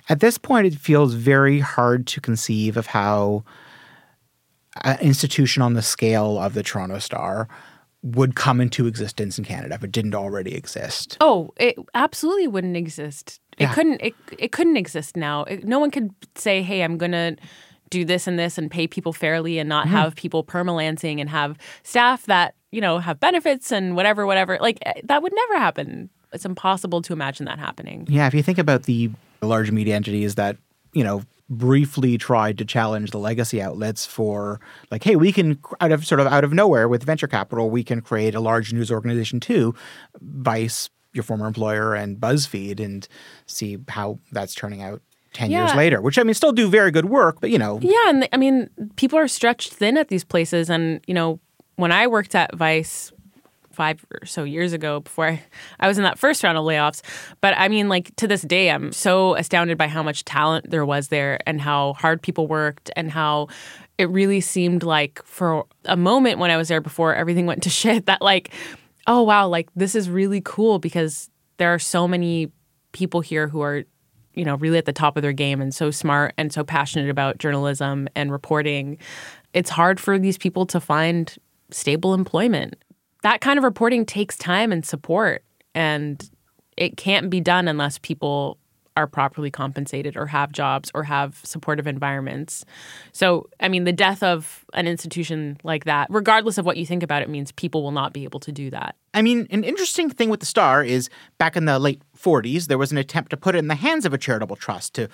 at 0.07 0.19
this 0.19 0.37
point, 0.37 0.67
it 0.67 0.75
feels 0.75 1.15
very 1.15 1.59
hard 1.59 2.07
to 2.07 2.21
conceive 2.21 2.77
of 2.77 2.85
how 2.85 3.43
an 4.83 4.99
institution 4.99 5.61
on 5.61 5.73
the 5.73 5.81
scale 5.81 6.37
of 6.37 6.53
the 6.53 6.63
Toronto 6.63 6.99
Star 6.99 7.47
would 8.01 8.35
come 8.35 8.61
into 8.61 8.87
existence 8.87 9.37
in 9.37 9.43
Canada 9.43 9.75
if 9.75 9.83
it 9.83 9.91
didn't 9.91 10.15
already 10.15 10.55
exist. 10.55 11.17
Oh, 11.19 11.51
it 11.57 11.75
absolutely 11.93 12.47
wouldn't 12.47 12.77
exist. 12.77 13.41
It 13.57 13.63
Yeah. 13.63 13.73
couldn't. 13.73 14.01
It, 14.01 14.13
it 14.37 14.51
couldn't 14.53 14.77
exist 14.77 15.17
now. 15.17 15.43
It, 15.43 15.65
no 15.65 15.79
one 15.79 15.91
could 15.91 16.13
say, 16.35 16.61
"Hey, 16.61 16.81
I'm 16.81 16.97
gonna 16.97 17.35
do 17.89 18.05
this 18.05 18.25
and 18.27 18.39
this 18.39 18.57
and 18.57 18.71
pay 18.71 18.87
people 18.87 19.11
fairly 19.11 19.59
and 19.59 19.67
not 19.67 19.87
have 19.87 20.15
people 20.15 20.43
permalancing 20.45 21.19
and 21.19 21.29
have 21.29 21.57
staff 21.83 22.25
that 22.27 22.53
you 22.71 22.79
know 22.79 22.99
have 22.99 23.19
benefits 23.19 23.69
and 23.71 23.97
whatever, 23.97 24.25
whatever." 24.25 24.57
Like 24.61 24.77
eh, 24.85 24.93
that 25.03 25.21
would 25.21 25.33
never 25.33 25.59
happen. 25.59 26.09
It's 26.31 26.45
impossible 26.45 27.01
to 27.01 27.11
imagine 27.11 27.45
that 27.47 27.59
happening. 27.59 28.05
Yeah, 28.09 28.27
if 28.27 28.33
you 28.33 28.43
think 28.43 28.59
about 28.59 28.83
the 28.83 29.09
large 29.41 29.71
media 29.71 29.95
entities 29.95 30.35
that, 30.35 30.55
you 30.93 31.03
know, 31.03 31.23
briefly 31.49 32.17
tried 32.17 32.57
to 32.59 32.65
challenge 32.65 33.11
the 33.11 33.17
legacy 33.17 33.61
outlets 33.61 34.05
for 34.05 34.59
like, 34.91 35.03
hey, 35.03 35.15
we 35.15 35.31
can 35.31 35.59
out 35.81 35.91
of 35.91 36.05
sort 36.05 36.19
of 36.19 36.27
out 36.27 36.43
of 36.43 36.53
nowhere 36.53 36.87
with 36.87 37.03
venture 37.03 37.27
capital, 37.27 37.69
we 37.69 37.83
can 37.83 38.01
create 38.01 38.35
a 38.35 38.39
large 38.39 38.71
news 38.71 38.91
organization 38.91 39.39
too, 39.39 39.73
Vice, 40.21 40.89
your 41.13 41.23
former 41.23 41.47
employer, 41.47 41.95
and 41.95 42.17
BuzzFeed, 42.17 42.79
and 42.79 43.07
see 43.47 43.79
how 43.87 44.19
that's 44.31 44.53
turning 44.53 44.81
out 44.81 45.01
ten 45.33 45.49
years 45.49 45.73
later. 45.75 46.01
Which 46.01 46.19
I 46.19 46.23
mean, 46.23 46.35
still 46.35 46.51
do 46.51 46.69
very 46.69 46.91
good 46.91 47.05
work, 47.05 47.41
but 47.41 47.49
you 47.49 47.57
know, 47.57 47.79
Yeah, 47.81 48.09
and 48.09 48.29
I 48.31 48.37
mean, 48.37 48.69
people 48.95 49.17
are 49.17 49.27
stretched 49.27 49.73
thin 49.73 49.97
at 49.97 50.09
these 50.09 50.23
places, 50.23 50.69
and 50.69 51.01
you 51.07 51.13
know, 51.15 51.39
when 51.77 51.91
I 51.91 52.07
worked 52.07 52.35
at 52.35 52.55
Vice 52.55 53.11
five 53.79 54.05
or 54.11 54.25
so 54.25 54.43
years 54.43 54.73
ago, 54.73 54.99
before 54.99 55.27
I, 55.27 55.41
I 55.79 55.87
was 55.87 55.97
in 55.97 56.03
that 56.03 56.19
first 56.19 56.43
round 56.43 56.57
of 56.57 56.65
layoffs, 56.65 57.01
but 57.39 57.53
I 57.57 57.69
mean, 57.69 57.87
like 57.87 58.13
to 58.17 58.27
this 58.27 58.41
day, 58.41 58.69
I'm 58.69 58.91
so 58.91 59.35
astounded 59.35 59.77
by 59.77 59.87
how 59.87 60.03
much 60.03 60.25
talent 60.25 60.69
there 60.69 60.85
was 60.85 61.07
there, 61.07 61.39
and 61.47 61.61
how 61.61 61.93
hard 61.93 62.21
people 62.21 62.45
worked, 62.45 62.91
and 62.97 63.09
how 63.09 63.47
it 63.97 64.09
really 64.09 64.41
seemed 64.41 64.83
like 64.83 65.23
for 65.23 65.63
a 65.85 65.95
moment 65.95 66.39
when 66.39 66.51
I 66.51 66.57
was 66.57 66.67
there 66.67 66.81
before 66.81 67.15
everything 67.15 67.45
went 67.45 67.63
to 67.63 67.69
shit, 67.81 68.07
that 68.07 68.21
like, 68.21 68.51
oh 69.07 69.23
wow, 69.23 69.47
like 69.47 69.69
this 69.77 69.95
is 69.95 70.09
really 70.09 70.41
cool 70.43 70.77
because 70.77 71.29
there 71.55 71.73
are 71.73 71.79
so 71.79 72.05
many 72.05 72.51
people 72.91 73.21
here 73.21 73.47
who 73.47 73.61
are 73.61 73.85
you 74.33 74.43
know, 74.45 74.55
really 74.55 74.77
at 74.77 74.85
the 74.85 74.93
top 74.93 75.17
of 75.17 75.23
their 75.23 75.33
game 75.33 75.61
and 75.61 75.73
so 75.73 75.89
smart 75.89 76.33
and 76.37 76.53
so 76.53 76.63
passionate 76.63 77.09
about 77.09 77.37
journalism 77.39 78.07
and 78.15 78.31
reporting, 78.31 78.97
it's 79.53 79.69
hard 79.69 79.99
for 79.99 80.19
these 80.19 80.37
people 80.37 80.65
to 80.65 80.79
find 80.79 81.37
stable 81.71 82.13
employment. 82.13 82.75
That 83.21 83.41
kind 83.41 83.57
of 83.57 83.63
reporting 83.63 84.05
takes 84.05 84.37
time 84.37 84.71
and 84.71 84.85
support, 84.85 85.43
and 85.75 86.29
it 86.77 86.97
can't 86.97 87.29
be 87.29 87.41
done 87.41 87.67
unless 87.67 87.97
people 87.99 88.57
are 88.99 89.07
properly 89.07 89.49
compensated 89.49 90.17
or 90.17 90.25
have 90.25 90.51
jobs 90.51 90.91
or 90.93 91.03
have 91.03 91.39
supportive 91.43 91.87
environments. 91.87 92.65
So, 93.13 93.47
I 93.61 93.69
mean, 93.69 93.85
the 93.85 93.93
death 93.93 94.21
of 94.21 94.65
an 94.73 94.87
institution 94.87 95.57
like 95.63 95.85
that, 95.85 96.07
regardless 96.09 96.57
of 96.57 96.65
what 96.65 96.75
you 96.75 96.85
think 96.85 97.01
about 97.01 97.21
it, 97.21 97.29
means 97.29 97.53
people 97.53 97.81
will 97.81 97.91
not 97.91 98.11
be 98.11 98.25
able 98.25 98.41
to 98.41 98.51
do 98.51 98.69
that. 98.71 98.95
I 99.13 99.21
mean, 99.21 99.47
an 99.51 99.63
interesting 99.63 100.09
thing 100.09 100.29
with 100.29 100.41
the 100.41 100.45
Star 100.45 100.83
is 100.83 101.09
back 101.37 101.55
in 101.55 101.63
the 101.63 101.79
late 101.79 102.01
40s, 102.17 102.67
there 102.67 102.77
was 102.77 102.91
an 102.91 102.97
attempt 102.97 103.29
to 103.29 103.37
put 103.37 103.55
it 103.55 103.59
in 103.59 103.69
the 103.69 103.75
hands 103.75 104.05
of 104.05 104.13
a 104.13 104.17
charitable 104.17 104.57
trust 104.57 104.95
to 104.95 105.07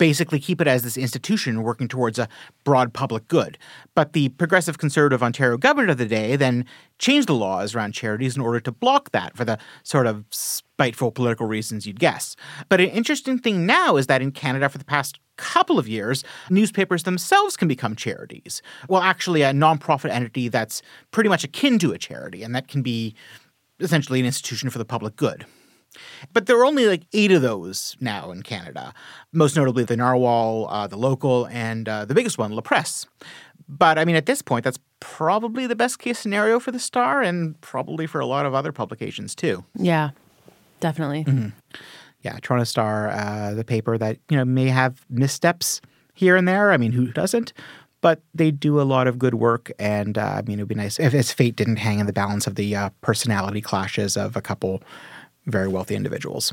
basically 0.00 0.40
keep 0.40 0.62
it 0.62 0.66
as 0.66 0.82
this 0.82 0.96
institution 0.96 1.62
working 1.62 1.86
towards 1.86 2.18
a 2.18 2.26
broad 2.64 2.94
public 2.94 3.28
good. 3.28 3.58
But 3.94 4.14
the 4.14 4.30
progressive 4.30 4.78
conservative 4.78 5.22
Ontario 5.22 5.58
government 5.58 5.90
of 5.90 5.98
the 5.98 6.06
day 6.06 6.36
then 6.36 6.64
changed 6.98 7.28
the 7.28 7.34
laws 7.34 7.74
around 7.74 7.92
charities 7.92 8.34
in 8.34 8.40
order 8.40 8.60
to 8.60 8.72
block 8.72 9.10
that 9.10 9.36
for 9.36 9.44
the 9.44 9.58
sort 9.82 10.06
of 10.06 10.24
spiteful 10.30 11.12
political 11.12 11.46
reasons 11.46 11.86
you'd 11.86 12.00
guess. 12.00 12.34
But 12.70 12.80
an 12.80 12.88
interesting 12.88 13.38
thing 13.38 13.66
now 13.66 13.98
is 13.98 14.06
that 14.06 14.22
in 14.22 14.32
Canada 14.32 14.70
for 14.70 14.78
the 14.78 14.86
past 14.86 15.20
couple 15.36 15.78
of 15.78 15.86
years, 15.86 16.24
newspapers 16.48 17.02
themselves 17.02 17.54
can 17.54 17.68
become 17.68 17.94
charities. 17.94 18.62
Well, 18.88 19.02
actually, 19.02 19.42
a 19.42 19.52
nonprofit 19.52 20.08
entity 20.08 20.48
that's 20.48 20.80
pretty 21.10 21.28
much 21.28 21.44
akin 21.44 21.78
to 21.80 21.92
a 21.92 21.98
charity, 21.98 22.42
and 22.42 22.54
that 22.54 22.68
can 22.68 22.80
be 22.80 23.14
essentially 23.80 24.18
an 24.18 24.24
institution 24.24 24.70
for 24.70 24.78
the 24.78 24.86
public 24.86 25.16
good. 25.16 25.44
But 26.32 26.46
there 26.46 26.58
are 26.58 26.64
only 26.64 26.86
like 26.86 27.02
eight 27.12 27.32
of 27.32 27.42
those 27.42 27.96
now 28.00 28.30
in 28.30 28.42
Canada, 28.42 28.94
most 29.32 29.56
notably 29.56 29.84
the 29.84 29.96
Narwhal, 29.96 30.68
uh, 30.70 30.86
the 30.86 30.96
Local, 30.96 31.46
and 31.46 31.88
uh, 31.88 32.04
the 32.04 32.14
biggest 32.14 32.38
one, 32.38 32.52
La 32.52 32.60
Presse. 32.60 33.06
But 33.68 33.98
I 33.98 34.04
mean, 34.04 34.16
at 34.16 34.26
this 34.26 34.42
point, 34.42 34.64
that's 34.64 34.78
probably 34.98 35.66
the 35.66 35.76
best 35.76 35.98
case 35.98 36.18
scenario 36.18 36.58
for 36.58 36.72
the 36.72 36.78
Star, 36.78 37.22
and 37.22 37.60
probably 37.60 38.06
for 38.06 38.20
a 38.20 38.26
lot 38.26 38.46
of 38.46 38.54
other 38.54 38.72
publications 38.72 39.34
too. 39.34 39.64
Yeah, 39.74 40.10
definitely. 40.80 41.24
Yeah, 42.22 42.36
Toronto 42.42 42.64
Star, 42.64 43.08
uh, 43.08 43.54
the 43.54 43.64
paper 43.64 43.96
that 43.96 44.18
you 44.28 44.36
know 44.36 44.44
may 44.44 44.66
have 44.66 45.04
missteps 45.08 45.80
here 46.14 46.36
and 46.36 46.46
there. 46.46 46.72
I 46.72 46.76
mean, 46.76 46.92
who 46.92 47.12
doesn't? 47.12 47.52
But 48.02 48.22
they 48.34 48.50
do 48.50 48.80
a 48.80 48.82
lot 48.82 49.06
of 49.06 49.18
good 49.18 49.34
work, 49.34 49.70
and 49.78 50.16
uh, 50.16 50.22
I 50.38 50.42
mean, 50.42 50.58
it 50.58 50.62
would 50.62 50.68
be 50.68 50.74
nice 50.74 50.98
if 50.98 51.14
its 51.14 51.32
fate 51.32 51.54
didn't 51.54 51.76
hang 51.76 51.98
in 51.98 52.06
the 52.06 52.12
balance 52.12 52.46
of 52.46 52.54
the 52.54 52.74
uh, 52.74 52.90
personality 53.02 53.60
clashes 53.60 54.16
of 54.16 54.36
a 54.36 54.40
couple 54.40 54.82
very 55.46 55.68
wealthy 55.68 55.94
individuals. 55.94 56.52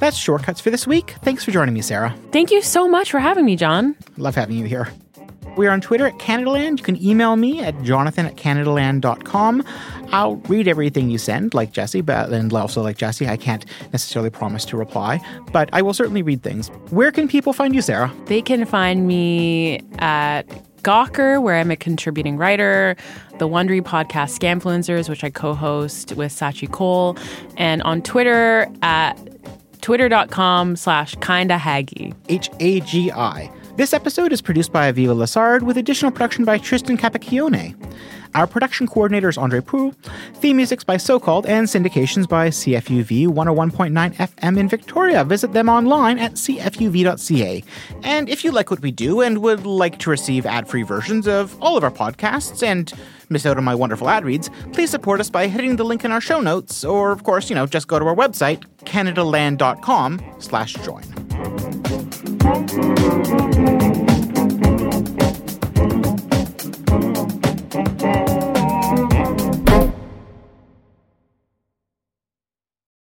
That's 0.00 0.18
shortcuts 0.18 0.60
for 0.60 0.68
this 0.68 0.86
week. 0.86 1.14
Thanks 1.22 1.44
for 1.44 1.50
joining 1.50 1.72
me, 1.72 1.80
Sarah. 1.80 2.14
Thank 2.30 2.50
you 2.50 2.60
so 2.60 2.86
much 2.86 3.10
for 3.10 3.20
having 3.20 3.46
me, 3.46 3.56
John. 3.56 3.96
Love 4.18 4.34
having 4.34 4.58
you 4.58 4.66
here. 4.66 4.86
We 5.56 5.66
are 5.66 5.70
on 5.70 5.80
Twitter 5.80 6.06
at 6.06 6.18
CanadaLand. 6.18 6.78
You 6.78 6.84
can 6.84 7.02
email 7.02 7.36
me 7.36 7.60
at 7.60 7.80
jonathan 7.82 8.26
at 8.26 8.34
canadaland.com. 8.36 9.64
I'll 10.12 10.36
read 10.36 10.68
everything 10.68 11.10
you 11.10 11.16
send, 11.16 11.54
like 11.54 11.72
Jesse, 11.72 12.00
but 12.00 12.30
and 12.32 12.52
also 12.52 12.82
like 12.82 12.98
Jesse, 12.98 13.28
I 13.28 13.36
can't 13.36 13.64
necessarily 13.92 14.30
promise 14.30 14.64
to 14.66 14.76
reply, 14.76 15.20
but 15.52 15.70
I 15.72 15.80
will 15.80 15.94
certainly 15.94 16.22
read 16.22 16.42
things. 16.42 16.68
Where 16.90 17.12
can 17.12 17.26
people 17.26 17.52
find 17.52 17.74
you, 17.74 17.80
Sarah? 17.82 18.12
They 18.26 18.42
can 18.42 18.66
find 18.66 19.06
me 19.06 19.80
at 20.00 20.44
Gawker, 20.84 21.42
where 21.42 21.56
I'm 21.56 21.70
a 21.70 21.76
contributing 21.76 22.36
writer, 22.36 22.94
the 23.38 23.48
Wondery 23.48 23.80
podcast 23.82 24.38
Scamfluencers, 24.38 25.08
which 25.08 25.24
I 25.24 25.30
co-host 25.30 26.12
with 26.12 26.30
Scaachi 26.30 26.68
Koul, 26.68 27.18
and 27.56 27.82
on 27.82 28.02
Twitter 28.02 28.68
at 28.82 29.14
twitter.com 29.80 30.76
slash 30.76 31.14
kinda 31.16 31.56
haggy. 31.58 32.14
H 32.28 32.48
A 32.60 32.80
G 32.80 33.10
I. 33.10 33.50
This 33.76 33.92
episode 33.92 34.32
is 34.32 34.40
produced 34.40 34.72
by 34.72 34.92
Aviva 34.92 35.16
Lessard 35.16 35.62
with 35.62 35.76
additional 35.76 36.12
production 36.12 36.44
by 36.44 36.58
Tristan 36.58 36.96
Capacchione. 36.96 37.74
Our 38.36 38.46
production 38.46 38.86
coordinator 38.86 39.28
is 39.28 39.36
Andre 39.36 39.58
Proulx, 39.58 39.96
theme 40.34 40.58
music's 40.58 40.84
by 40.84 40.96
So 40.96 41.18
Called, 41.18 41.44
and 41.46 41.66
syndications 41.66 42.28
by 42.28 42.50
CFUV 42.50 43.26
101.9 43.26 44.14
FM 44.14 44.58
in 44.58 44.68
Victoria. 44.68 45.24
Visit 45.24 45.52
them 45.54 45.68
online 45.68 46.20
at 46.20 46.34
cfuv.ca. 46.34 47.64
And 48.04 48.28
if 48.28 48.44
you 48.44 48.52
like 48.52 48.70
what 48.70 48.80
we 48.80 48.92
do 48.92 49.20
and 49.20 49.38
would 49.38 49.66
like 49.66 49.98
to 50.00 50.10
receive 50.10 50.46
ad 50.46 50.68
free 50.68 50.84
versions 50.84 51.26
of 51.26 51.60
all 51.60 51.76
of 51.76 51.82
our 51.82 51.90
podcasts 51.90 52.62
and 52.62 52.92
miss 53.28 53.44
out 53.44 53.56
on 53.56 53.64
my 53.64 53.74
wonderful 53.74 54.08
ad 54.08 54.24
reads, 54.24 54.50
please 54.72 54.90
support 54.90 55.18
us 55.18 55.30
by 55.30 55.48
hitting 55.48 55.74
the 55.74 55.84
link 55.84 56.04
in 56.04 56.12
our 56.12 56.20
show 56.20 56.40
notes, 56.40 56.84
or 56.84 57.10
of 57.10 57.24
course, 57.24 57.50
you 57.50 57.56
know, 57.56 57.66
just 57.66 57.88
go 57.88 57.98
to 57.98 58.04
our 58.06 58.14
website, 58.14 58.64
canadaland.com 58.84 60.20
slash 60.38 60.74
join. 60.74 61.02